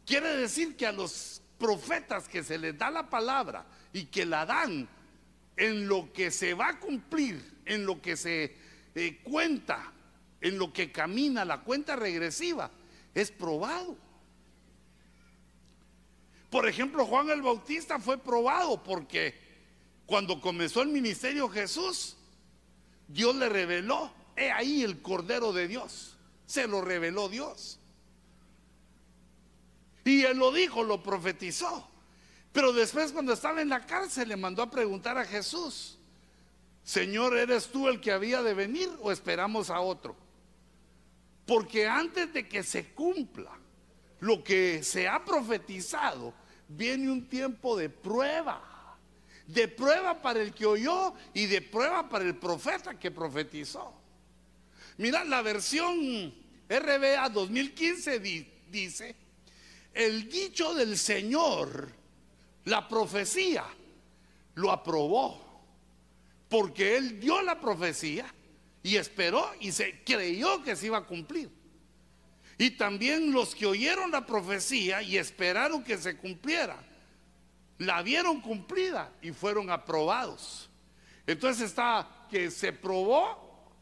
Quiere 0.05 0.37
decir 0.37 0.77
que 0.77 0.87
a 0.87 0.93
los 0.93 1.41
profetas 1.59 2.29
que 2.29 2.43
se 2.43 2.59
les 2.59 2.77
da 2.77 2.91
la 2.91 3.09
palabra 3.09 3.65
y 3.93 4.07
que 4.07 4.27
la 4.27 4.45
dan 4.45 4.89
en 5.61 5.87
lo 5.87 6.11
que 6.15 6.31
se 6.31 6.55
va 6.55 6.69
a 6.69 6.81
cumplir, 6.81 7.61
en 7.67 7.85
lo 7.85 8.01
que 8.01 8.17
se 8.17 8.57
eh, 8.95 9.21
cuenta, 9.23 9.93
en 10.41 10.59
lo 10.59 10.73
que 10.73 10.91
camina 10.91 11.45
la 11.45 11.61
cuenta 11.61 11.97
regresiva, 11.97 12.71
es 13.15 13.31
probado. 13.31 13.95
Por 16.49 16.67
ejemplo, 16.67 17.05
Juan 17.05 17.29
el 17.29 17.43
Bautista 17.43 17.99
fue 17.99 18.17
probado 18.17 18.83
porque 18.83 19.35
cuando 20.07 20.41
comenzó 20.41 20.81
el 20.81 20.89
ministerio 20.89 21.47
Jesús, 21.51 22.17
Dios 23.07 23.37
le 23.37 23.51
reveló 23.51 24.11
He 24.37 24.51
ahí 24.51 24.83
el 24.83 25.03
Cordero 25.03 25.53
de 25.53 25.69
Dios. 25.69 26.17
Se 26.47 26.67
lo 26.67 26.81
reveló 26.81 27.29
Dios. 27.29 27.79
Y 30.07 30.23
él 30.23 30.39
lo 30.39 30.53
dijo, 30.53 30.83
lo 30.83 31.03
profetizó. 31.03 31.87
Pero 32.53 32.73
después 32.73 33.13
cuando 33.13 33.33
estaba 33.33 33.63
en 33.63 33.69
la 33.69 33.87
cárcel 33.87 34.29
le 34.29 34.37
mandó 34.37 34.63
a 34.63 34.71
preguntar 34.71 35.17
a 35.17 35.25
Jesús, 35.25 35.99
Señor, 36.83 37.37
¿eres 37.37 37.69
tú 37.69 37.89
el 37.89 38.01
que 38.01 38.11
había 38.11 38.43
de 38.43 38.55
venir 38.55 38.91
o 39.01 39.13
esperamos 39.13 39.71
a 39.71 39.81
otro? 39.81 40.17
Porque 41.47 41.87
antes 41.87 42.33
de 42.33 42.49
que 42.49 42.63
se 42.63 42.87
cumpla 42.93 43.51
lo 44.21 44.43
que 44.43 44.83
se 44.83 45.09
ha 45.09 45.25
profetizado, 45.25 46.35
viene 46.69 47.11
un 47.11 47.29
tiempo 47.29 47.77
de 47.77 47.89
prueba. 47.89 48.67
De 49.47 49.67
prueba 49.67 50.21
para 50.23 50.41
el 50.41 50.53
que 50.53 50.67
oyó 50.67 51.15
y 51.35 51.47
de 51.47 51.61
prueba 51.61 52.09
para 52.09 52.25
el 52.25 52.37
profeta 52.37 52.99
que 52.99 53.11
profetizó. 53.11 53.93
Mira, 54.97 55.25
la 55.25 55.43
versión 55.43 56.35
RBA 56.69 57.29
2015 57.31 58.21
dice, 58.71 59.17
el 59.93 60.29
dicho 60.29 60.75
del 60.75 60.97
Señor, 60.97 62.00
la 62.65 62.89
profecía, 62.89 63.65
lo 64.55 64.71
aprobó, 64.71 65.63
porque 66.49 66.97
Él 66.97 67.21
dio 67.21 67.41
la 67.43 67.61
profecía 67.61 68.27
y 68.83 68.97
esperó 68.97 69.51
y 69.61 69.73
se 69.73 70.03
creyó 70.05 70.63
que 70.63 70.77
se 70.77 70.87
iba 70.87 70.99
a 70.99 71.07
cumplir. 71.07 71.51
Y 72.59 72.73
también 72.73 73.33
los 73.33 73.55
que 73.55 73.67
oyeron 73.67 74.11
la 74.11 74.27
profecía 74.27 75.01
y 75.03 75.17
esperaron 75.17 75.83
que 75.83 75.97
se 75.97 76.17
cumpliera, 76.17 76.77
la 77.79 78.03
vieron 78.03 78.41
cumplida 78.43 79.11
y 79.23 79.33
fueron 79.33 79.71
aprobados. 79.71 80.69
Entonces 81.27 81.71
está 81.71 82.27
que 82.31 82.51
se 82.51 82.73
probó 82.73 83.73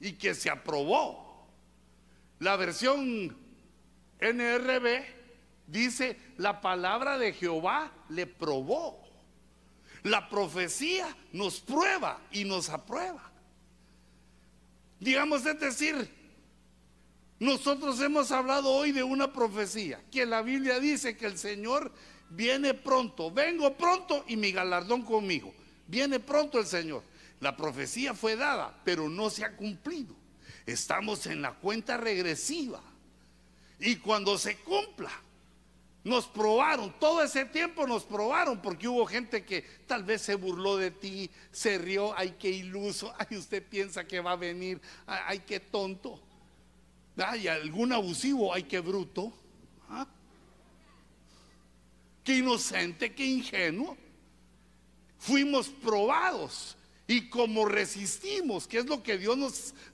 y 0.00 0.12
que 0.12 0.34
se 0.34 0.48
aprobó. 0.48 1.46
La 2.38 2.56
versión 2.56 3.36
NRB 4.18 5.21
dice, 5.72 6.16
la 6.36 6.60
palabra 6.60 7.18
de 7.18 7.32
Jehová 7.32 7.90
le 8.10 8.26
probó. 8.26 9.02
La 10.04 10.28
profecía 10.28 11.16
nos 11.32 11.60
prueba 11.60 12.20
y 12.30 12.44
nos 12.44 12.68
aprueba. 12.68 13.30
Digamos, 15.00 15.46
es 15.46 15.58
decir, 15.58 16.08
nosotros 17.40 18.00
hemos 18.00 18.30
hablado 18.30 18.70
hoy 18.70 18.92
de 18.92 19.02
una 19.02 19.32
profecía, 19.32 20.00
que 20.10 20.26
la 20.26 20.42
Biblia 20.42 20.78
dice 20.78 21.16
que 21.16 21.26
el 21.26 21.38
Señor 21.38 21.92
viene 22.30 22.74
pronto, 22.74 23.30
vengo 23.30 23.76
pronto 23.76 24.24
y 24.28 24.36
mi 24.36 24.52
galardón 24.52 25.02
conmigo. 25.02 25.52
Viene 25.86 26.20
pronto 26.20 26.58
el 26.58 26.66
Señor. 26.66 27.02
La 27.40 27.56
profecía 27.56 28.14
fue 28.14 28.36
dada, 28.36 28.80
pero 28.84 29.08
no 29.08 29.30
se 29.30 29.44
ha 29.44 29.56
cumplido. 29.56 30.14
Estamos 30.66 31.26
en 31.26 31.42
la 31.42 31.54
cuenta 31.54 31.96
regresiva. 31.96 32.80
Y 33.80 33.96
cuando 33.96 34.38
se 34.38 34.56
cumpla, 34.58 35.10
nos 36.04 36.26
probaron, 36.26 36.92
todo 36.98 37.22
ese 37.22 37.44
tiempo 37.44 37.86
nos 37.86 38.04
probaron, 38.04 38.60
porque 38.60 38.88
hubo 38.88 39.06
gente 39.06 39.44
que 39.44 39.62
tal 39.86 40.02
vez 40.02 40.22
se 40.22 40.34
burló 40.34 40.76
de 40.76 40.90
ti, 40.90 41.30
se 41.52 41.78
rió, 41.78 42.12
ay, 42.16 42.34
qué 42.38 42.50
iluso, 42.50 43.14
ay, 43.18 43.36
usted 43.36 43.62
piensa 43.62 44.04
que 44.04 44.20
va 44.20 44.32
a 44.32 44.36
venir, 44.36 44.80
ay, 45.06 45.40
qué 45.40 45.60
tonto, 45.60 46.20
ay, 47.16 47.46
algún 47.46 47.92
abusivo, 47.92 48.52
ay, 48.52 48.64
qué 48.64 48.80
bruto, 48.80 49.32
¿ah? 49.88 50.06
qué 52.24 52.38
inocente, 52.38 53.14
qué 53.14 53.24
ingenuo. 53.24 53.96
Fuimos 55.18 55.68
probados 55.68 56.76
Y 57.12 57.28
como 57.28 57.66
resistimos, 57.66 58.66
que 58.66 58.78
es 58.78 58.86
lo 58.86 59.02
que 59.02 59.18
Dios 59.18 59.36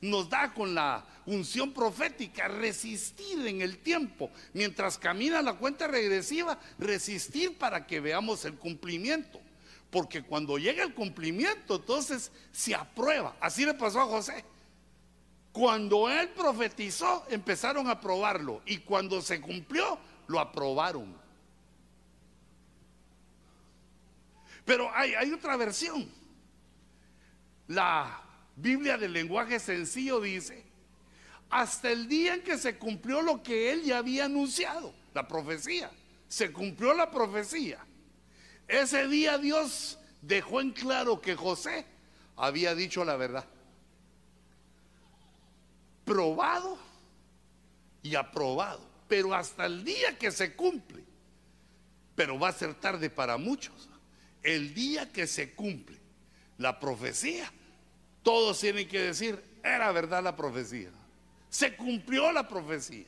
nos, 0.01 0.31
da 0.31 0.55
con 0.55 0.73
la 0.73 1.05
unción 1.27 1.73
profética, 1.73 2.47
resistir 2.47 3.45
en 3.45 3.61
el 3.61 3.79
tiempo, 3.79 4.31
mientras 4.53 4.99
camina 4.99 5.43
la 5.43 5.55
cuenta 5.55 5.89
regresiva, 5.89 6.61
resistir 6.79 7.59
para 7.59 7.89
que 7.89 7.99
veamos 7.99 8.45
el 8.45 8.55
cumplimiento. 8.55 9.41
Porque 9.91 10.23
cuando 10.23 10.59
llega 10.59 10.85
el 10.85 10.95
cumplimiento, 10.95 11.75
entonces 11.75 12.31
se 12.53 12.77
aprueba. 12.77 13.35
Así 13.41 13.67
le 13.67 13.75
pasó 13.75 14.01
a 14.03 14.07
José. 14.07 14.45
Cuando 15.51 16.09
él 16.09 16.29
profetizó, 16.29 17.27
empezaron 17.31 17.91
a 17.91 18.01
probarlo. 18.01 18.63
Y 18.65 18.79
cuando 18.79 19.21
se 19.23 19.41
cumplió, 19.41 19.99
lo 20.29 20.39
aprobaron. 20.39 21.17
Pero 24.65 24.89
hay 24.95 25.33
otra 25.33 25.57
versión. 25.57 26.18
La 27.69 28.23
Biblia 28.57 28.99
del 28.99 29.13
lenguaje 29.13 29.61
sencillo 29.61 30.21
dice, 30.21 30.65
hasta 31.51 31.91
el 31.91 32.09
día 32.09 32.35
en 32.35 32.43
que 32.43 32.59
se 32.59 32.77
cumplió 32.77 33.23
lo 33.23 33.43
que 33.43 33.73
él 33.73 33.85
ya 33.85 33.99
había 33.99 34.25
anunciado, 34.25 34.95
la 35.15 35.29
profecía. 35.29 35.91
Se 36.29 36.53
cumplió 36.53 36.93
la 36.95 37.11
profecía. 37.11 37.79
Ese 38.67 39.07
día 39.09 39.39
Dios 39.39 39.99
dejó 40.21 40.61
en 40.61 40.73
claro 40.73 41.21
que 41.21 41.37
José 41.37 41.87
había 42.37 42.75
dicho 42.75 43.05
la 43.05 43.17
verdad. 43.17 43.47
Probado 46.05 46.79
y 48.03 48.15
aprobado. 48.15 48.87
Pero 49.09 49.35
hasta 49.35 49.67
el 49.67 49.85
día 49.85 50.19
que 50.19 50.31
se 50.31 50.55
cumple, 50.55 51.03
pero 52.15 52.39
va 52.39 52.49
a 52.49 52.53
ser 52.53 52.75
tarde 52.75 53.09
para 53.09 53.39
muchos, 53.39 53.89
el 54.43 54.75
día 54.75 55.11
que 55.11 55.27
se 55.27 55.55
cumple 55.55 55.99
la 56.59 56.79
profecía, 56.79 57.51
todos 58.29 58.61
tienen 58.61 58.87
que 58.87 59.01
decir, 59.01 59.43
era 59.65 59.91
verdad 59.91 60.23
la 60.23 60.37
profecía. 60.37 60.91
Se 61.49 61.75
cumplió 61.75 62.31
la 62.31 62.47
profecía. 62.47 63.07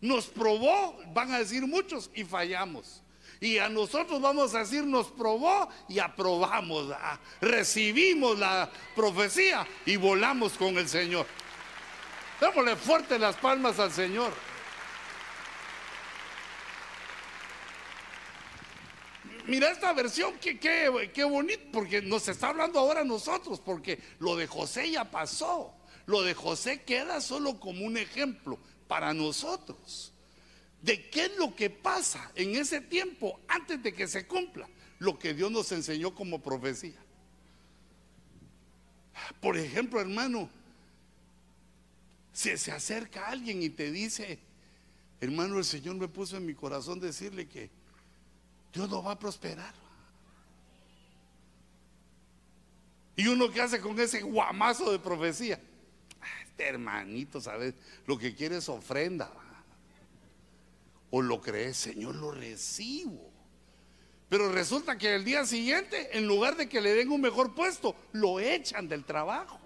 Nos 0.00 0.26
probó, 0.26 0.96
van 1.12 1.32
a 1.32 1.40
decir 1.40 1.66
muchos, 1.66 2.08
y 2.14 2.22
fallamos. 2.22 3.02
Y 3.40 3.58
a 3.58 3.68
nosotros 3.68 4.20
vamos 4.20 4.54
a 4.54 4.60
decir, 4.60 4.86
nos 4.86 5.08
probó 5.08 5.68
y 5.88 5.98
aprobamos, 5.98 6.88
ah, 6.92 7.18
recibimos 7.40 8.38
la 8.38 8.70
profecía 8.94 9.66
y 9.86 9.96
volamos 9.96 10.52
con 10.52 10.78
el 10.78 10.88
Señor. 10.88 11.26
Démosle 12.40 12.76
fuerte 12.76 13.18
las 13.18 13.34
palmas 13.34 13.80
al 13.80 13.90
Señor. 13.90 14.32
Mira 19.46 19.70
esta 19.70 19.92
versión, 19.92 20.34
qué, 20.40 20.58
qué, 20.58 21.24
bonito, 21.24 21.62
porque 21.72 22.00
nos 22.00 22.28
está 22.28 22.48
hablando 22.48 22.78
ahora 22.78 23.04
nosotros, 23.04 23.60
porque 23.60 23.98
lo 24.18 24.36
de 24.36 24.46
José 24.46 24.90
ya 24.90 25.10
pasó. 25.10 25.74
Lo 26.06 26.22
de 26.22 26.34
José 26.34 26.82
queda 26.82 27.20
solo 27.20 27.58
como 27.60 27.84
un 27.84 27.96
ejemplo 27.96 28.58
para 28.88 29.14
nosotros 29.14 30.12
de 30.82 31.08
qué 31.08 31.26
es 31.26 31.36
lo 31.38 31.54
que 31.54 31.70
pasa 31.70 32.30
en 32.34 32.56
ese 32.56 32.82
tiempo 32.82 33.40
antes 33.48 33.82
de 33.82 33.94
que 33.94 34.06
se 34.06 34.26
cumpla 34.26 34.68
lo 34.98 35.18
que 35.18 35.32
Dios 35.32 35.50
nos 35.50 35.72
enseñó 35.72 36.14
como 36.14 36.42
profecía. 36.42 37.02
Por 39.40 39.56
ejemplo, 39.56 40.00
hermano, 40.00 40.50
si 42.32 42.56
se 42.58 42.70
acerca 42.70 43.28
alguien 43.28 43.62
y 43.62 43.70
te 43.70 43.90
dice, 43.90 44.38
hermano, 45.20 45.58
el 45.58 45.64
Señor 45.64 45.94
me 45.96 46.08
puso 46.08 46.36
en 46.36 46.44
mi 46.44 46.54
corazón 46.54 47.00
decirle 47.00 47.48
que 47.48 47.70
Dios 48.74 48.90
no 48.90 49.02
va 49.02 49.12
a 49.12 49.18
prosperar. 49.18 49.72
Y 53.16 53.28
uno 53.28 53.50
que 53.50 53.60
hace 53.60 53.80
con 53.80 53.98
ese 54.00 54.22
guamazo 54.22 54.90
de 54.90 54.98
profecía, 54.98 55.60
ah, 56.20 56.42
este 56.42 56.66
hermanito, 56.66 57.40
¿sabes? 57.40 57.74
Lo 58.06 58.18
que 58.18 58.34
quiere 58.34 58.56
es 58.56 58.68
ofrenda 58.68 59.30
o 61.10 61.22
lo 61.22 61.40
crees, 61.40 61.76
Señor, 61.76 62.16
lo 62.16 62.32
recibo. 62.32 63.30
Pero 64.28 64.50
resulta 64.50 64.98
que 64.98 65.14
el 65.14 65.24
día 65.24 65.46
siguiente, 65.46 66.18
en 66.18 66.26
lugar 66.26 66.56
de 66.56 66.68
que 66.68 66.80
le 66.80 66.92
den 66.92 67.12
un 67.12 67.20
mejor 67.20 67.54
puesto, 67.54 67.94
lo 68.10 68.40
echan 68.40 68.88
del 68.88 69.04
trabajo. 69.04 69.60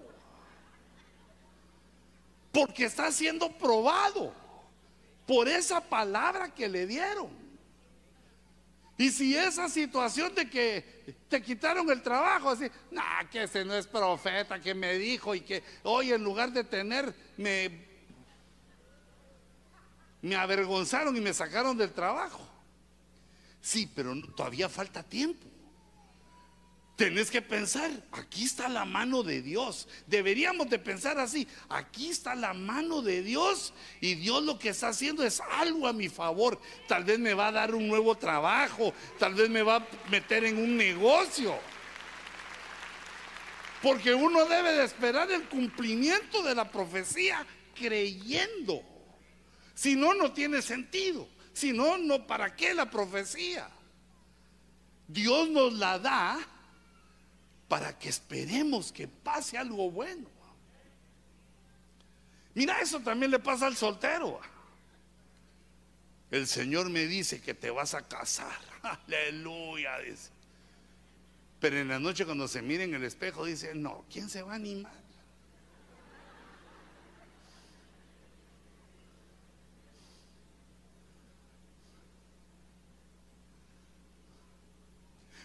Porque 2.51 2.85
está 2.85 3.11
siendo 3.11 3.51
probado 3.57 4.31
por 5.25 5.47
esa 5.47 5.81
palabra 5.81 6.53
que 6.53 6.67
le 6.67 6.85
dieron. 6.85 7.48
Y 8.99 9.09
si 9.09 9.35
esa 9.35 9.67
situación 9.67 10.35
de 10.35 10.47
que 10.47 11.15
te 11.27 11.41
quitaron 11.41 11.89
el 11.89 12.03
trabajo, 12.03 12.51
así, 12.51 12.69
nah, 12.91 13.23
que 13.31 13.43
ese 13.43 13.65
no 13.65 13.73
es 13.73 13.87
profeta, 13.87 14.59
que 14.59 14.75
me 14.75 14.93
dijo 14.93 15.33
y 15.33 15.41
que 15.41 15.63
hoy 15.83 16.11
en 16.11 16.23
lugar 16.23 16.51
de 16.51 16.63
tener, 16.63 17.15
me 17.37 17.89
me 20.21 20.35
avergonzaron 20.35 21.15
y 21.15 21.21
me 21.21 21.33
sacaron 21.33 21.77
del 21.77 21.91
trabajo. 21.91 22.45
Sí, 23.61 23.89
pero 23.93 24.13
todavía 24.35 24.69
falta 24.69 25.03
tiempo. 25.03 25.48
Tenés 26.99 27.31
que 27.31 27.41
pensar, 27.41 27.89
aquí 28.11 28.43
está 28.43 28.67
la 28.67 28.83
mano 28.83 29.23
de 29.23 29.41
Dios. 29.41 29.87
Deberíamos 30.05 30.69
de 30.69 30.77
pensar 30.77 31.17
así, 31.17 31.47
aquí 31.69 32.09
está 32.09 32.35
la 32.35 32.53
mano 32.53 33.01
de 33.01 33.23
Dios 33.23 33.73
y 34.01 34.15
Dios 34.15 34.43
lo 34.43 34.59
que 34.59 34.67
está 34.67 34.89
haciendo 34.89 35.23
es 35.23 35.41
algo 35.49 35.87
a 35.87 35.93
mi 35.93 36.09
favor. 36.09 36.59
Tal 36.89 37.05
vez 37.05 37.17
me 37.17 37.33
va 37.33 37.47
a 37.47 37.51
dar 37.53 37.73
un 37.73 37.87
nuevo 37.87 38.15
trabajo, 38.15 38.93
tal 39.17 39.33
vez 39.33 39.49
me 39.49 39.61
va 39.61 39.77
a 39.77 39.87
meter 40.11 40.43
en 40.43 40.57
un 40.57 40.75
negocio. 40.75 41.57
Porque 43.81 44.13
uno 44.13 44.43
debe 44.43 44.73
de 44.73 44.83
esperar 44.83 45.31
el 45.31 45.47
cumplimiento 45.47 46.43
de 46.43 46.53
la 46.53 46.69
profecía 46.69 47.47
creyendo. 47.75 48.83
Si 49.73 49.95
no, 49.95 50.13
no 50.15 50.33
tiene 50.33 50.61
sentido. 50.61 51.29
Si 51.53 51.71
no, 51.71 51.97
no, 51.97 52.27
¿para 52.27 52.57
qué 52.57 52.73
la 52.73 52.89
profecía? 52.89 53.69
Dios 55.07 55.49
nos 55.49 55.71
la 55.75 55.97
da 55.97 56.58
para 57.69 57.97
que 57.97 58.09
esperemos 58.09 58.91
que 58.91 59.07
pase 59.07 59.57
algo 59.57 59.89
bueno. 59.91 60.27
Mira, 62.55 62.81
eso 62.81 62.99
también 62.99 63.31
le 63.31 63.39
pasa 63.39 63.67
al 63.67 63.77
soltero. 63.77 64.41
El 66.31 66.47
Señor 66.47 66.89
me 66.89 67.05
dice 67.05 67.39
que 67.39 67.53
te 67.53 67.69
vas 67.69 67.93
a 67.93 68.07
casar. 68.07 68.57
Aleluya, 69.07 69.99
dice. 69.99 70.31
Pero 71.59 71.77
en 71.77 71.89
la 71.89 71.99
noche 71.99 72.25
cuando 72.25 72.47
se 72.47 72.61
mira 72.61 72.83
en 72.83 72.95
el 72.95 73.03
espejo 73.03 73.45
dice, 73.45 73.75
no, 73.75 74.03
¿quién 74.11 74.29
se 74.29 74.41
va 74.41 74.53
a 74.53 74.55
animar? 74.55 74.91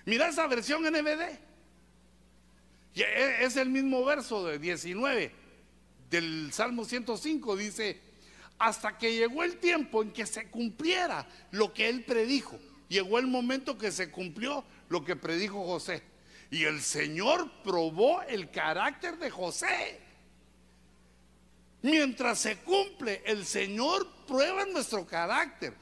Mira 0.06 0.28
esa 0.28 0.46
versión 0.46 0.82
NBD. 0.82 1.53
E, 2.94 3.44
es 3.44 3.56
el 3.56 3.70
mismo 3.70 4.04
verso 4.04 4.46
de 4.46 4.58
19 4.58 5.32
del 6.10 6.52
Salmo 6.52 6.84
105. 6.84 7.56
Dice, 7.56 8.00
hasta 8.58 8.96
que 8.98 9.14
llegó 9.14 9.42
el 9.42 9.58
tiempo 9.58 10.02
en 10.02 10.12
que 10.12 10.26
se 10.26 10.48
cumpliera 10.48 11.26
lo 11.50 11.72
que 11.72 11.88
él 11.88 12.04
predijo. 12.04 12.58
Llegó 12.88 13.18
el 13.18 13.26
momento 13.26 13.76
que 13.78 13.90
se 13.90 14.10
cumplió 14.10 14.64
lo 14.88 15.04
que 15.04 15.16
predijo 15.16 15.64
José. 15.64 16.02
Y 16.50 16.64
el 16.64 16.80
Señor 16.80 17.50
probó 17.62 18.22
el 18.22 18.50
carácter 18.50 19.18
de 19.18 19.30
José. 19.30 20.00
Mientras 21.82 22.38
se 22.38 22.58
cumple, 22.58 23.22
el 23.26 23.44
Señor 23.44 24.08
prueba 24.26 24.64
nuestro 24.66 25.06
carácter 25.06 25.74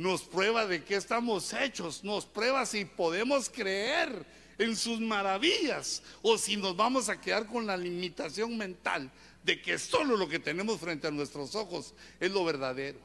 nos 0.00 0.22
prueba 0.22 0.66
de 0.66 0.82
qué 0.82 0.96
estamos 0.96 1.52
hechos, 1.52 2.02
nos 2.04 2.24
prueba 2.24 2.64
si 2.64 2.86
podemos 2.86 3.50
creer 3.50 4.24
en 4.60 4.76
sus 4.76 5.00
maravillas 5.00 6.02
o 6.20 6.36
si 6.36 6.56
nos 6.56 6.76
vamos 6.76 7.08
a 7.08 7.18
quedar 7.18 7.46
con 7.46 7.66
la 7.66 7.76
limitación 7.76 8.58
mental 8.58 9.10
de 9.42 9.60
que 9.60 9.78
solo 9.78 10.16
lo 10.16 10.28
que 10.28 10.38
tenemos 10.38 10.78
frente 10.78 11.06
a 11.06 11.10
nuestros 11.10 11.54
ojos 11.54 11.94
es 12.20 12.30
lo 12.30 12.44
verdadero. 12.44 12.98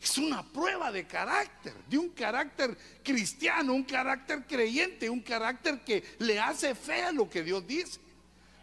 Es 0.00 0.16
una 0.16 0.44
prueba 0.44 0.92
de 0.92 1.06
carácter, 1.06 1.74
de 1.88 1.98
un 1.98 2.10
carácter 2.10 2.76
cristiano, 3.02 3.74
un 3.74 3.82
carácter 3.82 4.46
creyente, 4.46 5.10
un 5.10 5.20
carácter 5.20 5.80
que 5.80 6.04
le 6.18 6.38
hace 6.38 6.74
fe 6.76 7.02
a 7.02 7.12
lo 7.12 7.28
que 7.28 7.42
Dios 7.42 7.66
dice. 7.66 7.98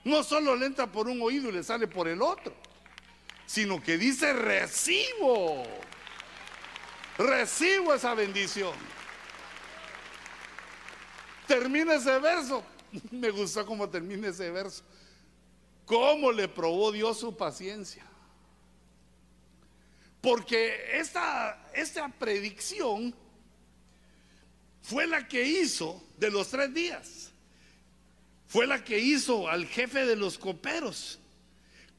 No 0.06 0.24
solo 0.24 0.56
le 0.56 0.68
entra 0.68 0.90
por 0.90 1.10
un 1.10 1.22
oído 1.22 1.50
y 1.50 1.52
le 1.52 1.64
sale 1.64 1.88
por 1.88 2.08
el 2.08 2.22
otro, 2.22 2.56
sino 3.46 3.84
que 3.84 3.98
dice 3.98 4.32
recibo 4.32 5.64
Recibo 7.18 7.94
esa 7.94 8.14
bendición. 8.14 9.01
Termina 11.52 11.96
ese 11.96 12.18
verso. 12.20 12.64
Me 13.12 13.30
gustó 13.30 13.66
cómo 13.66 13.90
termina 13.90 14.30
ese 14.30 14.50
verso. 14.52 14.84
¿Cómo 15.86 16.32
le 16.32 16.48
probó 16.48 16.94
Dios 16.94 17.20
su 17.20 17.36
paciencia? 17.36 18.06
Porque 20.22 20.98
esta, 20.98 21.70
esta 21.74 22.08
predicción 22.08 23.14
fue 24.82 25.06
la 25.06 25.28
que 25.28 25.46
hizo 25.46 26.02
de 26.18 26.32
los 26.32 26.48
tres 26.48 26.74
días. 26.74 27.32
fue 28.48 28.66
la 28.66 28.82
que 28.82 29.00
hizo 29.00 29.50
al 29.50 29.66
jefe 29.66 30.06
de 30.06 30.16
los 30.16 30.38
coperos. 30.38 31.20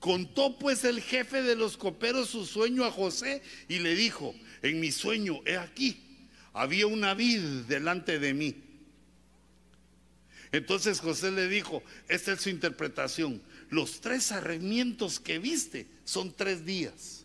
Contó 0.00 0.58
pues 0.58 0.82
el 0.84 1.02
jefe 1.02 1.42
de 1.42 1.56
los 1.56 1.76
coperos 1.76 2.30
su 2.30 2.46
sueño 2.46 2.86
a 2.86 2.90
José 2.90 3.42
y 3.68 3.80
le 3.80 3.94
dijo, 3.96 4.34
en 4.62 4.80
mi 4.80 4.90
sueño, 4.90 5.40
he 5.44 5.58
aquí, 5.58 6.26
había 6.54 6.86
una 6.86 7.12
vid 7.12 7.42
delante 7.68 8.18
de 8.18 8.32
mí. 8.32 8.71
Entonces 10.52 11.00
José 11.00 11.30
le 11.30 11.48
dijo, 11.48 11.82
esta 12.08 12.32
es 12.32 12.42
su 12.42 12.50
interpretación, 12.50 13.42
los 13.70 14.02
tres 14.02 14.24
sarmientos 14.24 15.18
que 15.18 15.38
viste 15.38 15.88
son 16.04 16.30
tres 16.30 16.66
días. 16.66 17.24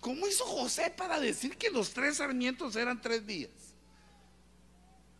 ¿Cómo 0.00 0.28
hizo 0.28 0.44
José 0.44 0.92
para 0.96 1.18
decir 1.18 1.56
que 1.56 1.70
los 1.70 1.92
tres 1.92 2.18
sarmientos 2.18 2.76
eran 2.76 3.00
tres 3.00 3.26
días? 3.26 3.50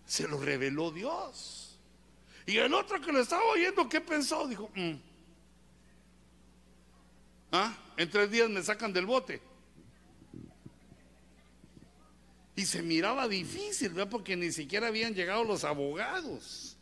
Se 0.07 0.29
lo 0.29 0.39
reveló 0.39 0.91
Dios. 0.91 1.79
Y 2.47 2.59
el 2.59 2.75
otro 2.75 3.01
que 3.01 3.13
lo 3.13 3.21
estaba 3.21 3.45
oyendo, 3.45 3.89
¿qué 3.89 4.01
pensó? 4.01 4.47
Dijo, 4.47 4.71
mm. 4.75 4.95
¿ah? 7.53 7.79
En 7.97 8.11
tres 8.11 8.31
días 8.31 8.51
me 8.51 8.63
sacan 8.63 8.93
del 8.93 9.07
bote. 9.07 9.41
Y 12.55 12.67
se 12.67 12.83
miraba 12.83 13.29
difícil, 13.29 13.91
¿verdad? 13.91 14.11
Porque 14.11 14.37
ni 14.37 14.53
siquiera 14.53 14.89
habían 14.89 15.15
llegado 15.15 15.45
los 15.45 15.65
abogados. 15.65 16.77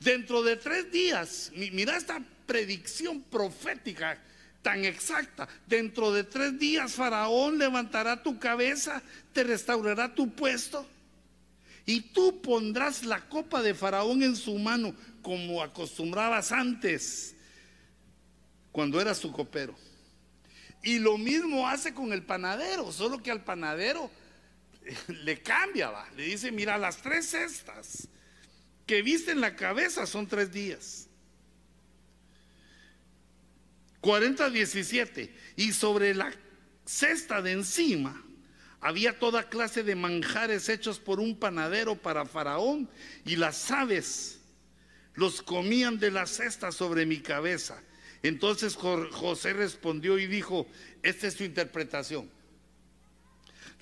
Dentro 0.00 0.42
de 0.42 0.56
tres 0.56 0.90
días, 0.90 1.52
mira 1.54 1.96
esta 1.96 2.22
predicción 2.46 3.22
profética 3.22 4.22
tan 4.62 4.84
exacta. 4.84 5.48
Dentro 5.66 6.12
de 6.12 6.24
tres 6.24 6.58
días 6.58 6.92
Faraón 6.92 7.58
levantará 7.58 8.22
tu 8.22 8.38
cabeza, 8.38 9.02
te 9.32 9.44
restaurará 9.44 10.14
tu 10.14 10.34
puesto 10.34 10.86
y 11.86 12.00
tú 12.00 12.40
pondrás 12.40 13.04
la 13.04 13.28
copa 13.28 13.62
de 13.62 13.74
Faraón 13.74 14.22
en 14.22 14.36
su 14.36 14.58
mano 14.58 14.94
como 15.22 15.62
acostumbrabas 15.62 16.50
antes, 16.52 17.34
cuando 18.72 19.00
eras 19.00 19.18
su 19.18 19.30
copero. 19.32 19.74
Y 20.84 20.98
lo 20.98 21.16
mismo 21.16 21.66
hace 21.66 21.94
con 21.94 22.12
el 22.12 22.22
panadero, 22.22 22.92
solo 22.92 23.22
que 23.22 23.30
al 23.30 23.42
panadero 23.42 24.10
le 25.08 25.40
cambia, 25.40 25.90
le 26.14 26.24
dice, 26.24 26.52
mira, 26.52 26.76
las 26.76 26.98
tres 26.98 27.30
cestas 27.30 28.06
que 28.86 29.00
viste 29.00 29.32
en 29.32 29.40
la 29.40 29.56
cabeza 29.56 30.06
son 30.06 30.26
tres 30.26 30.52
días. 30.52 31.08
40, 34.00 34.50
17. 34.50 35.34
Y 35.56 35.72
sobre 35.72 36.14
la 36.14 36.30
cesta 36.84 37.40
de 37.40 37.52
encima 37.52 38.22
había 38.82 39.18
toda 39.18 39.48
clase 39.48 39.82
de 39.82 39.94
manjares 39.94 40.68
hechos 40.68 40.98
por 40.98 41.18
un 41.18 41.38
panadero 41.38 41.96
para 41.96 42.26
Faraón 42.26 42.90
y 43.24 43.36
las 43.36 43.70
aves 43.70 44.40
los 45.14 45.40
comían 45.40 45.98
de 45.98 46.10
la 46.10 46.26
cesta 46.26 46.70
sobre 46.70 47.06
mi 47.06 47.20
cabeza. 47.20 47.82
Entonces 48.24 48.74
José 48.74 49.52
respondió 49.52 50.18
y 50.18 50.26
dijo, 50.26 50.66
esta 51.02 51.26
es 51.26 51.34
su 51.34 51.44
interpretación. 51.44 52.30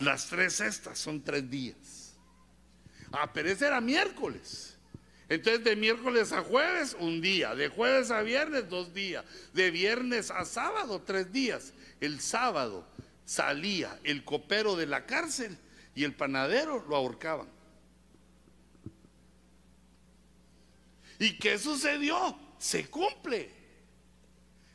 Las 0.01 0.26
tres 0.26 0.55
cestas 0.55 0.99
son 0.99 1.22
tres 1.22 1.49
días. 1.49 2.16
Ah, 3.12 3.32
pero 3.32 3.49
ese 3.49 3.68
era 3.68 3.80
miércoles. 3.80 4.76
Entonces 5.28 5.62
de 5.62 5.76
miércoles 5.76 6.32
a 6.32 6.43
jueves 6.43 6.97
un 6.99 7.20
día, 7.20 7.55
de 7.55 7.68
jueves 7.68 8.11
a 8.11 8.22
viernes 8.22 8.68
dos 8.68 8.93
días, 8.93 9.24
de 9.53 9.70
viernes 9.70 10.32
a 10.32 10.45
sábado 10.45 11.01
tres 11.07 11.32
días. 11.32 11.72
El 12.01 12.20
sábado 12.20 12.84
salía 13.24 13.97
el 14.03 14.24
copero 14.24 14.74
de 14.74 14.86
la 14.86 15.07
cárcel 15.07 15.57
y 15.95 16.03
el 16.03 16.16
panadero 16.16 16.84
lo 16.88 16.97
ahorcaban. 16.97 17.47
¿Y 21.20 21.38
qué 21.38 21.57
sucedió? 21.61 22.36
Se 22.59 22.88
cumple. 22.88 23.62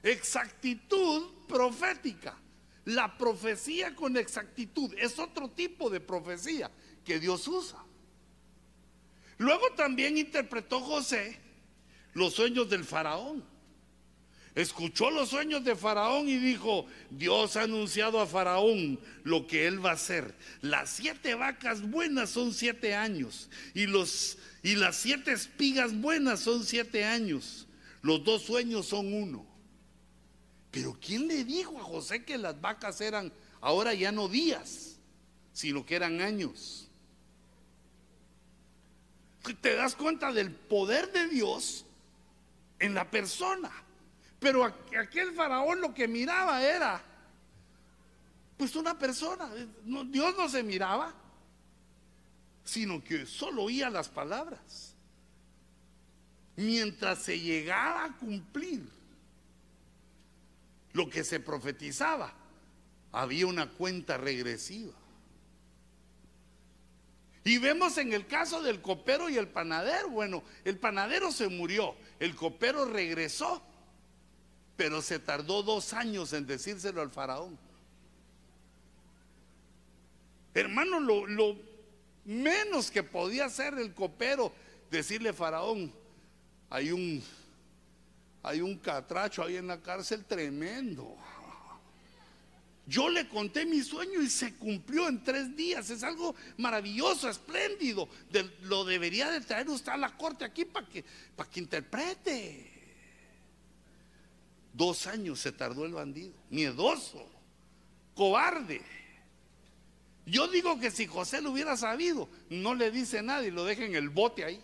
Exactitud 0.03 1.45
profética. 1.47 2.37
La 2.85 3.17
profecía 3.17 3.93
con 3.95 4.15
exactitud 4.15 4.93
es 4.97 5.19
otro 5.19 5.49
tipo 5.49 5.89
de 5.89 5.99
profecía 5.99 6.71
que 7.03 7.19
Dios 7.19 7.47
usa. 7.47 7.83
Luego 9.37 9.71
también 9.75 10.17
interpretó 10.17 10.79
José 10.79 11.39
los 12.13 12.33
sueños 12.33 12.69
del 12.69 12.85
faraón 12.85 13.43
escuchó 14.57 15.11
los 15.11 15.29
sueños 15.29 15.63
de 15.63 15.75
Faraón 15.75 16.27
y 16.27 16.37
dijo, 16.37 16.87
Dios 17.11 17.55
ha 17.55 17.61
anunciado 17.61 18.19
a 18.19 18.25
Faraón 18.25 18.99
lo 19.23 19.45
que 19.45 19.67
él 19.67 19.85
va 19.85 19.91
a 19.91 19.93
hacer. 19.93 20.33
Las 20.61 20.89
siete 20.89 21.35
vacas 21.35 21.87
buenas 21.87 22.31
son 22.31 22.51
siete 22.51 22.95
años 22.95 23.51
y, 23.75 23.85
los, 23.85 24.39
y 24.63 24.75
las 24.75 24.95
siete 24.95 25.31
espigas 25.31 25.95
buenas 25.95 26.39
son 26.39 26.63
siete 26.65 27.05
años. 27.05 27.67
Los 28.01 28.23
dos 28.23 28.41
sueños 28.41 28.87
son 28.87 29.13
uno. 29.13 29.45
Pero 30.77 30.95
¿quién 31.01 31.27
le 31.27 31.43
dijo 31.43 31.75
a 31.79 31.83
José 31.83 32.23
que 32.23 32.37
las 32.37 32.61
vacas 32.61 33.01
eran 33.01 33.33
ahora 33.61 33.95
ya 33.95 34.11
no 34.11 34.27
días, 34.27 34.97
sino 35.51 35.83
que 35.83 35.95
eran 35.95 36.21
años? 36.21 36.87
Te 39.59 39.73
das 39.73 39.95
cuenta 39.95 40.31
del 40.31 40.51
poder 40.51 41.11
de 41.11 41.29
Dios 41.29 41.83
en 42.77 42.93
la 42.93 43.09
persona. 43.09 43.71
Pero 44.39 44.63
aquel 44.63 45.33
faraón 45.33 45.81
lo 45.81 45.95
que 45.95 46.07
miraba 46.07 46.63
era, 46.63 47.03
pues 48.55 48.75
una 48.75 48.99
persona. 48.99 49.49
Dios 49.83 50.35
no 50.37 50.47
se 50.47 50.61
miraba, 50.61 51.11
sino 52.63 53.03
que 53.03 53.25
solo 53.25 53.63
oía 53.63 53.89
las 53.89 54.09
palabras. 54.09 54.93
Mientras 56.55 57.23
se 57.23 57.39
llegaba 57.39 58.05
a 58.05 58.15
cumplir 58.15 58.96
lo 60.97 61.09
que 61.09 61.23
se 61.23 61.39
profetizaba, 61.39 62.33
había 63.13 63.47
una 63.47 63.69
cuenta 63.69 64.17
regresiva. 64.17 64.93
Y 67.45 67.59
vemos 67.59 67.97
en 67.97 68.11
el 68.11 68.27
caso 68.27 68.61
del 68.61 68.81
copero 68.81 69.29
y 69.29 69.37
el 69.37 69.47
panadero, 69.47 70.09
bueno, 70.09 70.43
el 70.65 70.77
panadero 70.77 71.31
se 71.31 71.47
murió, 71.47 71.95
el 72.19 72.35
copero 72.35 72.83
regresó 72.83 73.63
pero 74.77 75.01
se 75.01 75.19
tardó 75.19 75.63
dos 75.63 75.91
años 75.91 76.31
en 76.31 76.45
decírselo 76.45 77.01
al 77.01 77.09
faraón. 77.09 77.57
Hermano, 80.53 80.99
lo, 80.99 81.57
menos 82.23 82.91
que 82.91 83.03
podía 83.03 83.45
hacer 83.45 83.73
el 83.73 83.93
copero, 83.93 84.53
decirle 84.91 85.33
faraón, 85.33 85.91
hay 86.69 86.91
un, 86.91 87.23
hay 88.47 88.61
un 88.61 88.77
catracho 88.77 89.43
ahí 89.43 89.57
en 89.57 89.67
la 89.67 89.81
cárcel 89.81 90.25
tremendo. 90.25 91.17
Yo 92.87 93.09
le 93.09 93.27
conté 93.27 93.65
mi 93.65 93.81
sueño 93.81 94.21
y 94.21 94.29
se 94.29 94.55
cumplió 94.55 95.09
en 95.09 95.21
tres 95.21 95.53
días. 95.57 95.89
Es 95.89 96.03
algo 96.03 96.33
maravilloso, 96.55 97.29
espléndido. 97.29 98.07
lo 98.61 98.85
debería 98.85 99.29
de 99.29 99.41
traer 99.41 99.69
usted 99.69 99.91
a 99.91 99.97
la 99.97 100.15
corte 100.15 100.45
aquí 100.45 100.63
para 100.63 100.87
que, 100.87 101.03
para 101.35 101.49
que 101.49 101.59
interprete. 101.59 102.73
Dos 104.71 105.05
años 105.07 105.39
se 105.39 105.51
tardó 105.51 105.85
el 105.85 105.93
bandido, 105.93 106.33
miedoso, 106.49 107.27
cobarde. 108.15 108.81
Yo 110.25 110.47
digo 110.47 110.79
que 110.79 110.91
si 110.91 111.07
José 111.07 111.41
lo 111.41 111.51
hubiera 111.51 111.75
sabido, 111.75 112.29
no 112.49 112.73
le 112.75 112.91
dice 112.91 113.21
nada 113.21 113.43
y 113.45 113.51
lo 113.51 113.65
deja 113.65 113.83
en 113.83 113.95
el 113.95 114.09
bote 114.09 114.45
ahí. 114.45 114.61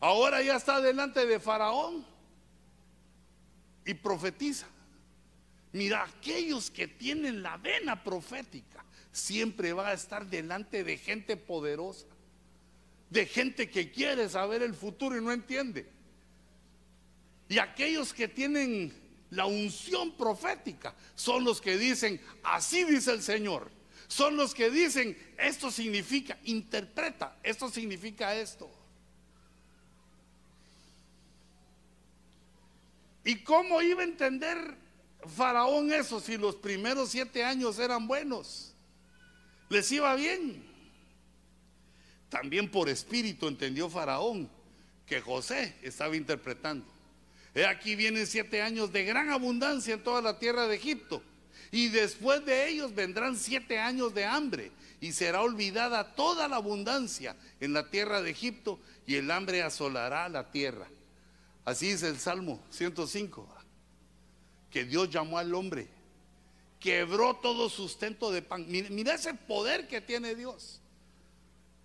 Ahora 0.00 0.42
ya 0.42 0.56
está 0.56 0.80
delante 0.80 1.26
de 1.26 1.38
Faraón 1.38 2.04
y 3.84 3.94
profetiza. 3.94 4.66
Mira, 5.72 6.02
aquellos 6.04 6.70
que 6.70 6.88
tienen 6.88 7.42
la 7.42 7.56
vena 7.58 8.02
profética 8.02 8.84
siempre 9.12 9.72
va 9.72 9.88
a 9.88 9.92
estar 9.92 10.26
delante 10.26 10.82
de 10.82 10.96
gente 10.96 11.36
poderosa 11.36 12.06
de 13.10 13.26
gente 13.26 13.68
que 13.68 13.90
quiere 13.90 14.28
saber 14.28 14.62
el 14.62 14.72
futuro 14.72 15.18
y 15.18 15.20
no 15.20 15.32
entiende. 15.32 15.86
Y 17.48 17.58
aquellos 17.58 18.14
que 18.14 18.28
tienen 18.28 18.94
la 19.30 19.46
unción 19.46 20.12
profética 20.12 20.94
son 21.16 21.44
los 21.44 21.60
que 21.60 21.76
dicen, 21.76 22.20
así 22.44 22.84
dice 22.84 23.12
el 23.12 23.22
Señor. 23.22 23.70
Son 24.06 24.36
los 24.36 24.54
que 24.54 24.70
dicen, 24.70 25.16
esto 25.38 25.70
significa, 25.70 26.38
interpreta, 26.44 27.36
esto 27.42 27.68
significa 27.68 28.34
esto. 28.34 28.70
¿Y 33.24 33.36
cómo 33.44 33.82
iba 33.82 34.02
a 34.02 34.04
entender 34.04 34.76
Faraón 35.36 35.92
eso 35.92 36.20
si 36.20 36.36
los 36.36 36.56
primeros 36.56 37.10
siete 37.10 37.44
años 37.44 37.78
eran 37.78 38.06
buenos? 38.06 38.74
Les 39.68 39.90
iba 39.92 40.14
bien. 40.14 40.64
También 42.28 42.70
por 42.70 42.88
espíritu 42.88 43.48
entendió 43.48 43.88
Faraón 43.90 44.50
que 45.06 45.20
José 45.20 45.74
estaba 45.82 46.16
interpretando. 46.16 46.86
He 47.54 47.66
aquí 47.66 47.96
vienen 47.96 48.26
siete 48.26 48.62
años 48.62 48.92
de 48.92 49.04
gran 49.04 49.30
abundancia 49.30 49.94
en 49.94 50.04
toda 50.04 50.22
la 50.22 50.38
tierra 50.38 50.68
de 50.68 50.76
Egipto 50.76 51.20
Y 51.72 51.88
después 51.88 52.44
de 52.44 52.68
ellos 52.68 52.94
vendrán 52.94 53.36
siete 53.36 53.80
años 53.80 54.14
de 54.14 54.24
hambre 54.24 54.70
y 55.00 55.12
será 55.12 55.42
olvidada 55.42 56.14
toda 56.14 56.46
la 56.46 56.56
abundancia 56.56 57.34
en 57.58 57.72
la 57.72 57.90
tierra 57.90 58.22
de 58.22 58.30
Egipto 58.30 58.78
y 59.06 59.16
el 59.16 59.30
hambre 59.30 59.62
asolará 59.62 60.28
la 60.28 60.50
tierra. 60.50 60.86
Así 61.70 61.92
dice 61.92 62.08
el 62.08 62.18
Salmo 62.18 62.60
105, 62.70 63.46
que 64.72 64.84
Dios 64.84 65.08
llamó 65.08 65.38
al 65.38 65.54
hombre, 65.54 65.86
quebró 66.80 67.36
todo 67.36 67.68
sustento 67.68 68.32
de 68.32 68.42
pan. 68.42 68.66
Mira, 68.68 69.14
ese 69.14 69.34
poder 69.34 69.86
que 69.86 70.00
tiene 70.00 70.34
Dios. 70.34 70.80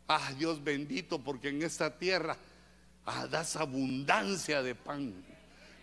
Ah, 0.08 0.34
Dios 0.40 0.64
bendito, 0.64 1.20
porque 1.20 1.50
en 1.50 1.62
esta 1.62 2.00
tierra 2.00 2.36
ah, 3.06 3.28
das 3.28 3.56
abundancia 3.58 4.64
de 4.64 4.74
pan. 4.74 5.14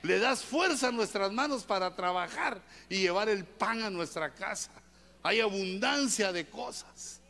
Le 0.02 0.18
das 0.18 0.42
fuerza 0.42 0.88
a 0.88 0.92
nuestras 0.92 1.30
manos 1.30 1.62
para 1.62 1.94
trabajar 1.94 2.60
y 2.88 3.02
llevar 3.02 3.28
el 3.28 3.44
pan 3.44 3.84
a 3.84 3.90
nuestra 3.90 4.34
casa. 4.34 4.72
Hay 5.22 5.38
abundancia 5.38 6.32
de 6.32 6.44
cosas. 6.48 7.20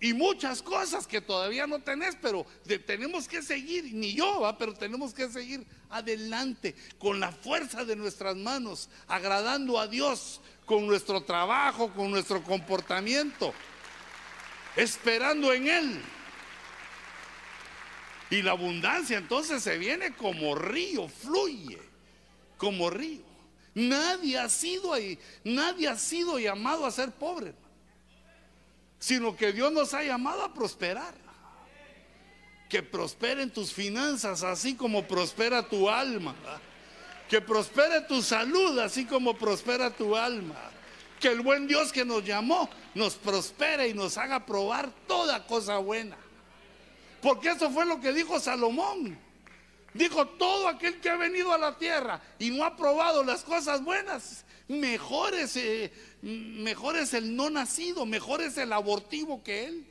Y 0.00 0.14
muchas 0.14 0.62
cosas 0.62 1.06
que 1.06 1.20
todavía 1.20 1.66
no 1.66 1.78
tenés, 1.78 2.16
pero 2.22 2.46
tenemos 2.86 3.28
que 3.28 3.42
seguir, 3.42 3.92
ni 3.92 4.14
yo, 4.14 4.40
¿va? 4.40 4.56
pero 4.56 4.72
tenemos 4.72 5.12
que 5.12 5.28
seguir 5.28 5.66
adelante 5.90 6.74
con 6.98 7.20
la 7.20 7.30
fuerza 7.30 7.84
de 7.84 7.96
nuestras 7.96 8.34
manos, 8.34 8.88
agradando 9.06 9.78
a 9.78 9.86
Dios 9.86 10.40
con 10.64 10.86
nuestro 10.86 11.20
trabajo, 11.20 11.92
con 11.92 12.10
nuestro 12.10 12.42
comportamiento, 12.42 13.52
esperando 14.74 15.52
en 15.52 15.68
Él. 15.68 16.02
Y 18.30 18.40
la 18.40 18.52
abundancia 18.52 19.18
entonces 19.18 19.62
se 19.62 19.76
viene 19.76 20.14
como 20.14 20.54
río, 20.54 21.08
fluye 21.08 21.78
como 22.56 22.88
río. 22.88 23.28
Nadie 23.74 24.38
ha 24.38 24.48
sido 24.48 24.94
ahí, 24.94 25.18
nadie 25.44 25.88
ha 25.88 25.98
sido 25.98 26.38
llamado 26.38 26.86
a 26.86 26.90
ser 26.90 27.12
pobre, 27.12 27.52
sino 29.00 29.34
que 29.34 29.52
Dios 29.52 29.72
nos 29.72 29.92
ha 29.94 30.04
llamado 30.04 30.44
a 30.44 30.54
prosperar. 30.54 31.14
Que 32.68 32.84
prosperen 32.84 33.50
tus 33.50 33.72
finanzas 33.72 34.44
así 34.44 34.76
como 34.76 35.08
prospera 35.08 35.68
tu 35.68 35.90
alma. 35.90 36.36
Que 37.28 37.40
prospere 37.40 38.02
tu 38.02 38.22
salud 38.22 38.78
así 38.78 39.06
como 39.06 39.36
prospera 39.36 39.90
tu 39.90 40.14
alma. 40.14 40.54
Que 41.18 41.28
el 41.28 41.40
buen 41.40 41.66
Dios 41.66 41.90
que 41.90 42.04
nos 42.04 42.24
llamó 42.24 42.70
nos 42.94 43.16
prospere 43.16 43.88
y 43.88 43.94
nos 43.94 44.16
haga 44.16 44.46
probar 44.46 44.90
toda 45.08 45.44
cosa 45.46 45.78
buena. 45.78 46.16
Porque 47.20 47.50
eso 47.50 47.70
fue 47.70 47.84
lo 47.86 48.00
que 48.00 48.12
dijo 48.12 48.38
Salomón. 48.38 49.18
Dijo, 49.92 50.24
todo 50.26 50.68
aquel 50.68 51.00
que 51.00 51.10
ha 51.10 51.16
venido 51.16 51.52
a 51.52 51.58
la 51.58 51.76
tierra 51.76 52.20
y 52.38 52.50
no 52.50 52.64
ha 52.64 52.76
probado 52.76 53.24
las 53.24 53.42
cosas 53.42 53.82
buenas, 53.82 54.44
mejor 54.70 55.34
es, 55.34 55.56
eh, 55.56 55.92
mejor 56.22 56.96
es 56.96 57.12
el 57.14 57.34
no 57.34 57.50
nacido, 57.50 58.06
mejor 58.06 58.40
es 58.40 58.56
el 58.56 58.72
abortivo 58.72 59.42
que 59.42 59.64
él. 59.64 59.86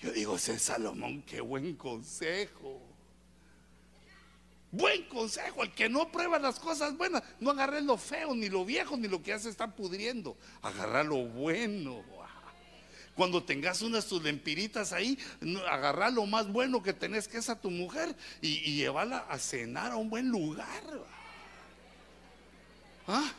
Yo 0.00 0.12
digo, 0.12 0.36
ese 0.36 0.58
Salomón, 0.58 1.22
qué 1.22 1.40
buen 1.40 1.76
consejo. 1.76 2.82
Buen 4.72 5.04
consejo, 5.04 5.62
el 5.62 5.70
que 5.70 5.88
no 5.88 6.10
prueba 6.10 6.40
las 6.40 6.58
cosas 6.58 6.96
buenas, 6.96 7.22
no 7.38 7.52
agarre 7.52 7.80
lo 7.80 7.96
feo, 7.96 8.34
ni 8.34 8.48
lo 8.48 8.64
viejo, 8.64 8.96
ni 8.96 9.06
lo 9.06 9.22
que 9.22 9.30
ya 9.30 9.38
se 9.38 9.48
está 9.48 9.72
pudriendo, 9.74 10.36
agarra 10.62 11.04
lo 11.04 11.24
bueno. 11.26 12.02
Cuando 13.14 13.44
tengas 13.44 13.82
unas 13.82 14.06
tus 14.06 14.20
lempiritas 14.20 14.92
ahí, 14.92 15.16
agarra 15.70 16.10
lo 16.10 16.26
más 16.26 16.48
bueno 16.48 16.82
que 16.82 16.92
tenés, 16.92 17.28
que 17.28 17.38
es 17.38 17.48
a 17.48 17.60
tu 17.60 17.70
mujer, 17.70 18.16
y, 18.40 18.74
llevarla 18.74 19.18
a 19.28 19.38
cenar 19.38 19.92
a 19.92 19.96
un 19.96 20.10
buen 20.10 20.28
lugar. 20.28 20.82
¿Ah? 23.06 23.32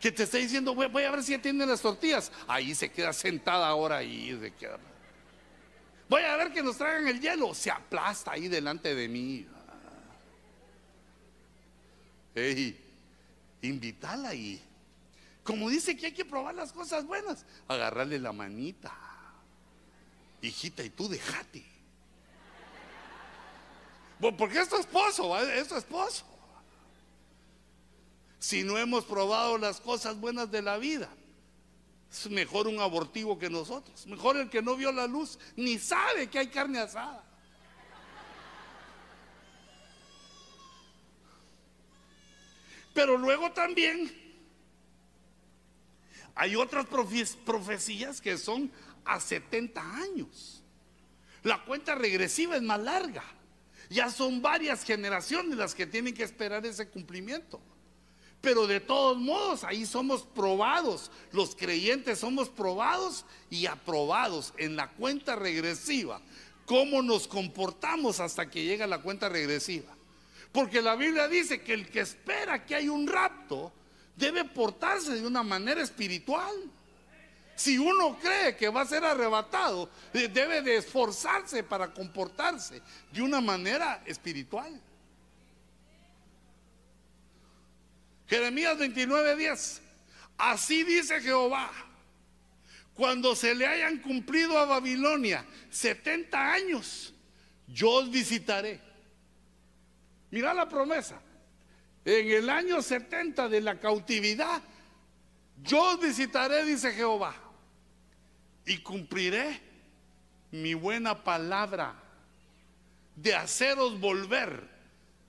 Que 0.00 0.12
te 0.12 0.24
está 0.24 0.38
diciendo, 0.38 0.74
voy, 0.74 1.04
a 1.04 1.10
ver 1.10 1.22
si 1.22 1.34
atienden 1.34 1.68
las 1.68 1.80
tortillas. 1.80 2.30
Ahí 2.46 2.74
se 2.74 2.90
queda 2.90 3.12
sentada 3.12 3.66
ahora 3.66 4.02
y 4.02 4.38
se 4.38 4.52
queda. 4.52 4.78
Voy 6.08 6.22
a 6.22 6.36
ver 6.36 6.52
que 6.52 6.62
nos 6.62 6.76
traigan 6.76 7.08
el 7.08 7.20
hielo. 7.20 7.54
Se 7.54 7.70
aplasta 7.70 8.32
ahí 8.32 8.48
delante 8.48 8.94
de 8.94 9.08
mí. 9.08 9.46
Ey, 12.34 12.78
invítala 13.62 14.28
ahí. 14.28 14.62
Como 15.42 15.70
dice 15.70 15.96
que 15.96 16.06
hay 16.06 16.12
que 16.12 16.24
probar 16.24 16.54
las 16.54 16.72
cosas 16.72 17.06
buenas, 17.06 17.46
agarrarle 17.66 18.18
la 18.18 18.32
manita. 18.32 18.92
Hijita, 20.42 20.84
y 20.84 20.90
tú 20.90 21.08
dejate. 21.08 21.64
Porque 24.20 24.58
es 24.60 24.68
tu 24.68 24.76
esposo, 24.76 25.38
es 25.38 25.68
tu 25.68 25.76
esposo. 25.76 26.24
Si 28.38 28.62
no 28.62 28.78
hemos 28.78 29.04
probado 29.04 29.58
las 29.58 29.80
cosas 29.80 30.18
buenas 30.18 30.50
de 30.50 30.62
la 30.62 30.78
vida, 30.78 31.08
es 32.10 32.30
mejor 32.30 32.66
un 32.66 32.80
abortivo 32.80 33.38
que 33.38 33.50
nosotros. 33.50 34.06
Mejor 34.06 34.36
el 34.36 34.48
que 34.48 34.62
no 34.62 34.76
vio 34.76 34.92
la 34.92 35.06
luz, 35.06 35.38
ni 35.56 35.78
sabe 35.78 36.28
que 36.28 36.38
hay 36.38 36.48
carne 36.48 36.78
asada. 36.78 37.22
Pero 42.94 43.18
luego 43.18 43.52
también 43.52 44.10
hay 46.34 46.56
otras 46.56 46.86
profecías 47.44 48.20
que 48.22 48.38
son 48.38 48.72
a 49.04 49.20
70 49.20 49.96
años. 49.96 50.62
La 51.42 51.62
cuenta 51.64 51.94
regresiva 51.94 52.56
es 52.56 52.62
más 52.62 52.80
larga. 52.80 53.22
Ya 53.88 54.10
son 54.10 54.42
varias 54.42 54.84
generaciones 54.84 55.56
las 55.56 55.74
que 55.74 55.86
tienen 55.86 56.14
que 56.14 56.24
esperar 56.24 56.64
ese 56.66 56.88
cumplimiento. 56.88 57.60
Pero 58.40 58.66
de 58.66 58.80
todos 58.80 59.16
modos, 59.16 59.64
ahí 59.64 59.86
somos 59.86 60.22
probados. 60.22 61.10
Los 61.32 61.56
creyentes 61.56 62.20
somos 62.20 62.48
probados 62.48 63.24
y 63.50 63.66
aprobados 63.66 64.52
en 64.56 64.76
la 64.76 64.88
cuenta 64.90 65.36
regresiva. 65.36 66.20
¿Cómo 66.64 67.02
nos 67.02 67.28
comportamos 67.28 68.20
hasta 68.20 68.50
que 68.50 68.64
llega 68.64 68.86
la 68.86 69.02
cuenta 69.02 69.28
regresiva? 69.28 69.94
Porque 70.52 70.82
la 70.82 70.96
Biblia 70.96 71.28
dice 71.28 71.60
que 71.60 71.74
el 71.74 71.88
que 71.88 72.00
espera 72.00 72.64
que 72.64 72.74
hay 72.74 72.88
un 72.88 73.06
rapto, 73.06 73.72
debe 74.16 74.44
portarse 74.44 75.14
de 75.14 75.26
una 75.26 75.42
manera 75.42 75.82
espiritual. 75.82 76.54
Si 77.56 77.78
uno 77.78 78.18
cree 78.18 78.54
que 78.54 78.68
va 78.68 78.82
a 78.82 78.86
ser 78.86 79.04
arrebatado, 79.04 79.90
debe 80.12 80.60
de 80.62 80.76
esforzarse 80.76 81.62
para 81.62 81.92
comportarse 81.92 82.82
de 83.10 83.22
una 83.22 83.40
manera 83.40 84.02
espiritual. 84.04 84.80
Jeremías 88.28 88.78
29:10. 88.78 89.80
Así 90.36 90.84
dice 90.84 91.20
Jehová, 91.22 91.72
cuando 92.94 93.34
se 93.34 93.54
le 93.54 93.66
hayan 93.66 93.98
cumplido 93.98 94.58
a 94.58 94.66
Babilonia 94.66 95.46
70 95.70 96.52
años, 96.52 97.14
yo 97.66 97.90
os 97.90 98.10
visitaré. 98.10 98.80
Mira 100.30 100.52
la 100.52 100.68
promesa 100.68 101.18
en 102.04 102.30
el 102.30 102.50
año 102.50 102.82
70 102.82 103.48
de 103.48 103.60
la 103.60 103.80
cautividad, 103.80 104.62
yo 105.62 105.98
visitaré, 105.98 106.64
dice 106.64 106.92
Jehová, 106.92 107.34
y 108.66 108.78
cumpliré 108.78 109.60
mi 110.50 110.74
buena 110.74 111.22
palabra 111.22 111.94
de 113.14 113.34
haceros 113.34 113.98
volver 113.98 114.68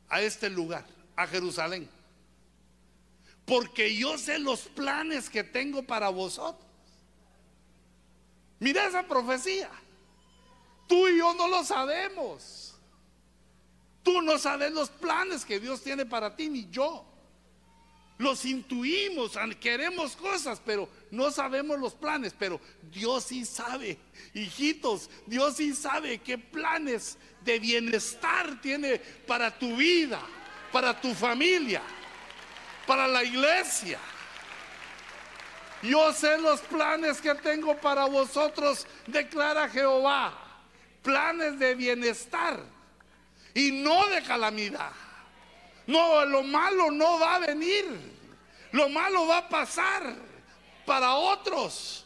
a 0.09 0.21
este 0.21 0.49
lugar, 0.49 0.85
a 1.15 1.27
Jerusalén. 1.27 1.89
Porque 3.45 3.95
yo 3.95 4.17
sé 4.17 4.39
los 4.39 4.61
planes 4.61 5.29
que 5.29 5.43
tengo 5.43 5.83
para 5.83 6.09
vosotros. 6.09 6.67
Mira 8.59 8.88
esa 8.88 9.07
profecía. 9.07 9.69
Tú 10.88 11.07
y 11.07 11.19
yo 11.19 11.33
no 11.35 11.47
lo 11.47 11.63
sabemos. 11.63 12.75
Tú 14.03 14.21
no 14.21 14.38
sabes 14.38 14.71
los 14.71 14.89
planes 14.89 15.45
que 15.45 15.59
Dios 15.59 15.81
tiene 15.81 16.05
para 16.05 16.35
ti, 16.35 16.49
ni 16.49 16.69
yo. 16.69 17.05
Los 18.18 18.45
intuimos, 18.45 19.38
queremos 19.59 20.15
cosas, 20.15 20.59
pero 20.65 20.89
no 21.11 21.30
sabemos 21.30 21.80
los 21.80 21.93
planes. 21.93 22.34
Pero 22.38 22.59
Dios 22.91 23.26
sí 23.26 23.45
sabe, 23.45 23.97
hijitos, 24.34 25.09
Dios 25.28 25.57
sí 25.57 25.76
sabe 25.76 26.18
qué 26.20 26.38
planes 26.38 27.18
de 27.41 27.59
bienestar 27.59 28.59
tiene 28.59 28.97
para 29.28 29.57
tu 29.57 29.76
vida, 29.76 30.20
para 30.72 30.99
tu 30.99 31.13
familia, 31.13 31.82
para 32.88 33.07
la 33.07 33.24
iglesia. 33.24 33.99
Yo 35.84 36.11
sé 36.11 36.39
los 36.39 36.59
planes 36.61 37.22
que 37.22 37.36
tengo 37.36 37.78
para 37.78 38.05
vosotros, 38.05 38.88
declara 39.05 39.70
Jehová. 39.70 40.43
Planes 41.03 41.59
de 41.59 41.76
bienestar 41.76 42.61
y 43.53 43.72
no 43.72 44.07
de 44.07 44.24
calamidad. 44.24 44.91
No, 45.88 46.25
lo 46.25 46.43
malo 46.43 46.91
no 46.91 47.19
va 47.19 47.35
a 47.35 47.39
venir. 47.39 47.85
Lo 48.71 48.89
malo 48.89 49.25
va 49.25 49.39
a 49.39 49.49
pasar 49.49 50.15
para 50.85 51.15
otros. 51.15 52.05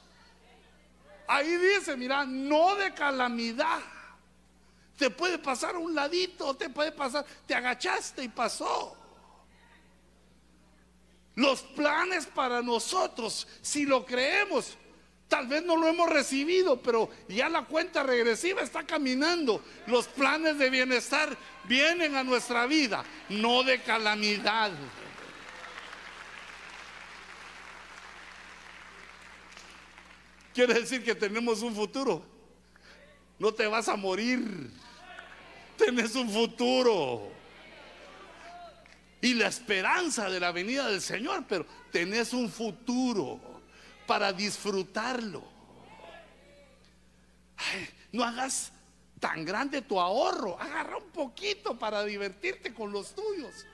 Ahí 1.27 1.55
dice, 1.57 1.97
mira, 1.97 2.25
no 2.25 2.75
de 2.75 2.93
calamidad. 2.93 3.82
Te 4.97 5.09
puede 5.09 5.39
pasar 5.39 5.75
a 5.75 5.79
un 5.79 5.95
ladito, 5.95 6.55
te 6.55 6.69
puede 6.69 6.91
pasar, 6.91 7.25
te 7.47 7.55
agachaste 7.55 8.23
y 8.23 8.29
pasó. 8.29 8.95
Los 11.36 11.61
planes 11.61 12.27
para 12.27 12.61
nosotros, 12.61 13.47
si 13.61 13.86
lo 13.86 14.05
creemos, 14.05 14.77
tal 15.32 15.47
vez 15.47 15.63
no 15.63 15.77
lo 15.77 15.88
hemos 15.88 16.09
recibido, 16.09 16.82
pero 16.82 17.09
ya 17.29 17.47
la 17.47 17.63
cuenta 17.63 18.03
regresiva 18.03 18.63
está 18.63 18.86
caminando. 18.86 19.63
Los 19.88 20.05
planes 20.07 20.57
de 20.57 20.69
bienestar 20.69 21.38
vienen 21.63 22.17
a 22.17 22.23
nuestra 22.25 22.67
vida, 22.67 23.05
no 23.29 23.63
de 23.63 23.82
calamidad. 23.82 24.73
Quiere 30.53 30.73
decir 30.73 31.01
que 31.01 31.15
tenemos 31.15 31.61
un 31.61 31.73
futuro. 31.73 32.25
No 33.39 33.53
te 33.53 33.67
vas 33.67 33.88
a 33.88 33.95
morir. 33.95 34.69
Tienes 35.77 36.13
un 36.15 36.29
futuro. 36.29 37.32
Y 39.21 39.36
la 39.36 39.47
esperanza 39.47 40.29
de 40.29 40.41
la 40.41 40.51
venida 40.51 40.89
del 40.89 40.99
Señor, 40.99 41.45
pero 41.47 41.65
tenés 41.89 42.34
un 42.34 42.51
futuro 42.51 43.51
para 44.12 44.34
disfrutarlo. 44.34 45.41
no 48.12 48.26
hagas 48.26 48.74
tan 49.22 49.45
grande 49.45 49.82
tu 49.82 50.01
ahorro. 50.01 50.59
Agarra 50.59 50.97
un 50.97 51.12
poquito 51.12 51.80
para 51.80 52.03
divertirte 52.03 52.74
con 52.74 52.91
los 52.91 53.16
tuyos. 53.16 53.66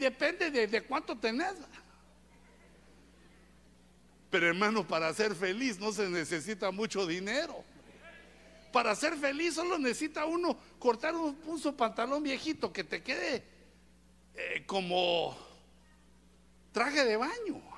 depende 0.00 0.66
de, 0.66 0.82
cuánto 0.82 1.16
tenés. 1.16 1.54
Pero 4.30 4.48
hermano, 4.48 4.84
para 4.84 5.14
ser 5.14 5.36
feliz 5.36 5.78
no 5.78 5.92
se 5.92 6.08
necesita 6.08 6.72
mucho 6.72 7.06
dinero. 7.06 7.62
Para 8.72 8.96
ser 8.96 9.16
feliz 9.16 9.54
solo 9.54 9.78
necesita 9.78 10.24
uno 10.24 10.58
cortar 10.80 11.14
un, 11.14 11.38
un 11.46 11.76
pantalón 11.76 12.24
viejito 12.24 12.72
que 12.72 12.82
te 12.82 13.00
quede 13.00 13.44
eh, 14.34 14.64
como 14.66 15.38
traje 16.72 17.04
de 17.04 17.16
baño. 17.16 17.71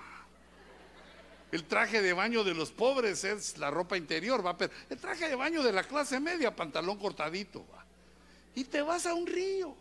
El 1.55 1.67
traje 1.67 2.03
de 2.03 2.13
baño 2.13 2.43
de 2.43 2.53
los 2.53 2.73
pobres 2.73 3.23
es 3.23 3.59
la 3.59 3.71
ropa 3.71 3.97
interior, 3.97 4.45
va, 4.45 4.59
pero 4.59 4.73
el 4.91 4.99
traje 4.99 5.29
de 5.29 5.37
baño 5.37 5.63
de 5.63 5.71
la 5.71 5.85
clase 5.85 6.19
media, 6.19 6.57
pantalón 6.57 6.99
cortadito. 6.99 7.65
Y 8.57 8.65
te 8.65 8.83
vas 8.83 9.07
a 9.07 9.15
un 9.15 9.25
río 9.25 9.73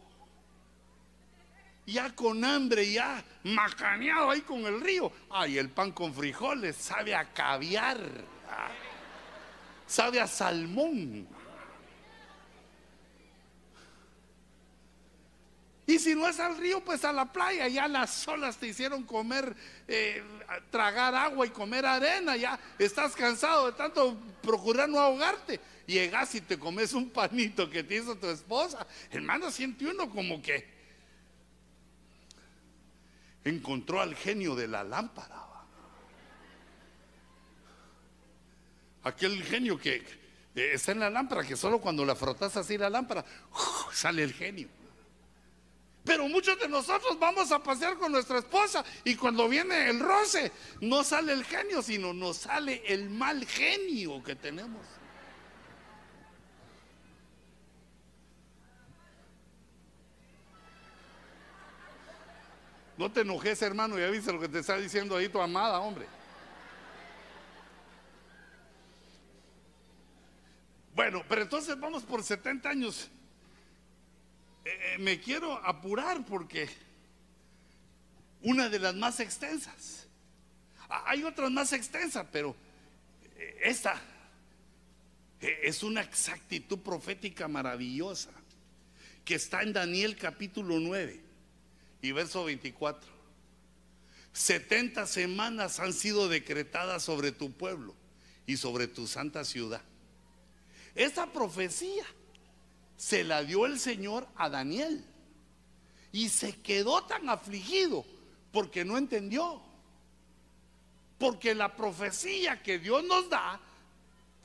ya 1.88 2.14
con 2.14 2.46
hambre, 2.46 2.92
ya 2.92 3.26
macaneado 3.42 4.30
ahí 4.30 4.42
con 4.42 4.60
el 4.68 4.82
río. 4.82 5.12
Ay, 5.32 5.58
el 5.58 5.72
pan 5.72 5.92
con 5.94 6.14
frijoles 6.14 6.76
sabe 6.76 7.16
a 7.16 7.34
caviar, 7.34 7.98
sabe 9.88 10.22
a 10.22 10.28
salmón. 10.28 11.28
Y 15.86 16.00
si 16.00 16.16
no 16.16 16.28
es 16.28 16.40
al 16.40 16.58
río, 16.58 16.84
pues 16.84 17.04
a 17.04 17.12
la 17.12 17.32
playa. 17.32 17.68
Ya 17.68 17.88
las 17.88 18.26
olas 18.28 18.58
te 18.58 18.68
hicieron 18.68 19.04
comer, 19.04 19.54
eh, 19.88 20.24
tragar 20.72 21.14
agua 21.14 21.46
y 21.46 21.50
comer 21.50 21.86
arena. 21.86 22.38
Ya 22.38 22.58
estás 22.80 23.14
cansado 23.16 23.66
de 23.66 23.74
tanto 23.74 24.18
procurar 24.42 24.88
no 24.88 25.00
ahogarte. 25.00 25.60
Llegas 25.86 26.34
y 26.36 26.42
te 26.42 26.58
comes 26.58 26.94
un 26.94 27.10
panito 27.10 27.70
que 27.70 27.84
te 27.84 27.96
hizo 27.96 28.16
tu 28.16 28.28
esposa. 28.28 28.88
Hermano, 29.12 29.52
siente 29.52 29.86
uno 29.86 30.10
como 30.10 30.42
que 30.42 30.72
encontró 33.44 34.00
al 34.00 34.16
genio 34.16 34.56
de 34.56 34.70
la 34.70 34.86
lámpara. 34.86 35.42
Aquel 39.04 39.44
genio 39.44 39.78
que 39.78 40.02
está 40.56 40.94
en 40.94 41.02
la 41.02 41.10
lámpara, 41.10 41.44
que 41.44 41.58
solo 41.58 41.82
cuando 41.82 42.06
la 42.06 42.16
frotas 42.16 42.56
así 42.56 42.78
la 42.78 42.90
lámpara, 42.90 43.26
sale 43.92 44.24
el 44.24 44.32
genio. 44.32 44.70
Pero 46.04 46.28
muchos 46.28 46.60
de 46.60 46.68
nosotros 46.68 47.18
vamos 47.18 47.52
a 47.52 47.64
pasear 47.64 47.98
con 47.98 48.12
nuestra 48.12 48.40
esposa 48.40 48.84
y 49.06 49.16
cuando 49.16 49.48
viene 49.48 49.90
el 49.90 50.00
roce, 50.00 50.52
no 50.82 51.04
sale 51.04 51.32
el 51.32 51.46
genio, 51.46 51.82
sino 51.82 52.14
nos 52.14 52.38
sale 52.38 52.84
el 52.86 53.10
mal 53.10 53.46
genio 53.46 54.22
que 54.22 54.36
tenemos. 54.36 54.86
No 62.98 63.12
te 63.12 63.22
enojes, 63.22 63.62
hermano, 63.62 63.98
ya 63.98 64.10
viste 64.10 64.32
lo 64.32 64.40
que 64.40 64.50
te 64.50 64.60
está 64.60 64.78
diciendo 64.78 65.16
ahí 65.16 65.30
tu 65.30 65.42
amada, 65.42 65.80
hombre. 65.80 66.06
Bueno, 70.94 71.24
pero 71.28 71.42
entonces 71.42 71.80
vamos 71.80 72.04
por 72.04 72.24
70 72.24 72.70
años. 72.70 73.10
Eh, 74.66 74.70
eh, 74.70 74.98
me 75.00 75.20
quiero 75.20 75.54
apurar 75.54 76.26
porque 76.26 76.70
una 78.42 78.70
de 78.70 78.80
las 78.80 78.96
más 78.96 79.20
extensas. 79.20 80.08
Hay 80.90 81.24
otras 81.24 81.52
más 81.52 81.74
extensas, 81.74 82.26
pero 82.32 82.56
eh, 83.36 83.62
esta 83.64 84.00
es 85.40 85.84
una 85.84 86.02
exactitud 86.02 86.80
profética 86.80 87.48
maravillosa 87.48 88.32
que 89.26 89.36
está 89.36 89.62
en 89.64 89.74
Daniel 89.74 90.16
capítulo 90.18 90.80
9 90.80 91.20
y 92.02 92.12
verso 92.12 92.46
24. 92.46 93.12
70 94.34 95.06
semanas 95.08 95.80
han 95.80 95.94
sido 95.94 96.28
decretadas 96.28 97.04
sobre 97.04 97.32
tu 97.32 97.52
pueblo 97.52 97.94
y 98.46 98.58
sobre 98.58 98.88
tu 98.88 99.08
santa 99.08 99.46
ciudad. 99.46 99.82
Esta 100.96 101.32
profecía 101.32 102.06
se 103.04 103.26
la 103.26 103.44
dio 103.44 103.66
el 103.66 103.82
Señor 103.82 104.26
a 104.38 104.48
Daniel 104.48 105.04
y 106.14 106.30
se 106.30 106.62
quedó 106.62 107.04
tan 107.04 107.28
afligido 107.30 108.06
porque 108.54 108.86
no 108.86 108.98
entendió. 108.98 109.62
Porque 111.18 111.54
la 111.54 111.76
profecía 111.76 112.64
que 112.64 112.80
Dios 112.80 113.04
nos 113.04 113.30
da 113.30 113.60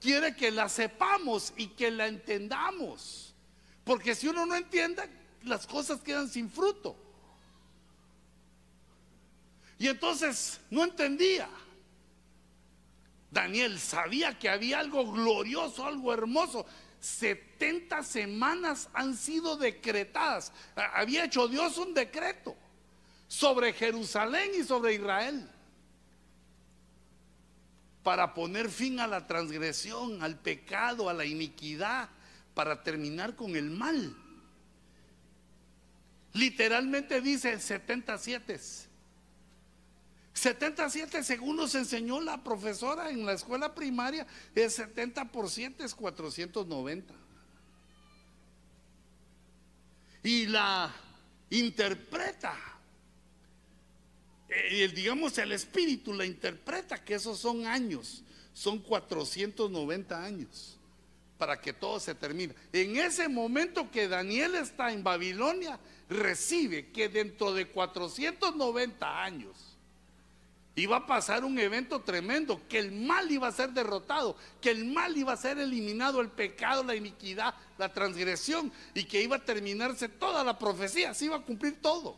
quiere 0.00 0.34
que 0.34 0.50
la 0.50 0.68
sepamos 0.68 1.52
y 1.56 1.68
que 1.68 1.92
la 1.92 2.08
entendamos. 2.08 3.32
Porque 3.84 4.16
si 4.16 4.26
uno 4.26 4.44
no 4.44 4.56
entiende, 4.56 5.08
las 5.44 5.64
cosas 5.64 6.00
quedan 6.00 6.28
sin 6.28 6.50
fruto. 6.50 6.96
Y 9.78 9.86
entonces 9.86 10.60
no 10.68 10.82
entendía. 10.82 11.48
Daniel 13.30 13.78
sabía 13.78 14.36
que 14.36 14.48
había 14.48 14.80
algo 14.80 15.12
glorioso, 15.12 15.86
algo 15.86 16.12
hermoso. 16.12 16.66
70 17.00 18.02
semanas 18.02 18.88
han 18.92 19.16
sido 19.16 19.56
decretadas. 19.56 20.52
Había 20.94 21.24
hecho 21.24 21.48
Dios 21.48 21.78
un 21.78 21.94
decreto 21.94 22.56
sobre 23.26 23.72
Jerusalén 23.72 24.50
y 24.58 24.64
sobre 24.64 24.94
Israel 24.94 25.48
para 28.02 28.32
poner 28.32 28.70
fin 28.70 29.00
a 29.00 29.06
la 29.06 29.26
transgresión, 29.26 30.22
al 30.22 30.38
pecado, 30.38 31.10
a 31.10 31.12
la 31.12 31.26
iniquidad, 31.26 32.08
para 32.54 32.82
terminar 32.82 33.36
con 33.36 33.54
el 33.54 33.70
mal. 33.70 34.16
Literalmente 36.32 37.20
dice 37.20 37.60
77. 37.60 38.87
77 40.38 41.22
segundos 41.24 41.74
enseñó 41.74 42.20
la 42.20 42.42
profesora 42.42 43.10
en 43.10 43.26
la 43.26 43.32
escuela 43.32 43.74
primaria, 43.74 44.26
el 44.54 44.70
70 44.70 45.26
por 45.26 45.50
7 45.50 45.84
es 45.84 45.94
490. 45.94 47.14
Y 50.22 50.46
la 50.46 50.94
interpreta, 51.50 52.56
eh, 54.48 54.84
el, 54.84 54.94
digamos 54.94 55.36
el 55.38 55.52
espíritu 55.52 56.12
la 56.14 56.24
interpreta 56.24 57.02
que 57.04 57.14
esos 57.14 57.38
son 57.38 57.66
años, 57.66 58.22
son 58.52 58.78
490 58.78 60.24
años 60.24 60.78
para 61.38 61.60
que 61.60 61.72
todo 61.72 62.00
se 62.00 62.14
termine. 62.14 62.54
En 62.72 62.96
ese 62.96 63.28
momento 63.28 63.90
que 63.90 64.08
Daniel 64.08 64.56
está 64.56 64.92
en 64.92 65.04
Babilonia, 65.04 65.78
recibe 66.08 66.90
que 66.90 67.08
dentro 67.08 67.54
de 67.54 67.68
490 67.68 69.22
años, 69.22 69.67
iba 70.80 70.98
a 70.98 71.06
pasar 71.06 71.44
un 71.44 71.58
evento 71.58 72.00
tremendo, 72.00 72.60
que 72.68 72.78
el 72.78 72.92
mal 72.92 73.30
iba 73.30 73.48
a 73.48 73.52
ser 73.52 73.70
derrotado, 73.70 74.36
que 74.60 74.70
el 74.70 74.84
mal 74.84 75.16
iba 75.16 75.32
a 75.32 75.36
ser 75.36 75.58
eliminado, 75.58 76.20
el 76.20 76.30
pecado, 76.30 76.84
la 76.84 76.94
iniquidad, 76.94 77.54
la 77.78 77.92
transgresión, 77.92 78.72
y 78.94 79.04
que 79.04 79.22
iba 79.22 79.36
a 79.36 79.44
terminarse 79.44 80.08
toda 80.08 80.44
la 80.44 80.58
profecía, 80.58 81.14
se 81.14 81.26
iba 81.26 81.36
a 81.36 81.42
cumplir 81.42 81.80
todo. 81.80 82.16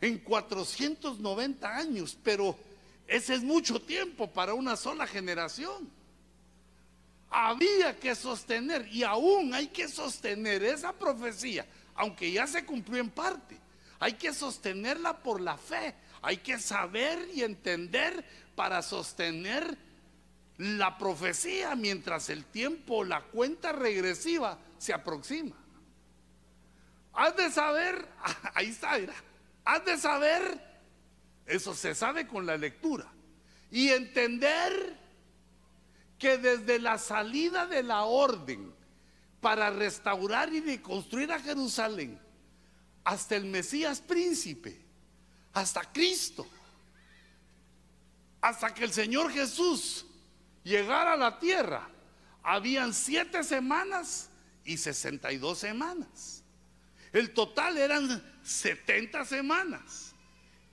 En 0.00 0.18
490 0.18 1.76
años, 1.76 2.18
pero 2.22 2.58
ese 3.06 3.34
es 3.34 3.42
mucho 3.42 3.80
tiempo 3.80 4.32
para 4.32 4.54
una 4.54 4.76
sola 4.76 5.06
generación. 5.06 5.90
Había 7.30 7.98
que 7.98 8.14
sostener, 8.14 8.88
y 8.92 9.04
aún 9.04 9.54
hay 9.54 9.68
que 9.68 9.88
sostener 9.88 10.62
esa 10.64 10.92
profecía, 10.92 11.66
aunque 11.94 12.30
ya 12.30 12.46
se 12.46 12.66
cumplió 12.66 13.00
en 13.00 13.10
parte, 13.10 13.58
hay 14.00 14.14
que 14.14 14.34
sostenerla 14.34 15.22
por 15.22 15.40
la 15.40 15.56
fe 15.56 15.94
hay 16.22 16.38
que 16.38 16.58
saber 16.58 17.28
y 17.34 17.42
entender 17.42 18.24
para 18.54 18.80
sostener 18.80 19.76
la 20.56 20.96
profecía 20.96 21.74
mientras 21.74 22.30
el 22.30 22.44
tiempo, 22.44 23.04
la 23.04 23.22
cuenta 23.22 23.72
regresiva 23.72 24.58
se 24.78 24.92
aproxima. 24.92 25.56
Has 27.12 27.36
de 27.36 27.50
saber, 27.50 28.08
ahí 28.54 28.68
está, 28.68 28.98
mira, 28.98 29.14
has 29.64 29.84
de 29.84 29.98
saber, 29.98 30.60
eso 31.46 31.74
se 31.74 31.94
sabe 31.94 32.26
con 32.26 32.46
la 32.46 32.56
lectura, 32.56 33.06
y 33.70 33.88
entender 33.88 34.96
que 36.18 36.38
desde 36.38 36.78
la 36.78 36.98
salida 36.98 37.66
de 37.66 37.82
la 37.82 38.02
orden 38.04 38.72
para 39.40 39.70
restaurar 39.70 40.52
y 40.52 40.60
reconstruir 40.60 41.32
a 41.32 41.40
Jerusalén, 41.40 42.20
hasta 43.02 43.34
el 43.34 43.46
Mesías 43.46 44.00
príncipe, 44.00 44.81
hasta 45.52 45.82
Cristo, 45.92 46.46
hasta 48.40 48.72
que 48.74 48.84
el 48.84 48.92
Señor 48.92 49.30
Jesús 49.32 50.06
llegara 50.64 51.12
a 51.12 51.16
la 51.16 51.38
tierra, 51.38 51.88
habían 52.42 52.92
siete 52.92 53.44
semanas 53.44 54.28
y 54.64 54.76
sesenta 54.76 55.32
y 55.32 55.38
dos 55.38 55.58
semanas. 55.58 56.42
El 57.12 57.34
total 57.34 57.76
eran 57.76 58.22
70 58.42 59.24
semanas. 59.24 60.14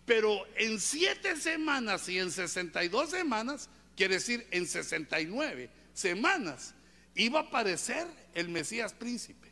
Pero 0.06 0.44
en 0.56 0.80
siete 0.80 1.36
semanas 1.36 2.10
y 2.10 2.18
en 2.18 2.32
62 2.32 3.12
semanas, 3.12 3.70
quiere 3.96 4.16
decir 4.16 4.48
en 4.50 4.66
69 4.66 5.70
semanas, 5.94 6.74
iba 7.14 7.42
a 7.42 7.44
aparecer 7.44 8.08
el 8.34 8.50
Mesías 8.50 8.94
príncipe. 8.94 9.52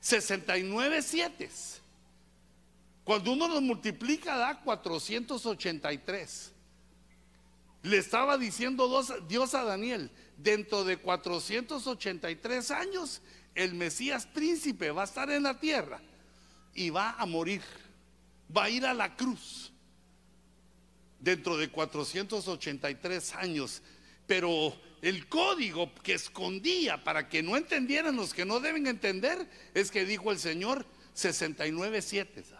69 0.00 1.02
siete. 1.02 1.50
Cuando 3.08 3.32
uno 3.32 3.48
los 3.48 3.62
multiplica 3.62 4.36
da 4.36 4.60
483. 4.60 6.52
Le 7.84 7.96
estaba 7.96 8.36
diciendo 8.36 9.02
Dios 9.26 9.54
a 9.54 9.64
Daniel, 9.64 10.10
dentro 10.36 10.84
de 10.84 10.98
483 10.98 12.70
años 12.70 13.22
el 13.54 13.72
Mesías 13.72 14.26
príncipe 14.26 14.90
va 14.90 15.00
a 15.00 15.04
estar 15.06 15.30
en 15.30 15.44
la 15.44 15.58
tierra 15.58 16.02
y 16.74 16.90
va 16.90 17.12
a 17.12 17.24
morir, 17.24 17.62
va 18.54 18.64
a 18.64 18.68
ir 18.68 18.84
a 18.84 18.92
la 18.92 19.16
cruz 19.16 19.72
dentro 21.18 21.56
de 21.56 21.70
483 21.70 23.34
años. 23.36 23.80
Pero 24.26 24.78
el 25.00 25.26
código 25.28 25.94
que 26.02 26.12
escondía 26.12 27.02
para 27.02 27.26
que 27.30 27.42
no 27.42 27.56
entendieran 27.56 28.16
los 28.16 28.34
que 28.34 28.44
no 28.44 28.60
deben 28.60 28.86
entender 28.86 29.48
es 29.72 29.90
que 29.90 30.04
dijo 30.04 30.30
el 30.30 30.38
Señor 30.38 30.84
69.7. 31.16 32.57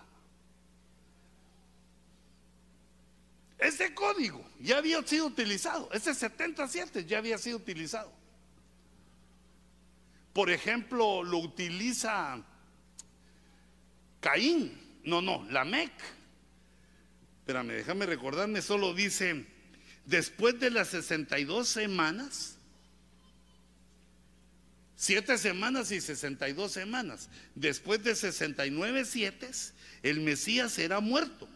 Ese 3.58 3.92
código 3.92 4.48
ya 4.60 4.78
había 4.78 5.02
sido 5.02 5.26
utilizado, 5.26 5.90
ese 5.92 6.14
77 6.14 7.04
ya 7.04 7.18
había 7.18 7.38
sido 7.38 7.56
utilizado. 7.56 8.12
Por 10.32 10.50
ejemplo, 10.50 11.24
lo 11.24 11.38
utiliza 11.38 12.40
Caín, 14.20 14.80
no, 15.02 15.20
no, 15.20 15.44
Lamec. 15.50 15.90
Espérame, 17.40 17.72
déjame 17.72 18.06
recordarme, 18.06 18.62
solo 18.62 18.94
dice, 18.94 19.44
después 20.04 20.60
de 20.60 20.70
las 20.70 20.88
62 20.88 21.66
semanas, 21.66 22.58
siete 24.94 25.36
semanas 25.36 25.90
y 25.90 26.00
62 26.00 26.70
semanas, 26.70 27.28
después 27.56 28.04
de 28.04 28.14
69 28.14 29.04
siete, 29.04 29.50
el 30.04 30.20
Mesías 30.20 30.72
será 30.72 31.00
muerto 31.00 31.48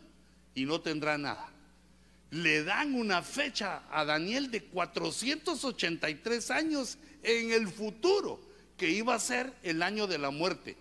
y 0.57 0.65
no 0.65 0.81
tendrá 0.81 1.17
nada 1.17 1.52
le 2.33 2.65
dan 2.65 2.95
una 2.95 3.23
fecha 3.23 3.83
a 3.91 4.07
Daniel 4.07 4.51
de 4.51 4.65
483 4.65 6.51
años 6.51 6.97
en 7.23 7.53
el 7.53 7.69
futuro, 7.69 8.41
que 8.79 8.89
iba 8.89 9.15
a 9.15 9.21
ser 9.21 9.53
el 9.63 9.83
año 9.83 10.07
de 10.07 10.17
la 10.17 10.31
muerte 10.31 10.77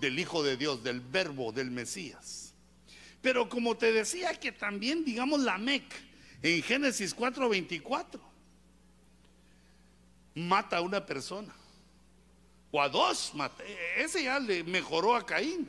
del 0.00 0.18
Hijo 0.18 0.42
de 0.42 0.56
Dios, 0.56 0.82
del 0.82 1.00
Verbo, 1.00 1.52
del 1.52 1.70
Mesías. 1.70 2.54
Pero 3.20 3.46
como 3.50 3.76
te 3.76 3.92
decía 3.92 4.40
que 4.40 4.52
también, 4.52 5.04
digamos, 5.04 5.40
la 5.40 5.58
Mec 5.58 5.84
en 6.42 6.62
Génesis 6.62 7.14
4:24 7.14 8.18
mata 10.34 10.78
a 10.78 10.80
una 10.80 11.04
persona 11.04 11.54
o 12.70 12.80
a 12.80 12.88
dos, 12.88 13.34
ese 13.98 14.24
ya 14.24 14.40
le 14.40 14.64
mejoró 14.64 15.14
a 15.14 15.26
Caín, 15.26 15.68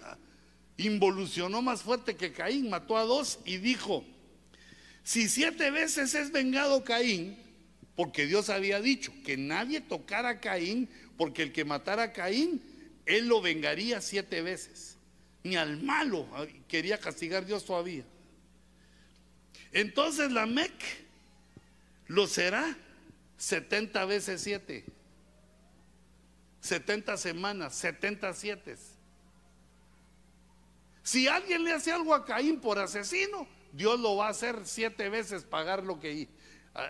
involucionó 0.77 1.61
más 1.61 1.81
fuerte 1.81 2.15
que 2.15 2.31
Caín, 2.31 2.69
mató 2.69 2.95
a 2.95 3.03
dos 3.03 3.39
y 3.43 3.57
dijo, 3.57 4.05
si 5.07 5.29
siete 5.29 5.71
veces 5.71 6.13
es 6.15 6.33
vengado 6.33 6.83
Caín, 6.83 7.37
porque 7.95 8.25
Dios 8.25 8.49
había 8.49 8.81
dicho 8.81 9.13
que 9.23 9.37
nadie 9.37 9.79
tocara 9.79 10.27
a 10.27 10.39
Caín, 10.41 10.89
porque 11.15 11.43
el 11.43 11.53
que 11.53 11.63
matara 11.63 12.03
a 12.03 12.11
Caín, 12.11 12.61
él 13.05 13.29
lo 13.29 13.41
vengaría 13.41 14.01
siete 14.01 14.41
veces. 14.41 14.97
Ni 15.43 15.55
al 15.55 15.81
malo 15.81 16.27
quería 16.67 16.99
castigar 16.99 17.45
Dios 17.45 17.63
todavía. 17.63 18.03
Entonces 19.71 20.29
la 20.29 20.45
Mec 20.45 20.73
lo 22.07 22.27
será 22.27 22.77
70 23.37 24.03
veces 24.03 24.41
siete. 24.41 24.83
70 26.59 27.15
semanas, 27.15 27.75
70 27.75 28.33
siete. 28.33 28.75
Si 31.01 31.29
alguien 31.29 31.63
le 31.63 31.71
hace 31.71 31.93
algo 31.93 32.13
a 32.13 32.25
Caín 32.25 32.59
por 32.59 32.77
asesino, 32.77 33.47
Dios 33.77 33.99
lo 33.99 34.15
va 34.15 34.27
a 34.27 34.31
hacer 34.31 34.61
siete 34.65 35.07
veces 35.07 35.43
pagar 35.43 35.83
lo 35.83 35.99
que 35.99 36.27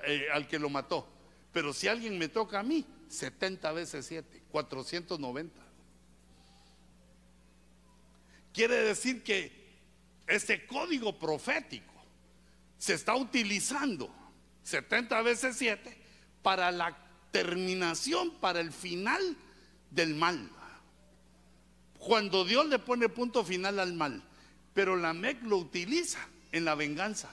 eh, 0.06 0.28
al 0.34 0.48
que 0.48 0.58
lo 0.58 0.70
mató. 0.70 1.06
Pero 1.52 1.74
si 1.74 1.90
alguien 1.90 2.18
me 2.18 2.30
toca 2.30 2.60
a 2.60 2.64
mí, 2.64 2.86
70 3.10 3.72
veces 3.74 4.06
7, 4.06 4.44
490. 4.50 5.62
Quiere 8.54 8.76
decir 8.76 9.22
que 9.22 9.52
este 10.28 10.66
código 10.66 11.20
profético 11.20 11.94
se 12.78 12.94
está 12.94 13.16
utilizando 13.16 14.10
70 14.64 15.22
veces 15.24 15.58
7 15.58 15.98
para 16.42 16.72
la 16.72 16.98
terminación, 17.32 18.32
para 18.40 18.62
el 18.62 18.72
final 18.72 19.36
del 19.92 20.16
mal. 20.16 20.50
Cuando 22.00 22.46
Dios 22.46 22.66
le 22.68 22.80
pone 22.80 23.10
punto 23.10 23.44
final 23.44 23.80
al 23.80 23.94
mal, 23.94 24.24
pero 24.74 24.96
la 24.96 25.14
MEC 25.14 25.44
lo 25.44 25.58
utiliza 25.58 26.26
en 26.52 26.66
la 26.66 26.76
venganza. 26.76 27.30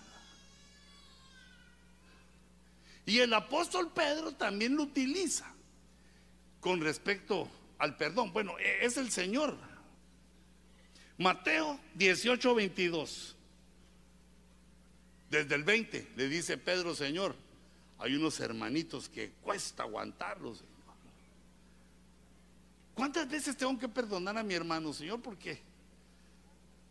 Y 3.06 3.18
el 3.18 3.32
apóstol 3.34 3.92
Pedro 3.92 4.32
también 4.32 4.76
lo 4.76 4.84
utiliza 4.84 5.52
con 6.60 6.80
respecto 6.80 7.48
al 7.78 7.96
perdón. 7.96 8.32
Bueno, 8.32 8.58
e-, 8.58 8.84
es 8.84 8.96
el 8.96 9.10
Señor. 9.10 9.56
Mateo 11.18 11.78
18, 11.94 12.54
22. 12.54 13.36
Desde 15.30 15.54
el 15.54 15.64
20 15.64 16.12
le 16.16 16.28
dice 16.28 16.56
Pedro, 16.56 16.94
Señor, 16.94 17.34
hay 17.98 18.14
unos 18.14 18.40
hermanitos 18.40 19.08
que 19.08 19.30
cuesta 19.42 19.82
aguantarlos. 19.82 20.64
¿Cuántas 22.94 23.28
veces 23.28 23.56
tengo 23.56 23.76
que 23.78 23.88
perdonar 23.88 24.38
a 24.38 24.42
mi 24.42 24.54
hermano, 24.54 24.92
Señor? 24.92 25.20
¿Por 25.20 25.36
qué? 25.36 25.60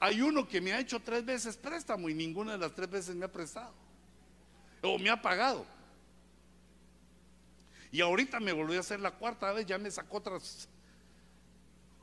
Hay 0.04 0.22
uno 0.22 0.46
que 0.46 0.60
me 0.60 0.74
ha 0.74 0.82
hecho 0.82 1.00
tres 1.00 1.24
veces 1.24 1.56
préstamo 1.56 2.10
y 2.10 2.14
ninguna 2.14 2.52
de 2.52 2.58
las 2.58 2.76
tres 2.76 2.90
veces 2.90 3.16
me 3.16 3.24
ha 3.24 3.32
prestado. 3.32 3.74
O 4.82 5.00
me 5.00 5.10
ha 5.10 5.22
pagado. 5.22 5.66
Y 7.90 8.02
ahorita 8.02 8.42
me 8.42 8.52
volvió 8.52 8.80
a 8.80 8.82
hacer 8.82 9.00
la 9.00 9.12
cuarta 9.12 9.54
vez, 9.54 9.66
ya 9.66 9.78
me 9.78 9.90
sacó 9.90 10.18
otras 10.18 10.68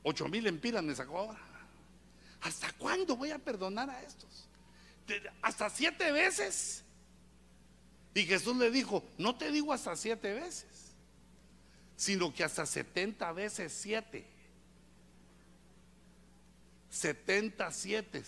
ocho 0.02 0.28
mil 0.28 0.46
empiras, 0.46 0.82
me 0.82 0.94
sacó 0.94 1.18
ahora. 1.18 1.40
¿Hasta 2.40 2.72
cuándo 2.72 3.16
voy 3.16 3.32
a 3.32 3.38
perdonar 3.38 3.90
a 3.90 4.00
estos? 4.00 4.48
¿Hasta 5.42 5.68
siete 5.68 6.10
veces? 6.10 6.82
Y 8.14 8.22
Jesús 8.22 8.56
le 8.56 8.70
dijo, 8.70 9.04
no 9.18 9.36
te 9.36 9.52
digo 9.52 9.74
hasta 9.74 9.94
siete 9.94 10.32
veces, 10.32 10.94
sino 11.96 12.32
que 12.32 12.44
hasta 12.44 12.64
setenta 12.64 13.30
veces 13.32 13.74
siete. 13.74 14.26
77 16.90 18.22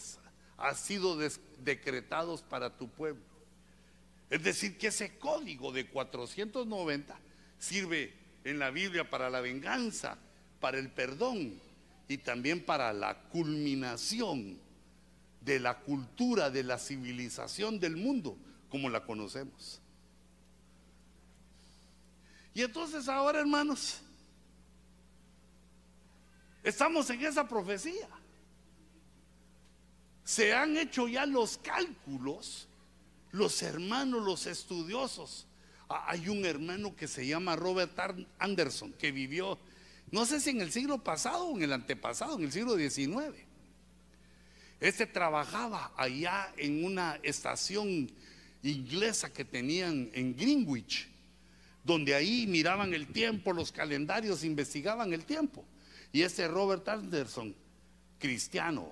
ha 0.57 0.75
sido 0.75 1.19
decretados 1.59 2.43
para 2.43 2.77
tu 2.77 2.89
pueblo. 2.89 3.23
Es 4.31 4.43
decir, 4.43 4.79
que 4.79 4.87
ese 4.87 5.19
código 5.19 5.73
de 5.73 5.89
490 5.89 7.19
sirve 7.59 8.15
en 8.45 8.59
la 8.59 8.71
Biblia 8.71 9.11
para 9.11 9.29
la 9.29 9.41
venganza, 9.41 10.17
para 10.61 10.79
el 10.79 10.91
perdón 10.91 11.61
y 12.09 12.19
también 12.19 12.65
para 12.65 12.93
la 12.93 13.15
culminación 13.29 14.59
de 15.41 15.61
la 15.61 15.81
cultura, 15.81 16.51
de 16.51 16.63
la 16.63 16.79
civilización 16.79 17.81
del 17.81 17.97
mundo 17.97 18.37
como 18.71 18.89
la 18.89 19.05
conocemos. 19.05 19.81
Y 22.55 22.63
entonces 22.63 23.09
ahora, 23.09 23.41
hermanos, 23.41 24.01
estamos 26.63 27.11
en 27.11 27.25
esa 27.25 27.49
profecía 27.49 28.09
se 30.25 30.55
han 30.55 30.77
hecho 30.77 31.09
ya 31.09 31.27
los 31.27 31.59
cálculos, 31.59 32.69
los 33.33 33.63
hermanos, 33.63 34.25
los 34.25 34.47
estudiosos, 34.47 35.47
Hay 35.89 36.29
un 36.31 36.47
hermano 36.47 36.97
que 36.97 37.07
se 37.07 37.27
llama 37.27 37.55
Robert 37.55 37.93
Anderson, 38.39 38.95
que 38.95 39.13
vivió, 39.13 39.59
no 40.11 40.25
sé 40.25 40.41
si 40.41 40.49
en 40.51 40.63
el 40.63 40.73
siglo 40.73 40.97
pasado 41.05 41.49
o 41.49 41.57
en 41.57 41.65
el 41.65 41.73
antepasado, 41.73 42.39
en 42.39 42.45
el 42.45 42.53
siglo 42.53 42.77
XIX. 42.77 43.37
Este 44.81 45.07
trabajaba 45.07 45.93
allá 45.97 46.51
en 46.57 46.85
una 46.85 47.21
estación 47.23 48.11
inglesa 48.63 49.33
que 49.33 49.45
tenían 49.45 50.11
en 50.15 50.35
Greenwich, 50.35 51.09
donde 51.85 52.15
ahí 52.15 52.47
miraban 52.47 52.95
el 52.95 53.07
tiempo, 53.09 53.53
los 53.53 53.71
calendarios, 53.71 54.45
investigaban 54.45 55.13
el 55.13 55.25
tiempo. 55.25 55.65
Y 56.11 56.23
este 56.23 56.49
Robert 56.49 56.89
Anderson, 56.89 57.55
cristiano, 58.19 58.91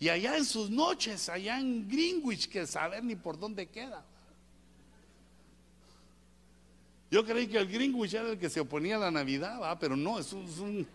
y 0.00 0.08
allá 0.08 0.38
en 0.38 0.46
sus 0.46 0.70
noches, 0.70 1.28
allá 1.28 1.60
en 1.60 1.86
Greenwich, 1.86 2.48
que 2.48 2.66
saber 2.66 3.04
ni 3.04 3.14
por 3.14 3.38
dónde 3.38 3.66
queda. 3.66 4.02
Yo 7.10 7.22
creí 7.22 7.46
que 7.46 7.58
el 7.58 7.68
Greenwich 7.68 8.14
era 8.14 8.30
el 8.30 8.38
que 8.38 8.48
se 8.48 8.60
oponía 8.60 8.96
a 8.96 9.00
la 9.00 9.10
Navidad, 9.10 9.76
pero 9.78 9.96
no, 9.96 10.18
es 10.18 10.32
un, 10.32 10.88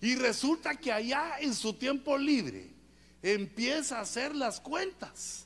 Y 0.00 0.14
resulta 0.14 0.76
que 0.76 0.92
allá 0.92 1.40
en 1.40 1.52
su 1.52 1.72
tiempo 1.74 2.16
libre 2.16 2.70
empieza 3.20 3.98
a 3.98 4.02
hacer 4.02 4.34
las 4.34 4.60
cuentas, 4.60 5.44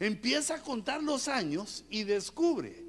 empieza 0.00 0.56
a 0.56 0.60
contar 0.60 1.00
los 1.02 1.28
años 1.28 1.84
y 1.88 2.02
descubre 2.02 2.81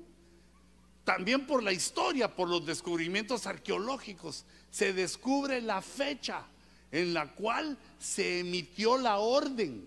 también 1.03 1.45
por 1.45 1.63
la 1.63 1.73
historia, 1.73 2.33
por 2.33 2.47
los 2.47 2.65
descubrimientos 2.65 3.45
arqueológicos, 3.45 4.45
se 4.71 4.93
descubre 4.93 5.61
la 5.61 5.81
fecha 5.81 6.45
en 6.91 7.13
la 7.13 7.31
cual 7.33 7.77
se 7.99 8.39
emitió 8.39 8.97
la 8.97 9.17
orden 9.17 9.85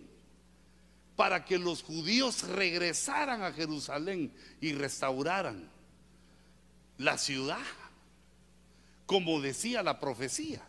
para 1.15 1.45
que 1.45 1.59
los 1.59 1.83
judíos 1.83 2.43
regresaran 2.43 3.43
a 3.43 3.53
Jerusalén 3.53 4.33
y 4.61 4.73
restauraran 4.73 5.71
la 6.99 7.17
ciudad, 7.17 7.65
como 9.07 9.41
decía 9.41 9.83
la 9.83 9.99
profecía. 9.99 10.63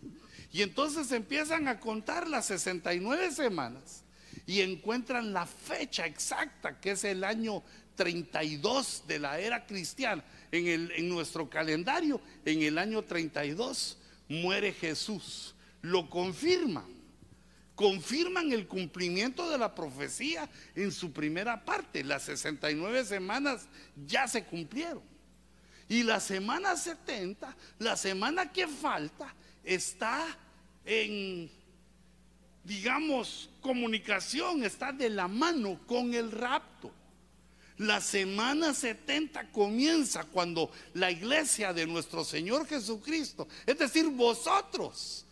Y 0.53 0.61
entonces 0.61 1.11
empiezan 1.11 1.67
a 1.67 1.81
contar 1.81 2.29
las 2.29 2.45
69 2.45 3.31
semanas 3.31 4.03
y 4.45 4.61
encuentran 4.61 5.33
la 5.33 5.45
fecha 5.45 6.05
exacta, 6.05 6.79
que 6.79 6.91
es 6.91 7.03
el 7.03 7.25
año 7.25 7.61
32 7.97 9.03
de 9.07 9.19
la 9.19 9.39
era 9.39 9.65
cristiana 9.65 10.23
en, 10.51 10.67
el, 10.67 10.91
en 10.91 11.09
nuestro 11.09 11.49
calendario, 11.49 12.21
en 12.45 12.61
el 12.61 12.77
año 12.77 13.03
32, 13.03 13.97
muere 14.29 14.73
Jesús. 14.73 15.55
Lo 15.81 16.09
confirman. 16.09 16.97
Confirman 17.75 18.51
el 18.51 18.67
cumplimiento 18.67 19.49
de 19.51 19.57
la 19.57 19.75
profecía 19.75 20.49
en 20.75 20.91
su 20.91 21.11
primera 21.11 21.63
parte. 21.63 22.03
Las 22.03 22.23
69 22.23 23.05
semanas 23.05 23.67
ya 24.07 24.27
se 24.27 24.43
cumplieron. 24.43 25.03
Y 25.87 26.03
la 26.03 26.19
semana 26.19 26.75
70, 26.75 27.55
la 27.79 27.95
semana 27.95 28.51
que 28.51 28.67
falta, 28.67 29.33
está 29.63 30.25
en, 30.85 31.49
digamos, 32.63 33.49
comunicación, 33.61 34.63
está 34.63 34.91
de 34.91 35.09
la 35.09 35.27
mano 35.27 35.79
con 35.85 36.13
el 36.13 36.31
rapto. 36.31 36.91
La 37.77 38.01
semana 38.01 38.73
70 38.73 39.51
comienza 39.51 40.23
cuando 40.23 40.71
la 40.95 41.11
iglesia 41.11 41.73
de 41.73 41.85
nuestro 41.85 42.23
Señor 42.23 42.65
Jesucristo, 42.65 43.47
es 43.67 43.77
decir, 43.77 44.07
vosotros, 44.07 45.25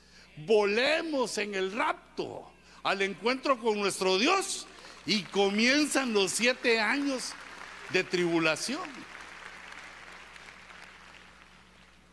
volemos 0.45 1.37
en 1.39 1.55
el 1.55 1.71
rapto 1.71 2.51
al 2.83 3.01
encuentro 3.01 3.59
con 3.59 3.79
nuestro 3.79 4.19
Dios 4.19 4.67
y 5.07 5.23
comienzan 5.23 6.13
los 6.13 6.31
siete 6.31 6.79
años 6.79 7.33
de 7.91 8.03
tribulación. 8.03 8.89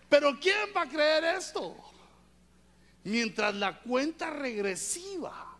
Pero 0.08 0.38
¿quién 0.40 0.70
va 0.74 0.82
a 0.82 0.88
creer 0.88 1.24
esto? 1.24 1.76
Mientras 3.04 3.54
la 3.54 3.80
cuenta 3.80 4.30
regresiva 4.30 5.58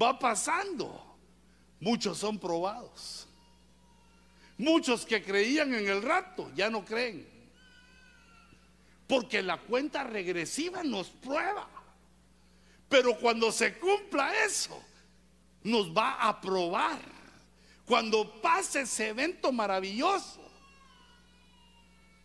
va 0.00 0.18
pasando, 0.18 1.16
muchos 1.78 2.18
son 2.18 2.38
probados. 2.38 3.28
Muchos 4.60 5.06
que 5.06 5.22
creían 5.22 5.72
en 5.72 5.88
el 5.88 6.02
rapto 6.02 6.50
ya 6.54 6.68
no 6.68 6.84
creen. 6.84 7.26
Porque 9.06 9.42
la 9.42 9.56
cuenta 9.56 10.04
regresiva 10.04 10.82
nos 10.84 11.08
prueba. 11.08 11.66
Pero 12.86 13.18
cuando 13.18 13.50
se 13.52 13.78
cumpla 13.78 14.44
eso, 14.44 14.78
nos 15.62 15.96
va 15.96 16.28
a 16.28 16.38
probar. 16.42 17.00
Cuando 17.86 18.38
pase 18.42 18.82
ese 18.82 19.08
evento 19.08 19.50
maravilloso, 19.50 20.46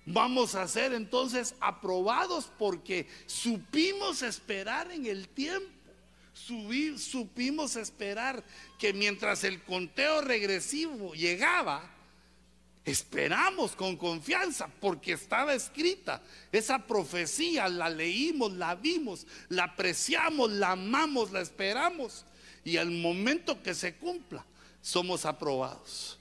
vamos 0.05 0.55
a 0.55 0.67
ser 0.67 0.91
entonces 0.91 1.55
aprobados 1.61 2.51
porque 2.59 3.07
supimos 3.27 4.23
esperar 4.23 4.91
en 4.91 5.05
el 5.05 5.29
tiempo. 5.29 5.71
supimos 6.33 7.77
esperar 7.77 8.43
que 8.77 8.91
mientras 8.91 9.45
el 9.45 9.63
conteo 9.63 10.19
regresivo 10.19 11.13
llegaba, 11.13 11.94
Esperamos 12.85 13.75
con 13.75 13.97
confianza 13.97 14.69
porque 14.79 15.13
estaba 15.13 15.55
escrita. 15.55 16.21
Esa 16.51 16.85
profecía 16.85 17.67
la 17.67 17.89
leímos, 17.89 18.53
la 18.53 18.75
vimos, 18.75 19.25
la 19.49 19.63
apreciamos, 19.63 20.51
la 20.51 20.73
amamos, 20.73 21.31
la 21.31 21.41
esperamos. 21.41 22.25
Y 22.63 22.77
al 22.77 22.91
momento 22.91 23.61
que 23.63 23.73
se 23.73 23.95
cumpla, 23.95 24.45
somos 24.83 25.25
aprobados. 25.25 26.19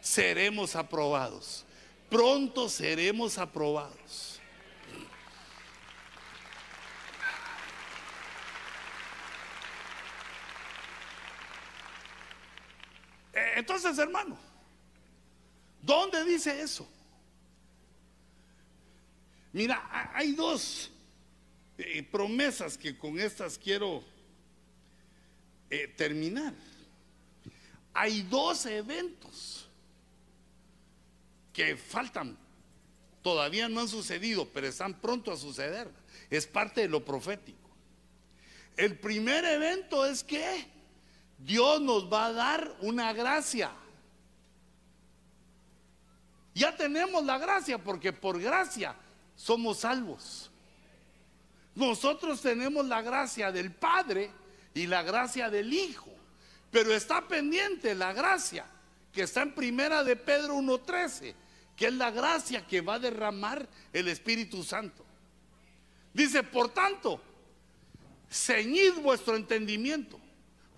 Seremos 0.00 0.76
aprobados. 0.76 1.66
Pronto 2.08 2.70
seremos 2.70 3.36
aprobados. 3.36 4.40
Eh, 13.34 13.52
entonces, 13.56 13.98
hermano, 13.98 14.47
¿Dónde 15.82 16.24
dice 16.24 16.60
eso? 16.60 16.88
Mira, 19.52 20.10
hay 20.14 20.32
dos 20.32 20.90
eh, 21.78 22.02
promesas 22.02 22.76
que 22.76 22.96
con 22.96 23.18
estas 23.18 23.58
quiero 23.58 24.04
eh, 25.70 25.88
terminar. 25.96 26.52
Hay 27.94 28.22
dos 28.22 28.66
eventos 28.66 29.66
que 31.52 31.76
faltan, 31.76 32.36
todavía 33.22 33.68
no 33.68 33.80
han 33.80 33.88
sucedido, 33.88 34.48
pero 34.48 34.66
están 34.68 35.00
pronto 35.00 35.32
a 35.32 35.36
suceder. 35.36 35.90
Es 36.30 36.46
parte 36.46 36.82
de 36.82 36.88
lo 36.88 37.04
profético. 37.04 37.68
El 38.76 38.96
primer 38.96 39.44
evento 39.44 40.06
es 40.06 40.22
que 40.22 40.66
Dios 41.38 41.80
nos 41.80 42.12
va 42.12 42.26
a 42.26 42.32
dar 42.32 42.76
una 42.80 43.12
gracia. 43.12 43.72
Ya 46.54 46.76
tenemos 46.76 47.24
la 47.24 47.38
gracia 47.38 47.78
porque 47.78 48.12
por 48.12 48.40
gracia 48.40 48.94
somos 49.36 49.80
salvos. 49.80 50.50
Nosotros 51.74 52.40
tenemos 52.40 52.86
la 52.86 53.02
gracia 53.02 53.52
del 53.52 53.72
Padre 53.72 54.30
y 54.74 54.86
la 54.86 55.02
gracia 55.02 55.48
del 55.48 55.72
Hijo, 55.72 56.10
pero 56.70 56.92
está 56.92 57.26
pendiente 57.28 57.94
la 57.94 58.12
gracia 58.12 58.66
que 59.12 59.22
está 59.22 59.42
en 59.42 59.54
primera 59.54 60.02
de 60.02 60.16
Pedro 60.16 60.56
1.13, 60.56 61.34
que 61.76 61.86
es 61.86 61.92
la 61.92 62.10
gracia 62.10 62.66
que 62.66 62.80
va 62.80 62.94
a 62.94 62.98
derramar 62.98 63.68
el 63.92 64.08
Espíritu 64.08 64.64
Santo. 64.64 65.04
Dice, 66.12 66.42
por 66.42 66.70
tanto, 66.70 67.22
ceñid 68.28 68.94
vuestro 68.94 69.36
entendimiento 69.36 70.20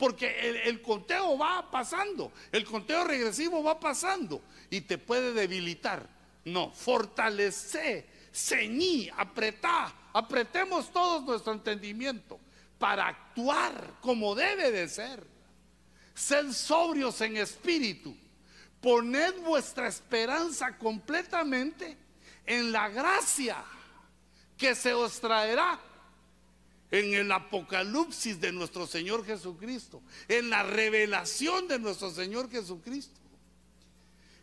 porque 0.01 0.63
el, 0.65 0.81
conteo 0.81 1.37
va 1.37 1.71
pasando, 1.71 2.33
el 2.51 2.65
conteo 2.65 3.05
regresivo 3.05 3.63
va 3.63 3.79
pasando 3.79 4.41
y 4.71 4.81
te 4.81 4.97
puede 4.97 5.35
debilitar. 5.35 6.09
No, 6.47 6.71
fortalece, 6.71 8.07
ceñí, 8.33 9.11
apretá, 9.15 9.93
apretemos 10.15 10.91
todos 10.91 11.23
nuestro 11.25 11.53
entendimiento 11.53 12.41
para 12.79 13.09
actuar 13.09 13.99
como 14.01 14.35
debe 14.35 14.73
de 14.73 14.89
ser. 14.89 15.23
Sed 16.15 16.51
sobrios 16.53 17.21
en 17.21 17.37
espíritu. 17.37 18.17
Poned 18.81 19.35
vuestra 19.43 19.87
esperanza 19.87 20.79
completamente 20.79 21.99
en 22.47 22.73
la 22.73 22.89
gracia 22.89 23.63
que 24.57 24.75
se 24.75 24.95
os 24.95 25.21
traerá 25.21 25.79
en 26.91 27.15
el 27.15 27.31
apocalipsis 27.31 28.41
de 28.41 28.53
nuestro 28.53 28.87
Señor 28.87 29.25
Jesucristo, 29.25 30.03
en 30.29 30.51
la 30.51 30.63
revelación 30.63 31.69
de 31.69 31.79
nuestro 31.79 32.11
Señor 32.11 32.51
Jesucristo. 32.51 33.21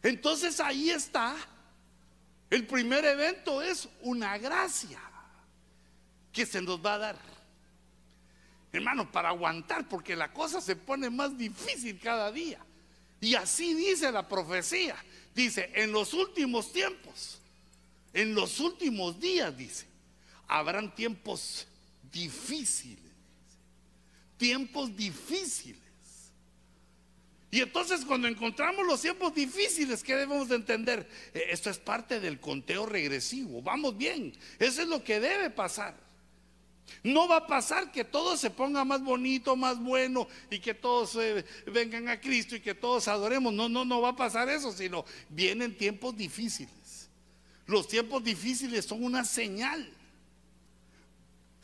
Entonces 0.02 0.60
ahí 0.60 0.90
está. 0.90 1.36
El 2.50 2.66
primer 2.66 3.04
evento 3.04 3.62
es 3.62 3.90
una 4.02 4.38
gracia 4.38 5.02
que 6.32 6.46
se 6.46 6.62
nos 6.62 6.84
va 6.84 6.94
a 6.94 6.98
dar. 7.00 7.20
hermano, 8.72 9.12
para 9.12 9.30
aguantar, 9.30 9.90
porque 9.90 10.16
la 10.16 10.32
cosa 10.32 10.62
se 10.62 10.76
pone 10.76 11.10
más 11.10 11.38
difícil 11.38 12.00
cada 12.00 12.32
día. 12.32 12.60
Y 13.20 13.34
así 13.36 13.74
dice 13.74 14.12
la 14.12 14.28
profecía. 14.28 14.96
Dice, 15.34 15.72
en 15.74 15.92
los 15.92 16.14
últimos 16.14 16.72
tiempos, 16.72 17.40
en 18.14 18.36
los 18.36 18.60
últimos 18.60 19.20
días, 19.20 19.56
dice, 19.58 19.88
habrán 20.48 20.94
tiempos 20.94 21.68
difíciles. 22.18 23.04
Tiempos 24.38 24.96
difíciles. 24.96 25.82
Y 27.50 27.62
entonces 27.62 28.04
cuando 28.06 28.28
encontramos 28.28 28.86
los 28.86 29.02
tiempos 29.02 29.34
difíciles, 29.34 30.04
¿qué 30.04 30.16
debemos 30.16 30.50
de 30.50 30.56
entender? 30.56 31.08
Eh, 31.34 31.46
esto 31.50 31.70
es 31.70 31.78
parte 31.78 32.20
del 32.20 32.40
conteo 32.40 32.86
regresivo. 32.86 33.62
Vamos 33.62 33.98
bien, 33.98 34.34
eso 34.60 34.82
es 34.82 34.88
lo 34.88 35.04
que 35.04 35.20
debe 35.20 35.50
pasar. 35.50 35.96
No 37.04 37.28
va 37.28 37.38
a 37.38 37.48
pasar 37.48 37.92
que 37.92 38.04
todo 38.04 38.38
se 38.38 38.50
ponga 38.50 38.84
más 38.86 39.04
bonito, 39.04 39.56
más 39.56 39.80
bueno 39.80 40.28
y 40.50 40.60
que 40.60 40.74
todos 40.74 41.16
eh, 41.16 41.46
vengan 41.68 42.08
a 42.10 42.20
Cristo 42.20 42.56
y 42.56 42.62
que 42.62 42.76
todos 42.76 43.08
adoremos. 43.08 43.54
No, 43.54 43.70
no, 43.70 43.86
no 43.86 44.02
va 44.02 44.10
a 44.10 44.16
pasar 44.16 44.50
eso, 44.50 44.72
sino 44.72 45.06
vienen 45.30 45.78
tiempos 45.78 46.16
difíciles. 46.16 47.10
Los 47.66 47.88
tiempos 47.88 48.24
difíciles 48.24 48.86
son 48.86 49.04
una 49.04 49.26
señal 49.26 49.97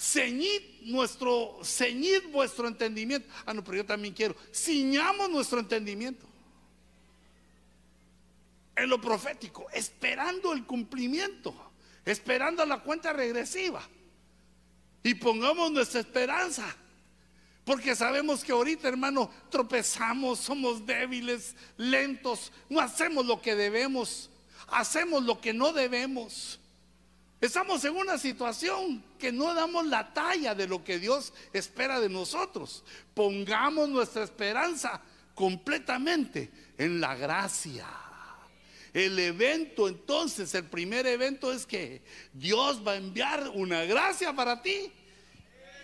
ceñid 0.04 0.62
nuestro, 0.82 1.60
ceñid 1.64 2.30
vuestro 2.32 2.68
entendimiento. 2.68 3.28
Ah, 3.46 3.54
no, 3.54 3.64
pero 3.64 3.78
yo 3.78 3.86
también 3.86 4.14
quiero. 4.14 4.36
Ciñamos 4.54 5.30
nuestro 5.30 5.60
entendimiento. 5.60 6.28
En 8.76 8.90
lo 8.90 9.00
profético, 9.00 9.68
esperando 9.72 10.52
el 10.52 10.66
cumplimiento, 10.66 11.56
esperando 12.04 12.66
la 12.66 12.82
cuenta 12.82 13.14
regresiva. 13.14 13.88
Y 15.04 15.14
pongamos 15.16 15.72
nuestra 15.72 16.02
esperanza. 16.02 16.76
Porque 17.64 17.96
sabemos 17.96 18.44
que 18.44 18.52
ahorita, 18.52 18.90
hermano, 18.90 19.32
tropezamos, 19.50 20.40
somos 20.40 20.86
débiles, 20.86 21.56
lentos, 21.78 22.52
no 22.68 22.82
hacemos 22.82 23.26
lo 23.26 23.42
que 23.42 23.56
debemos, 23.56 24.30
hacemos 24.68 25.24
lo 25.24 25.40
que 25.40 25.54
no 25.54 25.72
debemos. 25.72 26.60
Estamos 27.44 27.84
en 27.84 27.98
una 27.98 28.18
situación 28.18 29.04
que 29.20 29.30
no 29.34 29.54
damos 29.54 29.86
la 29.88 30.14
talla 30.14 30.56
de 30.56 30.66
lo 30.66 30.82
que 30.82 30.98
Dios 30.98 31.34
espera 31.52 32.00
de 32.00 32.08
nosotros. 32.08 32.86
Pongamos 33.14 33.90
nuestra 33.90 34.24
esperanza 34.24 35.02
completamente 35.36 36.50
en 36.78 37.02
la 37.02 37.16
gracia. 37.16 37.86
El 38.94 39.20
evento 39.20 39.90
entonces, 39.90 40.56
el 40.56 40.64
primer 40.64 41.06
evento 41.06 41.52
es 41.52 41.66
que 41.66 42.02
Dios 42.32 42.82
va 42.88 42.94
a 42.94 42.96
enviar 42.96 43.50
una 43.50 43.84
gracia 43.84 44.32
para 44.32 44.62
ti 44.62 44.90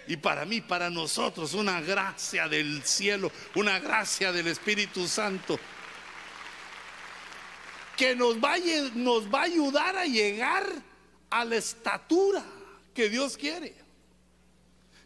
y 0.08 0.16
para 0.16 0.46
mí, 0.46 0.62
para 0.62 0.90
nosotros, 0.90 1.54
una 1.54 1.82
gracia 1.82 2.48
del 2.48 2.84
cielo, 2.84 3.34
una 3.56 3.80
gracia 3.80 4.32
del 4.32 4.48
Espíritu 4.48 5.06
Santo 5.10 5.60
que 7.98 8.16
nos 8.16 8.38
va, 8.38 8.56
nos 8.94 9.28
va 9.28 9.42
a 9.42 9.44
ayudar 9.44 9.98
a 9.98 10.06
llegar 10.06 10.88
a 11.30 11.46
la 11.46 11.56
estatura 11.56 12.44
que 12.94 13.10
Dios 13.10 13.38
quiere. 13.38 13.76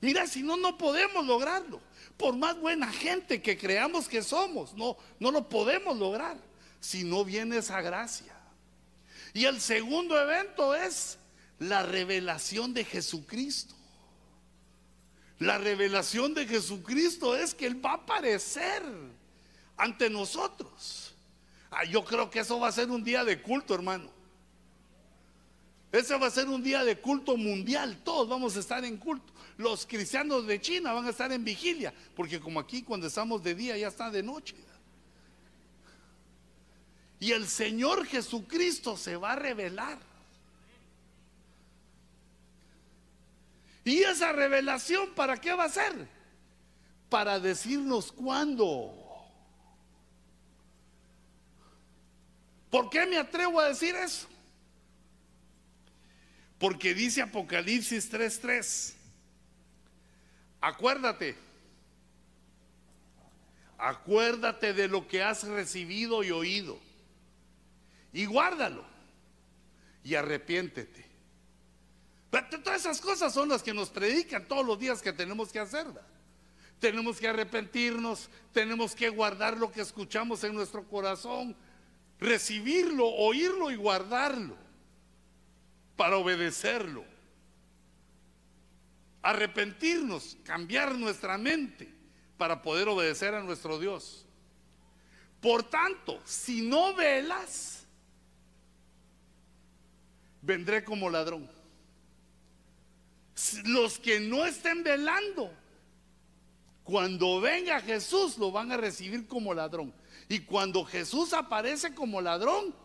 Mira, 0.02 0.28
si 0.28 0.44
no, 0.44 0.58
no 0.58 0.78
podemos 0.78 1.26
lograrlo. 1.26 1.80
Por 2.18 2.36
más 2.36 2.60
buena 2.60 2.92
gente 2.92 3.42
que 3.42 3.58
creamos 3.58 4.08
que 4.08 4.22
somos, 4.22 4.74
no, 4.74 4.98
no 5.20 5.32
lo 5.32 5.48
podemos 5.48 5.98
lograr 5.98 6.38
si 6.80 7.04
no 7.04 7.24
viene 7.24 7.58
esa 7.58 7.82
gracia. 7.82 8.36
Y 9.34 9.46
el 9.46 9.60
segundo 9.62 10.20
evento 10.20 10.76
es 10.76 11.18
la 11.60 11.84
revelación 11.84 12.74
de 12.74 12.84
Jesucristo. 12.84 13.74
La 15.40 15.58
revelación 15.58 16.34
de 16.34 16.46
Jesucristo 16.48 17.36
es 17.36 17.54
que 17.54 17.66
Él 17.66 17.84
va 17.84 17.92
a 17.92 17.96
aparecer 17.96 18.84
ante 19.78 20.10
nosotros. 20.10 21.14
Ah, 21.72 21.86
yo 21.86 22.06
creo 22.06 22.30
que 22.30 22.40
eso 22.40 22.60
va 22.60 22.68
a 22.68 22.72
ser 22.72 22.92
un 22.92 23.04
día 23.04 23.24
de 23.24 23.42
culto, 23.42 23.74
hermano. 23.74 24.12
Ese 25.94 26.18
va 26.18 26.26
a 26.26 26.32
ser 26.32 26.50
un 26.50 26.64
día 26.64 26.84
de 26.84 26.98
culto 26.98 27.38
mundial. 27.38 28.02
Todos 28.04 28.28
vamos 28.28 28.58
a 28.58 28.62
estar 28.62 28.84
en 28.84 28.98
culto. 28.98 29.32
Los 29.58 29.86
cristianos 29.86 30.48
de 30.48 30.60
China 30.60 30.92
van 30.92 31.06
a 31.06 31.12
estar 31.12 31.32
en 31.32 31.46
vigilia, 31.46 31.94
porque 32.16 32.40
como 32.40 32.60
aquí 32.60 32.82
cuando 32.82 33.06
estamos 33.06 33.44
de 33.44 33.54
día 33.54 33.78
ya 33.78 33.90
está 33.90 34.10
de 34.10 34.24
noche. 34.24 34.56
Y 37.20 37.32
el 37.32 37.48
Señor 37.48 38.08
Jesucristo 38.08 38.98
se 38.98 39.16
va 39.18 39.34
a 39.34 39.36
revelar. 39.36 40.00
¿Y 43.86 44.00
esa 44.00 44.32
revelación 44.32 45.14
para 45.14 45.40
qué 45.40 45.54
va 45.54 45.66
a 45.66 45.70
ser? 45.70 46.08
Para 47.08 47.40
decirnos 47.40 48.12
cuándo. 48.12 48.96
¿Por 52.72 52.90
qué 52.90 53.06
me 53.06 53.20
atrevo 53.20 53.60
a 53.60 53.68
decir 53.68 53.94
eso? 53.96 54.33
Porque 56.64 56.94
dice 56.94 57.22
Apocalipsis 57.22 58.10
3:3, 58.10 58.94
acuérdate, 60.62 61.36
acuérdate 63.78 64.72
de 64.72 64.88
lo 64.88 65.06
que 65.06 65.22
has 65.22 65.44
recibido 65.44 66.24
y 66.24 66.32
oído, 66.32 66.80
y 68.14 68.24
guárdalo, 68.24 68.86
y 70.06 70.16
arrepiéntete. 70.16 71.06
Todas 72.32 72.80
esas 72.80 73.02
cosas 73.02 73.34
son 73.34 73.50
las 73.50 73.62
que 73.62 73.74
nos 73.74 73.90
predican 73.90 74.48
todos 74.48 74.66
los 74.66 74.80
días 74.80 75.02
que 75.02 75.12
tenemos 75.12 75.52
que 75.52 75.60
hacer. 75.60 75.86
Tenemos 76.80 77.20
que 77.20 77.28
arrepentirnos, 77.28 78.30
tenemos 78.54 78.96
que 78.96 79.10
guardar 79.10 79.58
lo 79.58 79.70
que 79.70 79.82
escuchamos 79.82 80.46
en 80.46 80.54
nuestro 80.54 80.88
corazón, 80.88 81.58
recibirlo, 82.22 83.10
oírlo 83.10 83.70
y 83.70 83.76
guardarlo 83.76 84.63
para 85.96 86.18
obedecerlo. 86.18 87.06
Arrepentirnos, 89.22 90.38
cambiar 90.44 90.96
nuestra 90.96 91.38
mente 91.38 91.94
para 92.38 92.62
poder 92.62 92.90
obedecer 92.90 93.34
a 93.34 93.42
nuestro 93.42 93.80
Dios. 93.80 94.26
Por 95.40 95.64
tanto, 95.64 96.22
si 96.26 96.62
no 96.62 96.94
velas, 96.94 97.86
vendré 100.42 100.84
como 100.84 101.10
ladrón. 101.10 101.50
Los 103.66 103.98
que 103.98 104.20
no 104.20 104.46
estén 104.46 104.84
velando, 104.84 105.52
cuando 106.84 107.40
venga 107.42 107.82
Jesús, 107.82 108.38
lo 108.38 108.52
van 108.52 108.72
a 108.72 108.78
recibir 108.78 109.28
como 109.28 109.54
ladrón. 109.54 109.94
Y 110.30 110.40
cuando 110.40 110.84
Jesús 110.86 111.34
aparece 111.34 111.96
como 111.96 112.22
ladrón, 112.22 112.76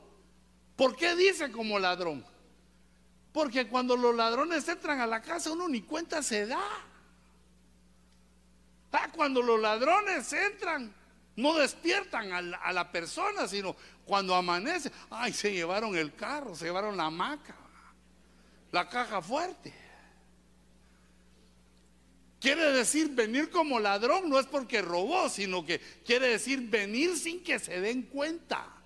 ¿por 0.76 0.96
qué 0.96 1.14
dice 1.16 1.50
como 1.50 1.78
ladrón? 1.78 2.24
Porque 3.32 3.68
cuando 3.68 3.96
los 3.96 4.14
ladrones 4.14 4.66
entran 4.68 5.00
a 5.00 5.06
la 5.06 5.20
casa 5.20 5.52
uno 5.52 5.68
ni 5.68 5.82
cuenta 5.82 6.22
se 6.22 6.46
da. 6.46 6.60
Ah, 8.98 9.08
cuando 9.14 9.42
los 9.42 9.60
ladrones 9.60 10.32
entran, 10.32 10.92
no 11.36 11.54
despiertan 11.54 12.32
a 12.32 12.72
la, 12.72 12.90
persona, 12.90 13.46
sino 13.46 13.76
cuando 14.04 14.34
amanece, 14.34 14.90
ay, 15.10 15.32
se 15.32 15.52
llevaron 15.52 15.96
el 15.96 16.14
carro, 16.14 16.56
se 16.56 16.64
llevaron 16.64 16.96
la 16.96 17.04
hamaca, 17.04 17.54
la 18.72 18.88
caja 18.88 19.22
fuerte. 19.22 19.72
Quiere 22.40 22.72
decir 22.72 23.10
venir 23.10 23.50
como 23.50 23.78
ladrón, 23.78 24.28
no 24.28 24.38
es 24.38 24.46
porque 24.46 24.82
robó, 24.82 25.28
sino 25.28 25.64
que 25.64 25.80
quiere 26.04 26.28
decir 26.28 26.68
venir 26.68 27.16
sin 27.16 27.42
que 27.42 27.58
se 27.58 27.80
den 27.80 28.02
cuenta 28.02 28.77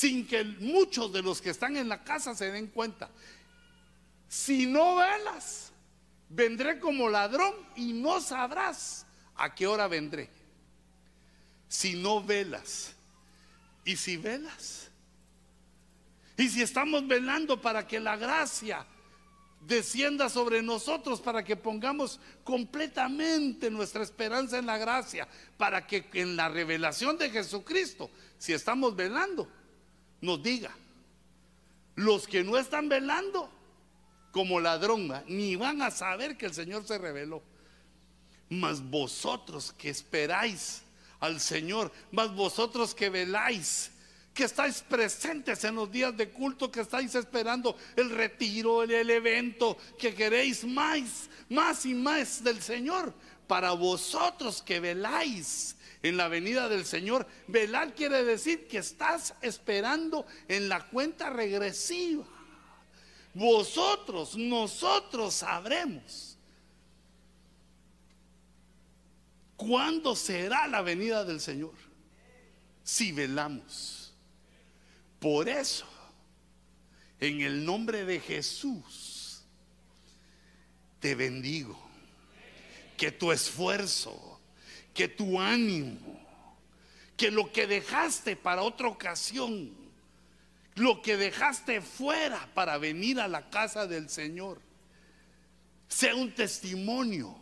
sin 0.00 0.26
que 0.26 0.42
muchos 0.44 1.12
de 1.12 1.20
los 1.20 1.42
que 1.42 1.50
están 1.50 1.76
en 1.76 1.86
la 1.86 2.02
casa 2.02 2.34
se 2.34 2.50
den 2.50 2.68
cuenta. 2.68 3.10
Si 4.30 4.64
no 4.64 4.96
velas, 4.96 5.72
vendré 6.30 6.80
como 6.80 7.10
ladrón 7.10 7.52
y 7.76 7.92
no 7.92 8.18
sabrás 8.22 9.04
a 9.34 9.54
qué 9.54 9.66
hora 9.66 9.88
vendré. 9.88 10.30
Si 11.68 11.96
no 11.96 12.24
velas, 12.24 12.94
y 13.84 13.94
si 13.94 14.16
velas, 14.16 14.90
y 16.38 16.48
si 16.48 16.62
estamos 16.62 17.06
velando 17.06 17.60
para 17.60 17.86
que 17.86 18.00
la 18.00 18.16
gracia 18.16 18.86
descienda 19.60 20.30
sobre 20.30 20.62
nosotros, 20.62 21.20
para 21.20 21.44
que 21.44 21.56
pongamos 21.56 22.20
completamente 22.42 23.70
nuestra 23.70 24.02
esperanza 24.02 24.56
en 24.56 24.64
la 24.64 24.78
gracia, 24.78 25.28
para 25.58 25.86
que 25.86 26.08
en 26.14 26.36
la 26.36 26.48
revelación 26.48 27.18
de 27.18 27.28
Jesucristo, 27.28 28.10
si 28.38 28.54
estamos 28.54 28.96
velando, 28.96 29.59
nos 30.20 30.42
diga, 30.42 30.74
los 31.96 32.26
que 32.26 32.42
no 32.42 32.56
están 32.56 32.88
velando 32.88 33.50
como 34.32 34.60
ladrón, 34.60 35.12
ni 35.26 35.56
van 35.56 35.82
a 35.82 35.90
saber 35.90 36.36
que 36.36 36.46
el 36.46 36.54
Señor 36.54 36.86
se 36.86 36.98
reveló. 36.98 37.42
Mas 38.48 38.82
vosotros 38.82 39.72
que 39.76 39.90
esperáis 39.90 40.82
al 41.20 41.40
Señor, 41.40 41.92
mas 42.10 42.34
vosotros 42.34 42.94
que 42.94 43.08
veláis, 43.10 43.90
que 44.32 44.44
estáis 44.44 44.82
presentes 44.82 45.64
en 45.64 45.74
los 45.74 45.90
días 45.90 46.16
de 46.16 46.30
culto, 46.30 46.70
que 46.70 46.80
estáis 46.80 47.14
esperando 47.14 47.76
el 47.96 48.10
retiro, 48.10 48.82
el, 48.82 48.90
el 48.92 49.10
evento, 49.10 49.76
que 49.98 50.14
queréis 50.14 50.64
más, 50.64 51.28
más 51.48 51.84
y 51.84 51.94
más 51.94 52.42
del 52.42 52.62
Señor. 52.62 53.12
Para 53.46 53.72
vosotros 53.72 54.62
que 54.62 54.78
veláis 54.78 55.76
en 56.02 56.16
la 56.16 56.28
venida 56.28 56.68
del 56.68 56.84
Señor, 56.84 57.26
velar 57.46 57.94
quiere 57.94 58.24
decir 58.24 58.66
que 58.66 58.78
estás 58.78 59.34
esperando 59.42 60.26
en 60.48 60.68
la 60.68 60.86
cuenta 60.88 61.30
regresiva. 61.30 62.26
Vosotros, 63.34 64.36
nosotros 64.36 65.34
sabremos 65.34 66.36
cuándo 69.56 70.16
será 70.16 70.66
la 70.66 70.82
venida 70.82 71.24
del 71.24 71.40
Señor 71.40 71.74
si 72.82 73.12
velamos. 73.12 74.12
Por 75.20 75.48
eso, 75.48 75.86
en 77.20 77.42
el 77.42 77.64
nombre 77.64 78.04
de 78.04 78.20
Jesús, 78.20 79.42
te 80.98 81.14
bendigo. 81.14 81.78
Que 82.96 83.10
tu 83.10 83.32
esfuerzo, 83.32 84.29
que 85.00 85.08
tu 85.08 85.40
ánimo, 85.40 86.20
que 87.16 87.30
lo 87.30 87.50
que 87.50 87.66
dejaste 87.66 88.36
para 88.36 88.60
otra 88.60 88.88
ocasión, 88.88 89.74
lo 90.74 91.00
que 91.00 91.16
dejaste 91.16 91.80
fuera 91.80 92.50
para 92.52 92.76
venir 92.76 93.18
a 93.18 93.26
la 93.26 93.48
casa 93.48 93.86
del 93.86 94.10
Señor, 94.10 94.60
sea 95.88 96.14
un 96.14 96.34
testimonio 96.34 97.34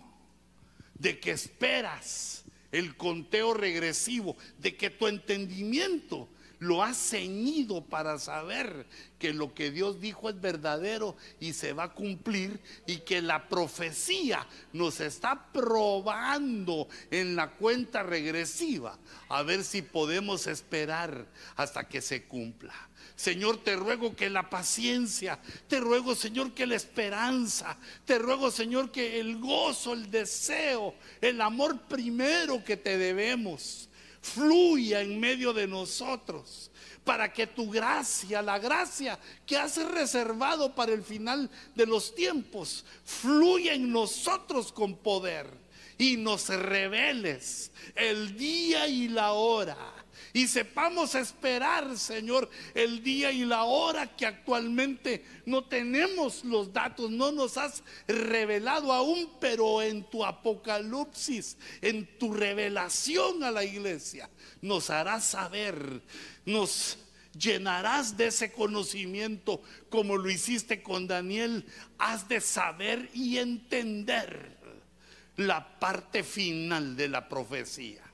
de 0.94 1.18
que 1.18 1.32
esperas 1.32 2.44
el 2.70 2.97
conteo 2.97 3.55
regresivo, 3.55 4.36
de 4.59 4.76
que 4.76 4.90
tu 4.90 5.09
entendimiento 5.09 6.28
lo 6.59 6.82
has 6.82 6.97
ceñido 6.97 7.85
para 7.85 8.18
saber 8.18 8.86
que 9.18 9.32
lo 9.32 9.55
que 9.55 9.70
Dios 9.70 10.01
dijo 10.01 10.28
es 10.28 10.40
verdadero 10.40 11.16
y 11.40 11.52
se 11.52 11.72
va 11.72 11.85
a 11.85 11.94
cumplir 11.94 12.60
y 12.86 12.98
que 12.98 13.22
la 13.22 13.48
profecía 13.48 14.47
nos 14.72 15.01
está 15.01 15.52
probando 15.52 16.89
en 17.10 17.36
la 17.36 17.51
cuenta 17.51 18.02
regresiva 18.02 18.98
a 19.28 19.43
ver 19.43 19.64
si 19.64 19.82
podemos 19.82 20.47
esperar 20.47 21.26
hasta 21.56 21.89
que 21.89 22.01
se 22.01 22.24
cumpla. 22.24 22.74
Señor, 23.14 23.64
te 23.64 23.74
ruego 23.74 24.14
que 24.14 24.30
la 24.30 24.48
paciencia, 24.48 25.40
te 25.66 25.80
ruego, 25.80 26.14
Señor, 26.14 26.52
que 26.52 26.66
la 26.66 26.76
esperanza, 26.76 27.76
te 28.05 28.16
ruego, 28.16 28.52
Señor, 28.52 28.93
que 28.93 29.18
el 29.18 29.39
gozo, 29.39 29.93
el 29.93 30.09
deseo, 30.09 30.94
el 31.20 31.40
amor 31.40 31.80
primero 31.89 32.62
que 32.62 32.76
te 32.76 32.97
debemos, 32.97 33.89
fluya 34.20 35.01
en 35.01 35.19
medio 35.19 35.53
de 35.53 35.66
nosotros 35.66 36.70
para 37.05 37.32
que 37.32 37.47
tu 37.47 37.70
gracia, 37.70 38.43
la 38.43 38.59
gracia 38.59 39.19
que 39.47 39.57
has 39.57 39.77
reservado 39.77 40.74
para 40.74 40.93
el 40.93 41.03
final 41.03 41.51
de 41.74 41.86
los 41.86 42.15
tiempos, 42.15 42.85
fluya 43.05 43.73
en 43.73 43.90
nosotros 43.90 44.73
con 44.73 44.97
poder 44.97 45.47
y 45.97 46.16
nos 46.16 46.49
reveles 46.49 47.73
el 47.95 48.36
día 48.36 48.86
y 48.86 49.09
la 49.09 49.32
hora 49.32 49.98
y 50.32 50.46
sepamos 50.46 51.14
esperar, 51.14 51.96
Señor, 51.96 52.50
el 52.74 53.02
día 53.02 53.32
y 53.32 53.44
la 53.44 53.64
hora 53.64 54.16
que 54.16 54.26
actualmente 54.26 55.24
no 55.46 55.64
tenemos 55.64 56.44
los 56.44 56.72
datos, 56.72 57.10
no 57.10 57.32
nos 57.32 57.56
has 57.56 57.82
revelado 58.06 58.92
aún, 58.92 59.30
pero 59.40 59.82
en 59.82 60.05
tu 60.05 60.24
apocalipsis, 60.24 61.56
en 61.80 62.18
tu 62.18 62.32
revelación 62.32 63.42
a 63.42 63.50
la 63.50 63.64
iglesia, 63.64 64.28
nos 64.60 64.90
harás 64.90 65.24
saber, 65.24 66.02
nos 66.44 66.98
llenarás 67.38 68.16
de 68.16 68.26
ese 68.26 68.52
conocimiento 68.52 69.62
como 69.88 70.16
lo 70.16 70.30
hiciste 70.30 70.82
con 70.82 71.06
Daniel. 71.06 71.64
Has 71.98 72.28
de 72.28 72.40
saber 72.40 73.10
y 73.14 73.38
entender 73.38 74.56
la 75.36 75.78
parte 75.78 76.24
final 76.24 76.96
de 76.96 77.09
la 77.09 77.28
profecía. 77.28 78.07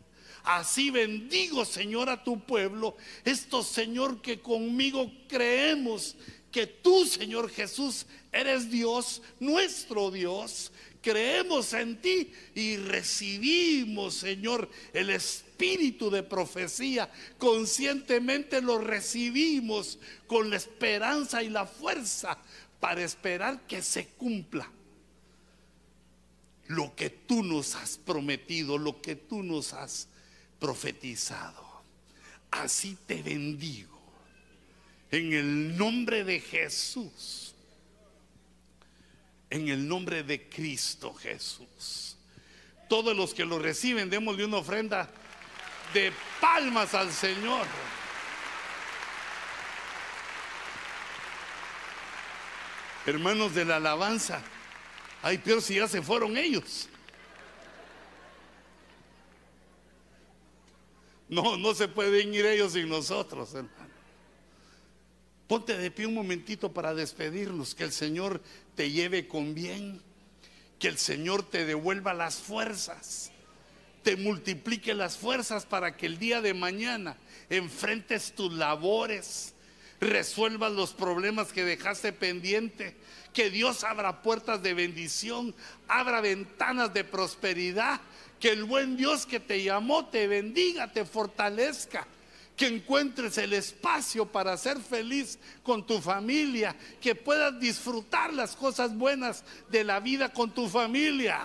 Así 0.45 0.91
bendigo, 0.91 1.65
Señor, 1.65 2.11
a 2.11 2.23
tu 2.23 2.39
pueblo. 2.39 2.97
Esto, 3.25 3.63
Señor, 3.63 4.21
que 4.21 4.41
conmigo 4.41 5.11
creemos 5.27 6.17
que 6.53 6.67
tú, 6.67 7.07
Señor 7.07 7.51
Jesús, 7.51 8.05
eres 8.31 8.71
Dios, 8.71 9.23
nuestro 9.41 10.11
Dios. 10.11 10.71
Creemos 11.01 11.73
en 11.73 12.01
ti 12.01 12.31
y 12.55 12.77
recibimos, 12.77 14.15
Señor, 14.15 14.71
el 14.93 15.09
espíritu 15.11 16.11
de 16.11 16.23
profecía. 16.23 17.11
Conscientemente 17.39 18.61
lo 18.61 18.79
recibimos 18.79 19.99
con 20.27 20.51
la 20.51 20.57
esperanza 20.57 21.43
y 21.43 21.49
la 21.49 21.65
fuerza 21.65 22.39
para 22.81 23.03
esperar 23.03 23.67
que 23.67 23.81
se 23.81 24.09
cumpla 24.09 24.71
lo 26.67 26.95
que 26.95 27.09
tú 27.09 27.43
nos 27.43 27.75
has 27.75 27.97
prometido, 27.97 28.77
lo 28.77 29.01
que 29.01 29.17
tú 29.17 29.43
nos 29.43 29.73
has 29.73 30.09
profetizado. 30.65 31.63
Así 32.51 32.97
te 33.07 33.23
bendigo. 33.23 34.01
En 35.11 35.35
el 35.35 35.77
nombre 35.77 36.25
de 36.25 36.41
Jesús. 36.41 37.55
En 39.51 39.69
el 39.69 39.87
nombre 39.87 40.23
de 40.23 40.49
Cristo 40.49 41.13
Jesús. 41.13 42.17
Todos 42.89 43.15
los 43.15 43.35
que 43.35 43.45
lo 43.45 43.59
reciben, 43.59 44.09
démosle 44.09 44.47
una 44.47 44.57
ofrenda 44.57 45.11
de 45.93 46.11
palmas 46.41 46.95
al 46.95 47.13
Señor. 47.13 47.67
Hermanos 53.05 53.55
de 53.55 53.67
la 53.67 53.77
alabanza, 53.77 54.41
ay, 55.21 55.37
pero 55.45 55.61
si 55.61 55.75
ya 55.75 55.87
se 55.87 56.01
fueron 56.01 56.39
ellos. 56.39 56.89
No, 61.35 61.57
no 61.57 61.75
se 61.75 61.89
pueden 61.89 62.33
ir 62.33 62.47
ellos 62.47 62.75
sin 62.75 62.89
nosotros, 62.89 63.53
hermano. 63.55 63.93
Ponte 65.49 65.77
de 65.77 65.91
pie 65.91 66.07
un 66.07 66.15
momentito 66.15 66.73
para 66.73 66.95
despedirnos, 66.95 67.75
que 67.75 67.83
el 67.83 67.91
Señor 67.91 68.41
te 68.77 68.93
lleve 68.93 69.27
con 69.27 69.53
bien, 69.53 70.01
que 70.79 70.87
el 70.87 70.97
Señor 70.97 71.43
te 71.43 71.67
devuelva 71.67 72.15
las 72.15 72.37
fuerzas, 72.37 73.33
te 74.05 74.17
multiplique 74.17 74.95
las 74.95 75.19
fuerzas 75.19 75.67
para 75.67 75.97
que 75.97 76.07
el 76.07 76.19
día 76.19 76.41
de 76.41 76.55
mañana 76.55 77.17
enfrentes 77.51 78.33
tus 78.37 78.53
labores, 78.53 79.55
resuelvas 80.01 80.71
los 80.71 80.93
problemas 80.93 81.53
que 81.53 81.65
dejaste 81.65 82.13
pendiente, 82.13 82.97
que 83.33 83.51
Dios 83.51 83.83
abra 83.83 84.23
puertas 84.23 84.63
de 84.63 84.73
bendición, 84.73 85.53
abra 85.89 86.21
ventanas 86.21 86.95
de 86.95 87.03
prosperidad 87.03 88.01
que 88.45 88.51
el 88.51 88.65
buen 88.65 88.95
Dios 88.95 89.25
que 89.25 89.41
te 89.41 89.63
llamó 89.63 90.05
te 90.05 90.27
bendiga, 90.27 90.93
te 90.93 91.07
fortalezca. 91.07 92.07
Que 92.55 92.67
encuentres 92.67 93.39
el 93.39 93.55
espacio 93.55 94.27
para 94.27 94.55
ser 94.59 94.79
feliz 94.81 95.39
con 95.63 95.87
tu 95.87 95.99
familia, 95.99 96.77
que 97.01 97.15
puedas 97.15 97.59
disfrutar 97.59 98.35
las 98.35 98.55
cosas 98.55 98.95
buenas 98.95 99.45
de 99.71 99.83
la 99.83 99.99
vida 99.99 100.31
con 100.31 100.51
tu 100.51 100.69
familia. 100.69 101.41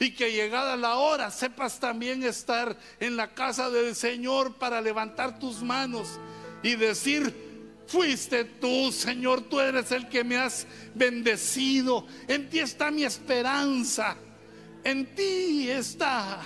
Y 0.00 0.16
que 0.16 0.32
llegada 0.32 0.74
la 0.74 0.96
hora 0.96 1.30
sepas 1.30 1.78
también 1.78 2.24
estar 2.24 2.76
en 2.98 3.16
la 3.16 3.32
casa 3.32 3.70
del 3.70 3.94
Señor 3.94 4.56
para 4.56 4.80
levantar 4.80 5.38
tus 5.38 5.62
manos 5.62 6.08
y 6.60 6.74
decir, 6.74 7.32
fuiste 7.86 8.42
tú, 8.42 8.90
Señor, 8.90 9.42
tú 9.42 9.60
eres 9.60 9.92
el 9.92 10.08
que 10.08 10.24
me 10.24 10.38
has 10.38 10.66
bendecido. 10.92 12.04
En 12.26 12.50
ti 12.50 12.58
está 12.58 12.90
mi 12.90 13.04
esperanza 13.04 14.16
en 14.86 15.04
ti 15.16 15.68
está 15.68 16.42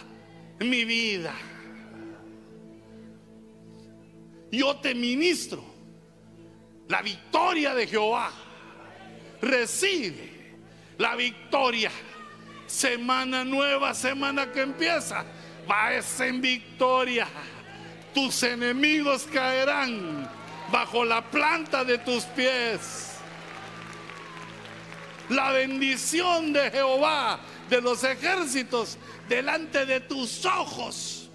mi 0.60 0.86
vida. 0.86 1.34
Yo 4.50 4.76
te 4.76 4.94
ministro 4.94 5.62
la 6.88 7.02
victoria 7.02 7.74
de 7.74 7.86
Jehová. 7.86 8.30
Recibe 9.42 10.56
la 10.96 11.16
victoria. 11.16 11.90
Semana 12.66 13.44
nueva, 13.44 13.92
semana 13.92 14.50
que 14.50 14.62
empieza. 14.62 15.22
Vas 15.68 16.20
en 16.20 16.40
victoria. 16.40 17.28
Tus 18.14 18.42
enemigos 18.42 19.28
caerán 19.30 20.26
bajo 20.72 21.04
la 21.04 21.30
planta 21.30 21.84
de 21.84 21.98
tus 21.98 22.24
pies. 22.24 23.18
La 25.28 25.52
bendición 25.52 26.54
de 26.54 26.70
Jehová 26.70 27.38
de 27.70 27.80
los 27.80 28.02
ejércitos 28.04 28.98
delante 29.28 29.86
de 29.86 30.00
tus 30.00 30.44
ojos, 30.44 31.30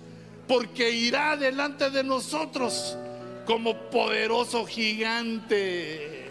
porque 0.47 0.91
irá 0.91 1.37
delante 1.37 1.89
de 1.89 2.03
nosotros 2.03 2.97
como 3.45 3.89
poderoso 3.89 4.65
gigante. 4.65 6.25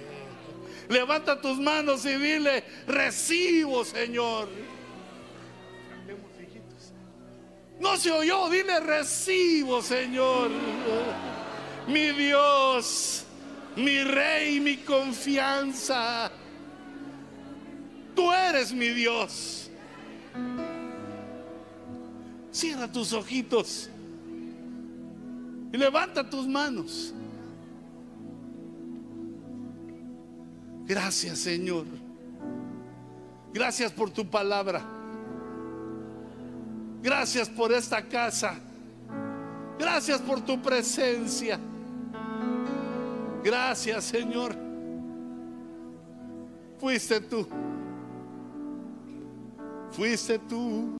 Levanta 0.89 1.41
tus 1.41 1.59
manos 1.59 2.05
y 2.05 2.15
dile, 2.17 2.63
recibo, 2.87 3.85
Señor. 3.85 4.49
No 7.81 7.97
se 7.97 8.11
oyó, 8.11 8.51
dile, 8.51 8.81
recibo, 8.81 9.83
Señor. 9.83 10.51
mi 11.89 12.13
Dios, 12.13 13.25
mi 13.77 14.05
rey, 14.05 14.61
mi 14.61 14.77
confianza. 14.79 16.31
Tú 18.15 18.31
eres 18.33 18.73
mi 18.73 18.89
Dios. 18.91 19.64
Cierra 22.51 22.91
tus 22.91 23.13
ojitos 23.13 23.91
y 25.73 25.77
levanta 25.77 26.29
tus 26.29 26.47
manos. 26.47 27.13
Gracias 30.87 31.39
Señor. 31.39 31.87
Gracias 33.53 33.91
por 33.91 34.11
tu 34.11 34.29
palabra. 34.29 34.83
Gracias 37.03 37.49
por 37.49 37.73
esta 37.73 38.03
casa. 38.03 38.55
Gracias 39.79 40.21
por 40.21 40.41
tu 40.41 40.61
presencia. 40.63 41.59
Gracias 43.43 44.05
Señor. 44.05 44.55
Fuiste 46.79 47.21
tú. 47.21 47.47
Fuiste 49.95 50.41
tú. 50.41 50.91